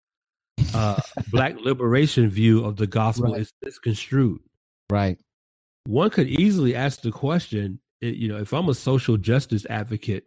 uh, 0.75 1.01
black 1.31 1.57
liberation 1.61 2.29
view 2.29 2.65
of 2.65 2.77
the 2.77 2.87
gospel 2.87 3.33
right. 3.33 3.41
is 3.41 3.53
misconstrued. 3.63 4.41
Right. 4.91 5.19
One 5.87 6.11
could 6.11 6.29
easily 6.29 6.75
ask 6.75 7.01
the 7.01 7.11
question, 7.11 7.81
you 8.01 8.29
know, 8.29 8.39
if 8.39 8.53
I'm 8.53 8.69
a 8.69 8.75
social 8.75 9.17
justice 9.17 9.67
advocate, 9.69 10.27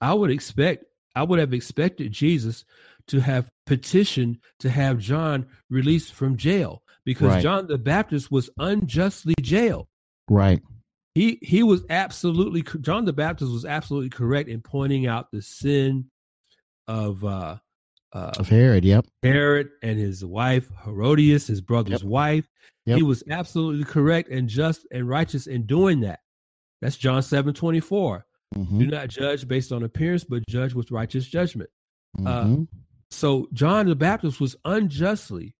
I 0.00 0.14
would 0.14 0.30
expect, 0.30 0.84
I 1.14 1.22
would 1.22 1.38
have 1.38 1.52
expected 1.52 2.12
Jesus 2.12 2.64
to 3.08 3.20
have 3.20 3.50
petitioned 3.66 4.38
to 4.60 4.70
have 4.70 4.98
John 4.98 5.46
released 5.70 6.12
from 6.12 6.36
jail 6.36 6.82
because 7.04 7.28
right. 7.28 7.42
John 7.42 7.66
the 7.66 7.78
Baptist 7.78 8.30
was 8.30 8.50
unjustly 8.58 9.34
jailed. 9.40 9.88
Right. 10.28 10.62
He 11.14 11.38
he 11.42 11.62
was 11.62 11.82
absolutely 11.90 12.62
John 12.80 13.04
the 13.04 13.12
Baptist 13.12 13.50
was 13.50 13.64
absolutely 13.64 14.10
correct 14.10 14.48
in 14.48 14.60
pointing 14.60 15.06
out 15.06 15.30
the 15.32 15.42
sin 15.42 16.10
of 16.86 17.24
uh 17.24 17.56
uh, 18.12 18.32
of 18.38 18.48
Herod. 18.48 18.84
Yep, 18.84 19.06
Herod 19.22 19.68
and 19.82 19.98
his 19.98 20.24
wife 20.24 20.68
Herodias, 20.84 21.46
his 21.46 21.60
brother's 21.60 22.02
yep. 22.02 22.10
wife. 22.10 22.48
Yep. 22.86 22.96
He 22.96 23.02
was 23.02 23.22
absolutely 23.30 23.84
correct 23.84 24.30
and 24.30 24.48
just 24.48 24.86
and 24.90 25.08
righteous 25.08 25.46
in 25.46 25.66
doing 25.66 26.00
that. 26.00 26.20
That's 26.80 26.96
John 26.96 27.22
seven 27.22 27.54
twenty 27.54 27.80
four. 27.80 28.24
Mm-hmm. 28.56 28.78
Do 28.78 28.86
not 28.86 29.08
judge 29.08 29.46
based 29.46 29.72
on 29.72 29.82
appearance, 29.82 30.24
but 30.24 30.42
judge 30.48 30.74
with 30.74 30.90
righteous 30.90 31.26
judgment. 31.26 31.70
Uh, 32.18 32.22
mm-hmm. 32.22 32.62
Uh, 32.62 32.78
so 33.10 33.48
John 33.52 33.86
the 33.86 33.94
Baptist 33.94 34.40
was 34.40 34.56
unjustly 34.64 35.54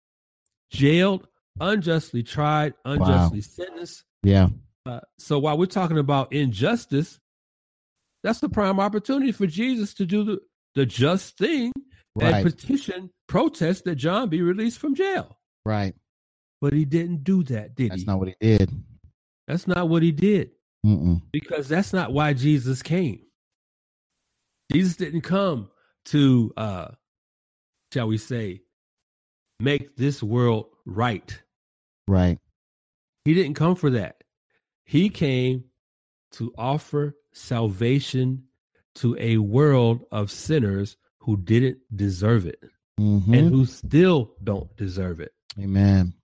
jailed, 0.70 1.26
unjustly 1.60 2.22
tried, 2.22 2.74
unjustly 2.84 3.38
wow. 3.38 3.44
sentenced. 3.46 4.04
Yeah. 4.22 4.48
Uh, 4.86 5.00
so 5.18 5.38
while 5.38 5.58
we're 5.58 5.66
talking 5.66 5.98
about 5.98 6.32
injustice, 6.32 7.18
that's 8.22 8.40
the 8.40 8.48
prime 8.48 8.80
opportunity 8.80 9.32
for 9.32 9.46
Jesus 9.46 9.94
to 9.94 10.06
do 10.06 10.24
the, 10.24 10.38
the 10.74 10.86
just 10.86 11.36
thing 11.38 11.72
right. 12.20 12.34
and 12.34 12.44
petition, 12.44 13.10
protest 13.26 13.84
that 13.84 13.96
John 13.96 14.28
be 14.28 14.42
released 14.42 14.78
from 14.78 14.94
jail. 14.94 15.38
Right. 15.64 15.94
But 16.60 16.72
he 16.72 16.84
didn't 16.84 17.24
do 17.24 17.42
that, 17.44 17.74
did 17.74 17.90
that's 17.90 18.02
he? 18.02 18.04
That's 18.04 18.06
not 18.06 18.18
what 18.18 18.28
he 18.28 18.34
did. 18.40 18.70
That's 19.46 19.66
not 19.66 19.88
what 19.88 20.02
he 20.02 20.12
did. 20.12 20.50
Mm-mm. 20.84 21.22
Because 21.32 21.68
that's 21.68 21.92
not 21.92 22.12
why 22.12 22.32
Jesus 22.32 22.82
came. 22.82 23.20
Jesus 24.72 24.96
didn't 24.96 25.22
come 25.22 25.70
to, 26.06 26.52
uh, 26.56 26.88
shall 27.92 28.08
we 28.08 28.18
say, 28.18 28.62
make 29.60 29.96
this 29.96 30.22
world 30.22 30.66
right. 30.84 31.40
Right. 32.06 32.38
He 33.24 33.34
didn't 33.34 33.54
come 33.54 33.74
for 33.74 33.90
that. 33.90 34.22
He 34.84 35.08
came 35.08 35.64
to 36.32 36.52
offer 36.56 37.16
salvation 37.32 38.44
to 38.96 39.16
a 39.18 39.38
world 39.38 40.04
of 40.10 40.30
sinners 40.30 40.96
who 41.28 41.36
didn't 41.36 41.76
deserve 41.94 42.46
it 42.46 42.58
mm-hmm. 42.98 43.34
and 43.34 43.50
who 43.50 43.66
still 43.66 44.32
don't 44.42 44.74
deserve 44.78 45.20
it. 45.20 45.30
Amen. 45.60 46.14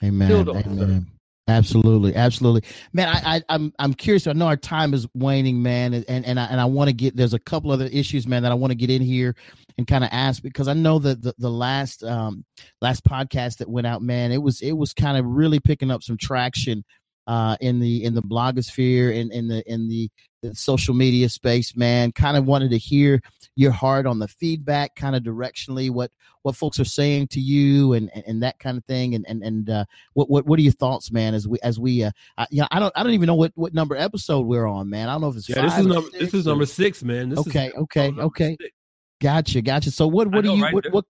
Amen. 0.00 0.48
Amen. 0.48 1.06
Absolutely, 1.48 2.14
absolutely, 2.14 2.62
man. 2.92 3.08
I, 3.08 3.36
I, 3.36 3.42
I'm, 3.48 3.72
I'm 3.80 3.94
curious. 3.94 4.28
I 4.28 4.32
know 4.32 4.46
our 4.46 4.56
time 4.56 4.94
is 4.94 5.08
waning, 5.12 5.60
man, 5.60 5.92
and 5.92 6.24
and 6.24 6.38
I 6.38 6.44
and 6.44 6.60
I 6.60 6.66
want 6.66 6.86
to 6.86 6.92
get. 6.92 7.16
There's 7.16 7.34
a 7.34 7.38
couple 7.40 7.72
other 7.72 7.86
issues, 7.86 8.28
man, 8.28 8.44
that 8.44 8.52
I 8.52 8.54
want 8.54 8.70
to 8.70 8.76
get 8.76 8.90
in 8.90 9.02
here 9.02 9.34
and 9.76 9.88
kind 9.88 10.04
of 10.04 10.10
ask 10.12 10.40
because 10.40 10.68
I 10.68 10.74
know 10.74 11.00
that 11.00 11.20
the, 11.20 11.34
the 11.38 11.50
last 11.50 12.04
um 12.04 12.44
last 12.80 13.04
podcast 13.04 13.56
that 13.56 13.68
went 13.68 13.88
out, 13.88 14.02
man, 14.02 14.30
it 14.30 14.40
was 14.40 14.62
it 14.62 14.76
was 14.76 14.94
kind 14.94 15.18
of 15.18 15.26
really 15.26 15.58
picking 15.58 15.90
up 15.90 16.04
some 16.04 16.16
traction 16.16 16.84
uh 17.26 17.56
in 17.60 17.80
the 17.80 18.04
in 18.04 18.14
the 18.14 18.22
blogosphere 18.22 19.20
and 19.20 19.32
in, 19.32 19.38
in 19.40 19.48
the 19.48 19.72
in 19.72 19.88
the 19.88 20.08
the 20.42 20.54
social 20.54 20.94
media 20.94 21.28
space, 21.28 21.76
man. 21.76 22.12
Kind 22.12 22.36
of 22.36 22.44
wanted 22.44 22.70
to 22.70 22.78
hear 22.78 23.20
your 23.54 23.70
heart 23.70 24.06
on 24.06 24.18
the 24.18 24.28
feedback, 24.28 24.94
kind 24.96 25.16
of 25.16 25.22
directionally 25.22 25.90
what 25.90 26.10
what 26.42 26.56
folks 26.56 26.80
are 26.80 26.84
saying 26.84 27.28
to 27.28 27.40
you 27.40 27.92
and 27.92 28.10
and, 28.14 28.24
and 28.26 28.42
that 28.42 28.58
kind 28.58 28.76
of 28.76 28.84
thing. 28.84 29.14
And 29.14 29.24
and 29.28 29.42
and 29.42 29.70
uh, 29.70 29.84
what 30.14 30.28
what 30.28 30.46
what 30.46 30.58
are 30.58 30.62
your 30.62 30.72
thoughts, 30.72 31.10
man? 31.10 31.34
As 31.34 31.48
we 31.48 31.58
as 31.62 31.78
we 31.78 32.04
uh, 32.04 32.10
I, 32.36 32.46
you 32.50 32.60
know, 32.60 32.68
I 32.70 32.80
don't 32.80 32.92
I 32.96 33.02
don't 33.02 33.12
even 33.12 33.26
know 33.26 33.34
what 33.34 33.52
what 33.54 33.72
number 33.72 33.96
episode 33.96 34.46
we're 34.46 34.66
on, 34.66 34.90
man. 34.90 35.08
I 35.08 35.12
don't 35.12 35.22
know 35.22 35.28
if 35.28 35.36
it's 35.36 35.48
yeah. 35.48 35.62
This 35.62 35.78
is 35.78 35.86
number 35.86 36.10
this 36.18 36.34
is 36.34 36.46
number 36.46 36.66
six, 36.66 37.02
man. 37.02 37.30
This 37.30 37.38
okay, 37.40 37.70
okay, 37.76 38.12
okay. 38.18 38.56
Six. 38.60 38.74
Gotcha, 39.20 39.62
gotcha. 39.62 39.90
So 39.90 40.06
what 40.06 40.28
what 40.28 40.44
know, 40.44 40.52
do 40.52 40.56
you 40.58 40.64
right? 40.64 40.74
what, 40.74 40.86
what 40.90 41.04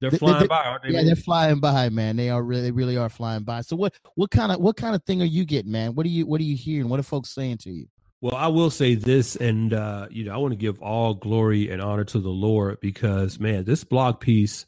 they're 0.00 0.10
flying 0.10 0.40
they, 0.40 0.46
by, 0.46 0.64
aren't 0.64 0.82
they? 0.82 0.90
Yeah, 0.90 0.96
man? 0.96 1.06
they're 1.06 1.16
flying 1.16 1.60
by, 1.60 1.88
man. 1.88 2.16
They 2.16 2.28
are 2.28 2.42
really, 2.42 2.64
they 2.64 2.70
really 2.70 2.96
are 2.96 3.08
flying 3.08 3.44
by. 3.44 3.62
So 3.62 3.76
what, 3.76 3.94
what 4.14 4.30
kind 4.30 4.52
of, 4.52 4.60
what 4.60 4.76
kind 4.76 4.94
of 4.94 5.02
thing 5.04 5.22
are 5.22 5.26
you 5.26 5.44
getting, 5.44 5.72
man? 5.72 5.94
What 5.94 6.04
are 6.04 6.10
you, 6.10 6.26
what 6.26 6.40
are 6.40 6.44
you 6.44 6.56
hearing? 6.56 6.88
What 6.88 7.00
are 7.00 7.04
folks 7.04 7.30
saying 7.30 7.58
to 7.58 7.70
you? 7.70 7.86
Well, 8.20 8.34
I 8.34 8.48
will 8.48 8.70
say 8.70 8.94
this, 8.94 9.36
and 9.36 9.72
uh, 9.72 10.06
you 10.10 10.24
know, 10.24 10.34
I 10.34 10.38
want 10.38 10.52
to 10.52 10.58
give 10.58 10.80
all 10.80 11.14
glory 11.14 11.70
and 11.70 11.82
honor 11.82 12.04
to 12.04 12.18
the 12.18 12.30
Lord 12.30 12.80
because, 12.80 13.38
man, 13.38 13.64
this 13.64 13.84
blog 13.84 14.20
piece 14.20 14.66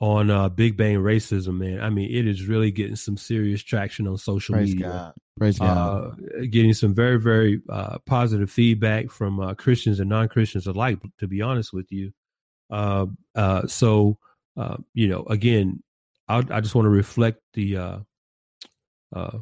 on 0.00 0.30
uh, 0.30 0.48
Big 0.48 0.76
Bang 0.76 0.96
racism, 0.96 1.58
man. 1.58 1.80
I 1.80 1.88
mean, 1.88 2.14
it 2.14 2.26
is 2.26 2.46
really 2.46 2.70
getting 2.70 2.96
some 2.96 3.16
serious 3.16 3.62
traction 3.62 4.08
on 4.08 4.18
social 4.18 4.54
Praise 4.54 4.74
media. 4.74 4.88
God. 4.88 5.14
Praise 5.38 5.58
God. 5.58 6.18
Uh, 6.18 6.44
getting 6.50 6.74
some 6.74 6.94
very, 6.94 7.18
very 7.18 7.60
uh, 7.68 7.98
positive 8.06 8.50
feedback 8.50 9.08
from 9.10 9.40
uh, 9.40 9.54
Christians 9.54 10.00
and 10.00 10.10
non 10.10 10.28
Christians 10.28 10.66
alike. 10.66 10.98
To 11.20 11.28
be 11.28 11.42
honest 11.42 11.72
with 11.72 11.90
you, 11.92 12.12
uh, 12.70 13.06
uh, 13.36 13.66
so 13.66 14.18
uh, 14.56 14.76
you 14.92 15.08
know, 15.08 15.24
again, 15.24 15.82
I, 16.28 16.38
I 16.38 16.60
just 16.60 16.74
want 16.74 16.86
to 16.86 16.90
reflect 16.90 17.40
the 17.54 17.76
uh, 17.76 17.98
uh, 19.14 19.38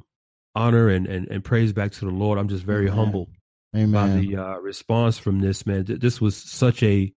honor 0.55 0.89
and, 0.89 1.07
and, 1.07 1.29
and 1.29 1.45
praise 1.45 1.73
back 1.73 1.93
to 1.93 2.05
the 2.05 2.11
Lord. 2.11 2.39
I'm 2.39 2.49
just 2.49 2.65
very 2.65 2.87
Amen. 2.87 2.97
humble 2.97 3.29
Amen. 3.75 3.91
by 3.93 4.09
the 4.21 4.37
uh, 4.37 4.57
response 4.59 5.19
from 5.19 5.41
this 5.41 5.67
man. 5.67 5.85
This 5.87 6.21
was 6.21 6.37
such 6.37 6.83
a 6.83 7.13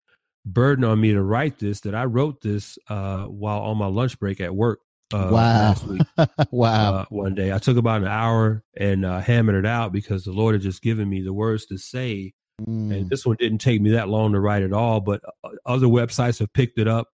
burden 0.45 0.83
on 0.83 0.99
me 0.99 1.13
to 1.13 1.21
write 1.21 1.59
this 1.59 1.81
that 1.81 1.95
I 1.95 2.05
wrote 2.05 2.41
this 2.41 2.77
uh, 2.89 3.23
while 3.25 3.61
on 3.61 3.77
my 3.77 3.87
lunch 3.87 4.19
break 4.19 4.41
at 4.41 4.55
work. 4.55 4.79
Uh, 5.13 5.29
wow! 5.31 6.25
wow! 6.51 6.93
Uh, 6.93 7.05
one 7.09 7.35
day, 7.35 7.53
I 7.53 7.59
took 7.59 7.77
about 7.77 8.01
an 8.01 8.07
hour 8.07 8.63
and 8.75 9.05
uh, 9.05 9.19
hammered 9.19 9.63
it 9.63 9.67
out 9.67 9.91
because 9.91 10.23
the 10.23 10.31
Lord 10.31 10.55
had 10.55 10.61
just 10.63 10.81
given 10.81 11.07
me 11.07 11.21
the 11.21 11.33
words 11.33 11.65
to 11.67 11.77
say. 11.77 12.33
Mm. 12.61 12.95
And 12.95 13.09
this 13.09 13.25
one 13.25 13.35
didn't 13.39 13.59
take 13.59 13.81
me 13.81 13.91
that 13.91 14.09
long 14.09 14.33
to 14.33 14.39
write 14.39 14.63
at 14.63 14.73
all, 14.73 15.01
but 15.01 15.21
uh, 15.43 15.49
other 15.65 15.87
websites 15.87 16.39
have 16.39 16.51
picked 16.53 16.79
it 16.79 16.87
up 16.87 17.09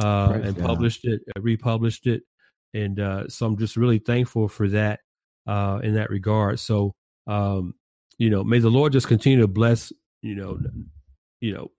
uh, 0.00 0.38
and 0.42 0.56
God. 0.56 0.66
published 0.66 1.04
it, 1.04 1.22
uh, 1.36 1.40
republished 1.40 2.06
it, 2.06 2.22
and 2.72 3.00
uh, 3.00 3.28
so 3.28 3.46
I'm 3.46 3.56
just 3.56 3.76
really 3.76 3.98
thankful 3.98 4.48
for 4.48 4.68
that 4.68 5.00
uh, 5.46 5.80
in 5.82 5.94
that 5.94 6.10
regard. 6.10 6.60
So, 6.60 6.94
um, 7.26 7.74
you 8.18 8.30
know, 8.30 8.44
may 8.44 8.58
the 8.58 8.70
Lord 8.70 8.92
just 8.92 9.08
continue 9.08 9.40
to 9.40 9.48
bless, 9.48 9.92
you 10.22 10.34
know, 10.34 10.58
you 11.40 11.54
know, 11.54 11.70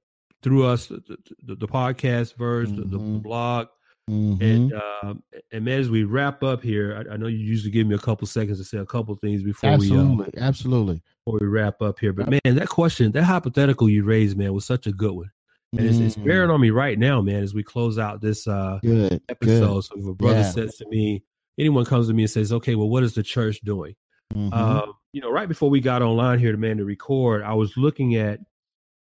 through 0.43 0.66
us 0.66 0.88
the, 0.88 1.18
the, 1.43 1.55
the 1.55 1.68
podcast 1.68 2.36
verse, 2.38 2.70
mm-hmm. 2.70 2.82
the, 2.82 2.88
the, 2.88 2.99
mm-hmm. 2.99 3.18
blog, 3.20 3.68
mm-hmm. 4.09 4.43
and 4.43 4.74
um, 4.74 5.24
and 5.51 5.66
man, 5.66 5.80
as 5.80 5.89
we 5.89 6.03
wrap 6.03 6.43
up 6.43 6.61
here, 6.61 7.03
I, 7.09 7.13
I, 7.13 7.18
know 7.18 7.28
you 7.28 7.38
usually 7.38 7.72
give 7.72 7.88
me 7.88 7.95
a 7.95 7.99
couple 7.99 8.28
seconds 8.28 8.59
to 8.59 8.63
say 8.63 8.78
a 8.78 8.86
couple 8.86 9.16
things 9.16 9.41
before 9.43 9.72
absolutely, 9.72 10.30
we 10.34 10.41
uh, 10.41 10.45
absolutely 10.45 11.01
before 11.26 11.39
we 11.39 11.47
wrap 11.47 11.82
up 11.82 11.99
here. 11.99 12.13
But 12.13 12.30
man, 12.30 12.55
that 12.55 12.70
question, 12.70 13.11
that 13.13 13.24
hypothetical 13.24 13.89
you 13.89 14.03
raised, 14.03 14.38
man, 14.38 14.53
was 14.53 14.66
such 14.66 14.86
a 14.86 14.91
good 14.91 15.13
one 15.13 15.32
and 15.78 15.88
it's, 15.88 15.99
it's, 15.99 16.16
bearing 16.16 16.49
mm. 16.49 16.53
on 16.53 16.61
me 16.61 16.70
right 16.70 16.97
now, 16.97 17.22
man. 17.22 17.43
As 17.43 17.53
we 17.53 17.63
close 17.63 17.97
out 17.97 18.22
this 18.22 18.47
uh, 18.47 18.80
good, 18.82 19.22
episode, 19.30 19.74
good. 19.74 19.84
so 19.84 19.95
if 19.97 20.05
a 20.05 20.13
brother 20.13 20.39
yeah. 20.39 20.51
says 20.51 20.78
to 20.78 20.88
me, 20.88 21.24
anyone 21.58 21.86
comes 21.86 22.08
to 22.08 22.14
me 22.14 22.24
and 22.24 22.30
says, 22.30 22.51
"Okay, 22.51 22.76
well, 22.76 22.89
what 22.89 23.03
is 23.03 23.14
the 23.14 23.24
church 23.24 23.60
doing?" 23.62 23.95
Mm-hmm. 24.34 24.49
Uh, 24.53 24.91
you 25.14 25.22
know, 25.22 25.30
right 25.30 25.47
before 25.47 25.70
we 25.70 25.80
got 25.80 26.01
online 26.01 26.39
here, 26.39 26.51
to 26.51 26.58
man, 26.58 26.78
to 26.78 26.86
record, 26.86 27.43
I 27.43 27.53
was 27.53 27.78
looking 27.78 28.16
at 28.16 28.39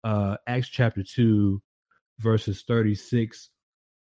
uh, 0.04 0.36
Acts 0.46 0.68
chapter 0.68 1.02
two, 1.02 1.60
verses 2.20 2.64
thirty 2.66 2.94
six 2.94 3.50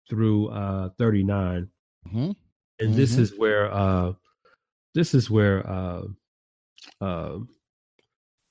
through 0.09 0.49
uh, 0.49 0.91
thirty 0.99 1.23
nine, 1.23 1.69
mm-hmm. 2.07 2.19
and 2.19 2.37
mm-hmm. 2.81 2.95
this 2.95 3.17
is 3.17 3.37
where 3.39 3.73
uh, 3.73 4.13
this 4.95 5.15
is 5.15 5.31
where 5.31 5.69
uh, 5.69 6.03
uh, 7.01 7.39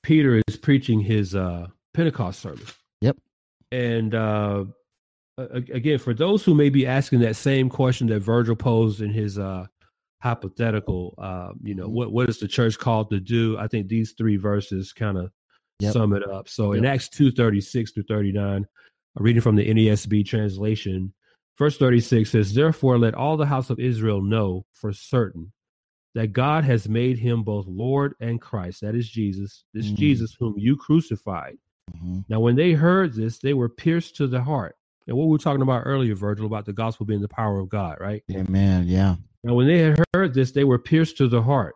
Peter 0.02 0.40
is 0.48 0.56
preaching 0.56 1.00
his 1.00 1.34
uh, 1.34 1.66
Pentecost 1.94 2.40
sermon. 2.40 2.64
Yep. 3.00 3.16
And 3.70 4.14
uh, 4.14 4.64
again, 5.38 5.98
for 5.98 6.14
those 6.14 6.44
who 6.44 6.54
may 6.54 6.68
be 6.68 6.86
asking 6.86 7.20
that 7.20 7.36
same 7.36 7.68
question 7.68 8.06
that 8.08 8.20
Virgil 8.20 8.56
posed 8.56 9.00
in 9.00 9.10
his 9.10 9.38
uh, 9.38 9.66
hypothetical, 10.22 11.14
uh, 11.18 11.50
you 11.62 11.74
know, 11.74 11.84
mm-hmm. 11.84 11.94
what 11.94 12.12
what 12.12 12.28
is 12.28 12.38
the 12.38 12.48
church 12.48 12.78
called 12.78 13.10
to 13.10 13.20
do? 13.20 13.58
I 13.58 13.66
think 13.66 13.88
these 13.88 14.14
three 14.16 14.36
verses 14.36 14.92
kind 14.92 15.18
of 15.18 15.32
yep. 15.80 15.92
sum 15.92 16.12
it 16.14 16.28
up. 16.28 16.48
So 16.48 16.72
yep. 16.72 16.78
in 16.78 16.86
Acts 16.86 17.08
two 17.08 17.32
thirty 17.32 17.60
six 17.60 17.92
through 17.92 18.04
thirty 18.04 18.32
nine, 18.32 18.66
I'm 19.16 19.24
reading 19.24 19.42
from 19.42 19.56
the 19.56 19.68
NASB 19.68 20.26
translation. 20.26 21.12
Verse 21.58 21.76
36 21.76 22.30
says, 22.30 22.54
Therefore, 22.54 22.98
let 22.98 23.14
all 23.14 23.36
the 23.36 23.46
house 23.46 23.68
of 23.68 23.78
Israel 23.78 24.22
know 24.22 24.64
for 24.72 24.92
certain 24.92 25.52
that 26.14 26.32
God 26.32 26.64
has 26.64 26.88
made 26.88 27.18
him 27.18 27.42
both 27.42 27.66
Lord 27.66 28.14
and 28.20 28.40
Christ. 28.40 28.80
That 28.80 28.94
is 28.94 29.08
Jesus, 29.08 29.64
this 29.74 29.86
mm-hmm. 29.86 29.96
Jesus 29.96 30.34
whom 30.38 30.54
you 30.56 30.76
crucified. 30.76 31.56
Mm-hmm. 31.94 32.20
Now, 32.28 32.40
when 32.40 32.56
they 32.56 32.72
heard 32.72 33.14
this, 33.14 33.38
they 33.38 33.54
were 33.54 33.68
pierced 33.68 34.16
to 34.16 34.26
the 34.26 34.42
heart. 34.42 34.76
And 35.06 35.16
what 35.16 35.26
we 35.26 35.32
were 35.32 35.38
talking 35.38 35.62
about 35.62 35.82
earlier, 35.84 36.14
Virgil, 36.14 36.46
about 36.46 36.66
the 36.66 36.72
gospel 36.72 37.06
being 37.06 37.20
the 37.20 37.28
power 37.28 37.58
of 37.58 37.68
God, 37.68 37.98
right? 38.00 38.22
Amen. 38.30 38.86
Yeah. 38.86 39.16
Now, 39.44 39.54
when 39.54 39.66
they 39.66 39.78
had 39.78 40.04
heard 40.14 40.34
this, 40.34 40.52
they 40.52 40.64
were 40.64 40.78
pierced 40.78 41.18
to 41.18 41.28
the 41.28 41.42
heart 41.42 41.74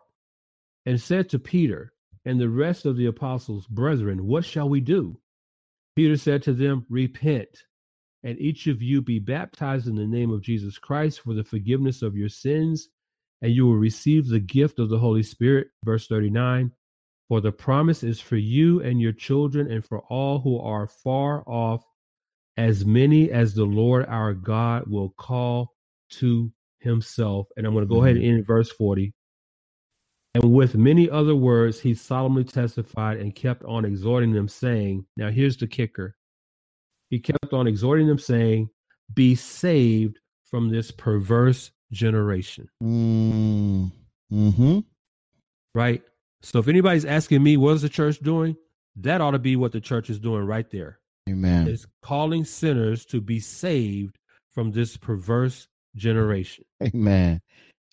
and 0.85 0.99
said 0.99 1.29
to 1.29 1.39
Peter 1.39 1.91
and 2.25 2.39
the 2.39 2.49
rest 2.49 2.85
of 2.85 2.95
the 2.95 3.07
apostles, 3.07 3.67
Brethren, 3.67 4.25
what 4.25 4.45
shall 4.45 4.69
we 4.69 4.79
do? 4.79 5.19
Peter 5.95 6.15
said 6.15 6.43
to 6.43 6.53
them, 6.53 6.85
Repent, 6.89 7.49
and 8.23 8.39
each 8.39 8.67
of 8.67 8.81
you 8.81 9.01
be 9.01 9.19
baptized 9.19 9.87
in 9.87 9.95
the 9.95 10.05
name 10.05 10.31
of 10.31 10.41
Jesus 10.41 10.77
Christ 10.77 11.21
for 11.21 11.33
the 11.33 11.43
forgiveness 11.43 12.01
of 12.01 12.15
your 12.15 12.29
sins, 12.29 12.87
and 13.41 13.51
you 13.51 13.65
will 13.65 13.75
receive 13.75 14.27
the 14.27 14.39
gift 14.39 14.79
of 14.79 14.89
the 14.89 14.99
Holy 14.99 15.23
Spirit. 15.23 15.67
Verse 15.83 16.07
39 16.07 16.71
for 17.27 17.41
the 17.41 17.51
promise 17.51 18.03
is 18.03 18.19
for 18.19 18.37
you 18.37 18.81
and 18.81 19.01
your 19.01 19.11
children 19.11 19.69
and 19.69 19.83
for 19.83 19.99
all 19.99 20.39
who 20.39 20.59
are 20.59 20.87
far 20.87 21.43
off, 21.47 21.83
as 22.57 22.85
many 22.85 23.31
as 23.31 23.53
the 23.53 23.65
Lord 23.65 24.05
our 24.07 24.33
God 24.33 24.83
will 24.87 25.09
call 25.11 25.75
to 26.09 26.51
himself. 26.79 27.47
And 27.55 27.65
I'm 27.65 27.73
going 27.73 27.85
to 27.85 27.89
go 27.89 27.97
mm-hmm. 27.97 28.05
ahead 28.05 28.15
and 28.17 28.25
end 28.25 28.47
verse 28.47 28.71
40. 28.71 29.13
And 30.33 30.53
with 30.53 30.75
many 30.75 31.09
other 31.09 31.35
words, 31.35 31.79
he 31.79 31.93
solemnly 31.93 32.43
testified 32.43 33.17
and 33.17 33.33
kept 33.33 33.63
on 33.63 33.85
exhorting 33.85 34.33
them, 34.33 34.47
saying, 34.47 35.05
Now 35.15 35.31
here's 35.31 35.57
the 35.57 35.67
kicker. 35.67 36.15
He 37.09 37.19
kept 37.19 37.53
on 37.53 37.67
exhorting 37.67 38.07
them, 38.07 38.19
saying, 38.19 38.69
Be 39.13 39.33
saved 39.35 40.19
from 40.45 40.69
this 40.69 40.91
perverse 40.91 41.71
generation. 41.91 42.69
Mm. 42.83 43.91
hmm 44.29 44.79
Right? 45.73 46.03
So 46.41 46.59
if 46.59 46.67
anybody's 46.67 47.05
asking 47.05 47.41
me 47.41 47.57
what 47.57 47.75
is 47.75 47.81
the 47.81 47.89
church 47.89 48.19
doing, 48.19 48.55
that 48.97 49.21
ought 49.21 49.31
to 49.31 49.39
be 49.39 49.55
what 49.55 49.71
the 49.71 49.81
church 49.81 50.09
is 50.09 50.19
doing 50.19 50.43
right 50.43 50.69
there. 50.69 50.99
Amen. 51.27 51.67
Is 51.67 51.85
calling 52.01 52.45
sinners 52.45 53.05
to 53.07 53.21
be 53.21 53.39
saved 53.39 54.17
from 54.51 54.71
this 54.71 54.97
perverse 54.97 55.67
generation. 55.95 56.63
Amen. 56.83 57.41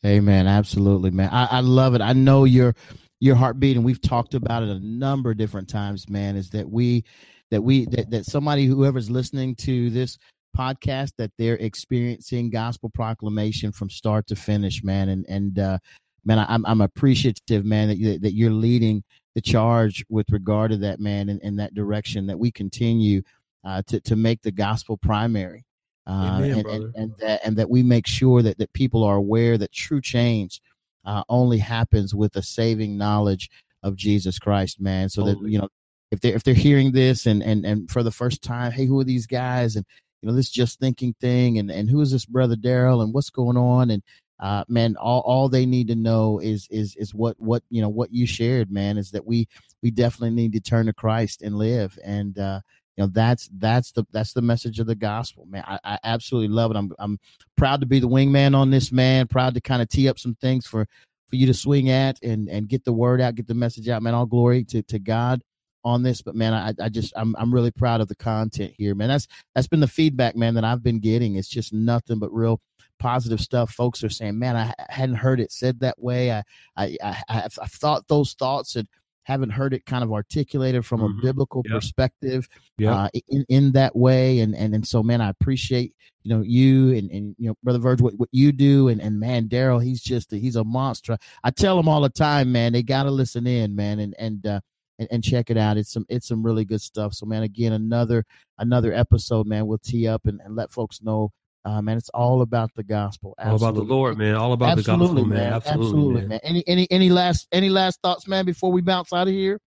Amen. 0.04 0.46
Absolutely, 0.46 1.10
man. 1.10 1.30
I, 1.30 1.46
I 1.46 1.60
love 1.60 1.94
it. 1.94 2.00
I 2.00 2.12
know 2.12 2.44
your 2.44 2.74
your 3.20 3.34
heartbeat, 3.34 3.76
and 3.76 3.84
we've 3.84 4.02
talked 4.02 4.34
about 4.34 4.62
it 4.62 4.68
a 4.68 4.80
number 4.80 5.30
of 5.30 5.38
different 5.38 5.68
times, 5.68 6.08
man, 6.08 6.36
is 6.36 6.50
that 6.50 6.68
we 6.68 7.04
that 7.50 7.62
we 7.62 7.86
that, 7.86 8.10
that 8.10 8.26
somebody 8.26 8.66
whoever's 8.66 9.10
listening 9.10 9.54
to 9.56 9.90
this 9.90 10.18
podcast 10.56 11.12
that 11.18 11.32
they're 11.38 11.56
experiencing 11.56 12.50
gospel 12.50 12.90
proclamation 12.90 13.72
from 13.72 13.90
start 13.90 14.26
to 14.26 14.36
finish 14.36 14.84
man 14.84 15.08
and 15.08 15.26
and 15.28 15.58
uh 15.58 15.78
man, 16.24 16.38
I, 16.38 16.54
am 16.54 16.64
I'm 16.66 16.80
appreciative, 16.80 17.64
man, 17.64 17.88
that 17.88 17.98
you, 17.98 18.18
that 18.18 18.34
you're 18.34 18.50
leading 18.50 19.02
the 19.34 19.40
charge 19.40 20.04
with 20.08 20.30
regard 20.30 20.70
to 20.70 20.76
that, 20.78 21.00
man, 21.00 21.28
in, 21.28 21.40
in 21.40 21.56
that 21.56 21.74
direction. 21.74 22.26
That 22.26 22.38
we 22.38 22.50
continue 22.50 23.22
uh, 23.64 23.82
to 23.88 24.00
to 24.00 24.16
make 24.16 24.42
the 24.42 24.52
gospel 24.52 24.96
primary, 24.96 25.64
uh, 26.06 26.40
Amen, 26.42 26.52
and, 26.52 26.66
and, 26.66 26.94
and, 26.94 27.12
that 27.18 27.40
and 27.44 27.56
that 27.56 27.70
we 27.70 27.82
make 27.82 28.06
sure 28.06 28.42
that 28.42 28.58
that 28.58 28.72
people 28.72 29.04
are 29.04 29.16
aware 29.16 29.58
that 29.58 29.72
true 29.72 30.00
change 30.00 30.60
uh, 31.04 31.22
only 31.28 31.58
happens 31.58 32.14
with 32.14 32.36
a 32.36 32.42
saving 32.42 32.96
knowledge 32.96 33.50
of 33.82 33.96
Jesus 33.96 34.38
Christ, 34.38 34.80
man. 34.80 35.08
So 35.08 35.24
that 35.24 35.38
you 35.42 35.58
know, 35.58 35.68
if 36.10 36.20
they 36.20 36.32
if 36.32 36.42
they're 36.42 36.54
hearing 36.54 36.92
this 36.92 37.26
and 37.26 37.42
and 37.42 37.64
and 37.64 37.90
for 37.90 38.02
the 38.02 38.10
first 38.10 38.42
time, 38.42 38.72
hey, 38.72 38.86
who 38.86 38.98
are 39.00 39.04
these 39.04 39.26
guys? 39.26 39.76
And 39.76 39.84
you 40.22 40.28
know, 40.28 40.34
this 40.34 40.50
just 40.50 40.80
thinking 40.80 41.14
thing, 41.20 41.58
and 41.58 41.70
and 41.70 41.90
who 41.90 42.00
is 42.00 42.10
this 42.10 42.24
brother 42.24 42.56
Daryl, 42.56 43.02
and 43.02 43.12
what's 43.12 43.30
going 43.30 43.56
on, 43.56 43.90
and 43.90 44.02
uh, 44.40 44.64
man, 44.68 44.96
all, 44.96 45.20
all 45.20 45.48
they 45.48 45.66
need 45.66 45.88
to 45.88 45.94
know 45.94 46.38
is 46.38 46.66
is 46.70 46.96
is 46.96 47.14
what 47.14 47.38
what 47.38 47.62
you 47.70 47.80
know 47.80 47.88
what 47.88 48.12
you 48.12 48.26
shared, 48.26 48.70
man, 48.70 48.98
is 48.98 49.12
that 49.12 49.26
we 49.26 49.48
we 49.82 49.90
definitely 49.90 50.34
need 50.34 50.52
to 50.52 50.60
turn 50.60 50.86
to 50.86 50.92
Christ 50.92 51.42
and 51.42 51.56
live, 51.56 51.98
and 52.04 52.38
uh, 52.38 52.60
you 52.96 53.04
know 53.04 53.10
that's 53.12 53.48
that's 53.58 53.92
the 53.92 54.04
that's 54.12 54.32
the 54.32 54.42
message 54.42 54.80
of 54.80 54.86
the 54.86 54.96
gospel, 54.96 55.46
man. 55.46 55.64
I, 55.66 55.78
I 55.84 55.98
absolutely 56.02 56.54
love 56.54 56.72
it. 56.72 56.76
I'm 56.76 56.92
I'm 56.98 57.18
proud 57.56 57.80
to 57.80 57.86
be 57.86 58.00
the 58.00 58.08
wingman 58.08 58.56
on 58.56 58.70
this, 58.70 58.90
man. 58.90 59.28
Proud 59.28 59.54
to 59.54 59.60
kind 59.60 59.82
of 59.82 59.88
tee 59.88 60.08
up 60.08 60.18
some 60.18 60.34
things 60.34 60.66
for 60.66 60.86
for 61.28 61.36
you 61.36 61.46
to 61.46 61.54
swing 61.54 61.88
at 61.90 62.20
and 62.22 62.48
and 62.48 62.68
get 62.68 62.84
the 62.84 62.92
word 62.92 63.20
out, 63.20 63.36
get 63.36 63.46
the 63.46 63.54
message 63.54 63.88
out, 63.88 64.02
man. 64.02 64.14
All 64.14 64.26
glory 64.26 64.64
to 64.64 64.82
to 64.82 64.98
God 64.98 65.42
on 65.84 66.02
this, 66.02 66.22
but 66.22 66.34
man, 66.34 66.54
I, 66.54 66.72
I 66.82 66.88
just 66.88 67.12
I'm 67.14 67.36
I'm 67.38 67.52
really 67.52 67.70
proud 67.70 68.00
of 68.00 68.08
the 68.08 68.16
content 68.16 68.72
here, 68.76 68.94
man. 68.94 69.08
That's 69.08 69.28
that's 69.54 69.68
been 69.68 69.80
the 69.80 69.86
feedback, 69.86 70.34
man, 70.34 70.54
that 70.54 70.64
I've 70.64 70.82
been 70.82 70.98
getting. 70.98 71.36
It's 71.36 71.48
just 71.48 71.72
nothing 71.72 72.18
but 72.18 72.32
real 72.32 72.60
positive 73.04 73.40
stuff. 73.40 73.70
Folks 73.70 74.02
are 74.02 74.08
saying, 74.08 74.38
man, 74.38 74.56
I 74.56 74.72
hadn't 74.88 75.16
heard 75.16 75.38
it 75.38 75.52
said 75.52 75.80
that 75.80 75.98
way. 75.98 76.32
I 76.32 76.42
I, 76.74 76.96
I 77.02 77.22
I've, 77.28 77.58
I've 77.60 77.70
thought 77.72 78.08
those 78.08 78.32
thoughts 78.32 78.76
and 78.76 78.88
haven't 79.24 79.50
heard 79.50 79.74
it 79.74 79.84
kind 79.84 80.04
of 80.04 80.12
articulated 80.12 80.86
from 80.86 81.00
mm-hmm. 81.00 81.18
a 81.18 81.22
biblical 81.22 81.62
perspective. 81.62 82.48
Uh, 82.92 83.08
in, 83.28 83.44
in 83.48 83.72
that 83.72 83.94
way. 83.96 84.40
And, 84.40 84.54
and, 84.54 84.74
and 84.74 84.86
so, 84.86 85.02
man, 85.02 85.20
I 85.20 85.30
appreciate, 85.30 85.94
you 86.22 86.34
know, 86.34 86.42
you 86.42 86.94
and, 86.94 87.10
and 87.10 87.34
you 87.38 87.48
know, 87.48 87.54
brother 87.62 87.78
Verge, 87.78 88.02
what, 88.02 88.14
what 88.18 88.28
you 88.32 88.52
do. 88.52 88.88
And, 88.88 89.00
and 89.00 89.18
man, 89.18 89.48
Daryl, 89.48 89.82
he's 89.82 90.02
just, 90.02 90.32
a, 90.34 90.36
he's 90.36 90.56
a 90.56 90.64
monster. 90.64 91.16
I 91.42 91.50
tell 91.50 91.76
them 91.76 91.88
all 91.88 92.02
the 92.02 92.10
time, 92.10 92.52
man, 92.52 92.74
they 92.74 92.82
got 92.82 93.04
to 93.04 93.10
listen 93.10 93.46
in, 93.46 93.74
man. 93.74 93.98
And, 93.98 94.14
and, 94.18 94.46
uh, 94.46 94.60
and, 94.98 95.08
and, 95.10 95.24
check 95.24 95.50
it 95.50 95.56
out. 95.56 95.76
It's 95.76 95.92
some 95.92 96.06
it's 96.08 96.28
some 96.28 96.42
really 96.44 96.64
good 96.64 96.80
stuff. 96.80 97.14
So 97.14 97.26
man, 97.26 97.42
again, 97.42 97.72
another 97.72 98.24
another 98.58 98.92
episode, 98.92 99.44
man. 99.44 99.66
We'll 99.66 99.78
tee 99.78 100.06
up 100.06 100.26
and, 100.26 100.40
and 100.44 100.54
let 100.54 100.70
folks 100.70 101.02
know 101.02 101.32
uh, 101.64 101.80
man, 101.80 101.96
it's 101.96 102.10
all 102.10 102.42
about 102.42 102.70
the 102.74 102.82
gospel. 102.82 103.34
Absolutely. 103.38 103.64
All 103.64 103.70
about 103.70 103.80
the 103.80 103.94
Lord, 103.94 104.18
man. 104.18 104.34
All 104.34 104.52
about 104.52 104.78
Absolutely, 104.78 105.06
the 105.06 105.12
gospel, 105.14 105.26
man. 105.26 105.38
man. 105.38 105.52
Absolutely, 105.52 105.86
Absolutely 105.86 106.20
man. 106.20 106.28
man. 106.28 106.40
Any 106.42 106.64
any 106.66 106.88
any 106.90 107.10
last 107.10 107.48
any 107.52 107.68
last 107.68 108.00
thoughts, 108.02 108.28
man, 108.28 108.44
before 108.44 108.70
we 108.70 108.80
bounce 108.80 109.12
out 109.12 109.28
of 109.28 109.34
here? 109.34 109.60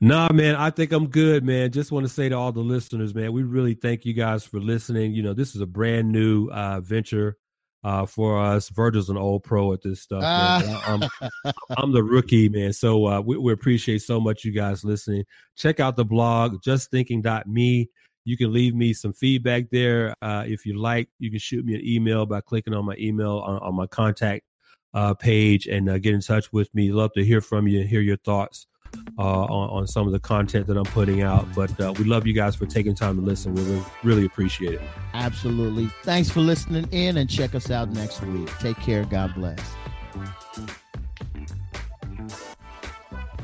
Nah, 0.00 0.32
man, 0.32 0.56
I 0.56 0.70
think 0.70 0.92
I'm 0.92 1.08
good, 1.08 1.44
man. 1.44 1.70
Just 1.70 1.92
want 1.92 2.06
to 2.06 2.12
say 2.12 2.28
to 2.28 2.34
all 2.34 2.52
the 2.52 2.60
listeners, 2.60 3.14
man, 3.14 3.32
we 3.32 3.42
really 3.42 3.74
thank 3.74 4.04
you 4.04 4.14
guys 4.14 4.44
for 4.44 4.58
listening. 4.58 5.12
You 5.12 5.22
know, 5.22 5.34
this 5.34 5.54
is 5.54 5.60
a 5.60 5.66
brand 5.66 6.10
new 6.10 6.48
uh, 6.48 6.80
venture 6.80 7.36
uh, 7.84 8.06
for 8.06 8.40
us. 8.42 8.70
Virgil's 8.70 9.10
an 9.10 9.18
old 9.18 9.44
pro 9.44 9.72
at 9.72 9.82
this 9.82 10.00
stuff. 10.00 10.22
I'm, 10.24 11.02
I'm, 11.76 11.92
the 11.92 12.02
rookie, 12.02 12.48
man. 12.48 12.72
So 12.72 13.06
uh, 13.06 13.20
we, 13.20 13.36
we, 13.36 13.52
appreciate 13.52 14.00
so 14.00 14.18
much 14.18 14.44
you 14.44 14.52
guys 14.52 14.84
listening. 14.84 15.24
Check 15.56 15.80
out 15.80 15.96
the 15.96 16.04
blog, 16.04 16.62
justthinking.me. 16.62 17.90
You 18.24 18.36
can 18.36 18.52
leave 18.52 18.74
me 18.74 18.92
some 18.92 19.12
feedback 19.12 19.70
there. 19.70 20.14
Uh, 20.22 20.44
if 20.46 20.64
you 20.64 20.80
like, 20.80 21.08
you 21.18 21.30
can 21.30 21.38
shoot 21.38 21.64
me 21.64 21.74
an 21.74 21.82
email 21.84 22.26
by 22.26 22.40
clicking 22.40 22.74
on 22.74 22.84
my 22.84 22.94
email 22.98 23.38
on, 23.38 23.58
on 23.58 23.74
my 23.74 23.86
contact 23.86 24.44
uh, 24.94 25.12
page 25.12 25.66
and 25.66 25.88
uh, 25.88 25.98
get 25.98 26.14
in 26.14 26.20
touch 26.20 26.52
with 26.52 26.74
me. 26.74 26.92
Love 26.92 27.12
to 27.14 27.24
hear 27.24 27.40
from 27.40 27.68
you 27.68 27.80
and 27.80 27.88
hear 27.88 28.00
your 28.00 28.16
thoughts 28.18 28.66
uh, 29.18 29.22
on, 29.22 29.70
on, 29.70 29.86
some 29.86 30.06
of 30.06 30.12
the 30.12 30.20
content 30.20 30.66
that 30.68 30.76
I'm 30.76 30.84
putting 30.84 31.22
out. 31.22 31.46
But 31.54 31.78
uh, 31.80 31.92
we 31.98 32.04
love 32.04 32.26
you 32.26 32.32
guys 32.32 32.54
for 32.54 32.66
taking 32.66 32.94
time 32.94 33.16
to 33.16 33.22
listen. 33.22 33.54
We 33.54 33.62
really, 33.62 33.84
really 34.02 34.26
appreciate 34.26 34.74
it. 34.74 34.82
Absolutely. 35.12 35.86
Thanks 36.02 36.30
for 36.30 36.40
listening 36.40 36.88
in 36.92 37.16
and 37.16 37.28
check 37.28 37.54
us 37.54 37.70
out 37.70 37.90
next 37.90 38.22
week. 38.22 38.48
Take 38.58 38.78
care. 38.78 39.04
God 39.04 39.34
bless. 39.34 39.60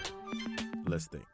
let's 0.86 1.08
think. 1.08 1.26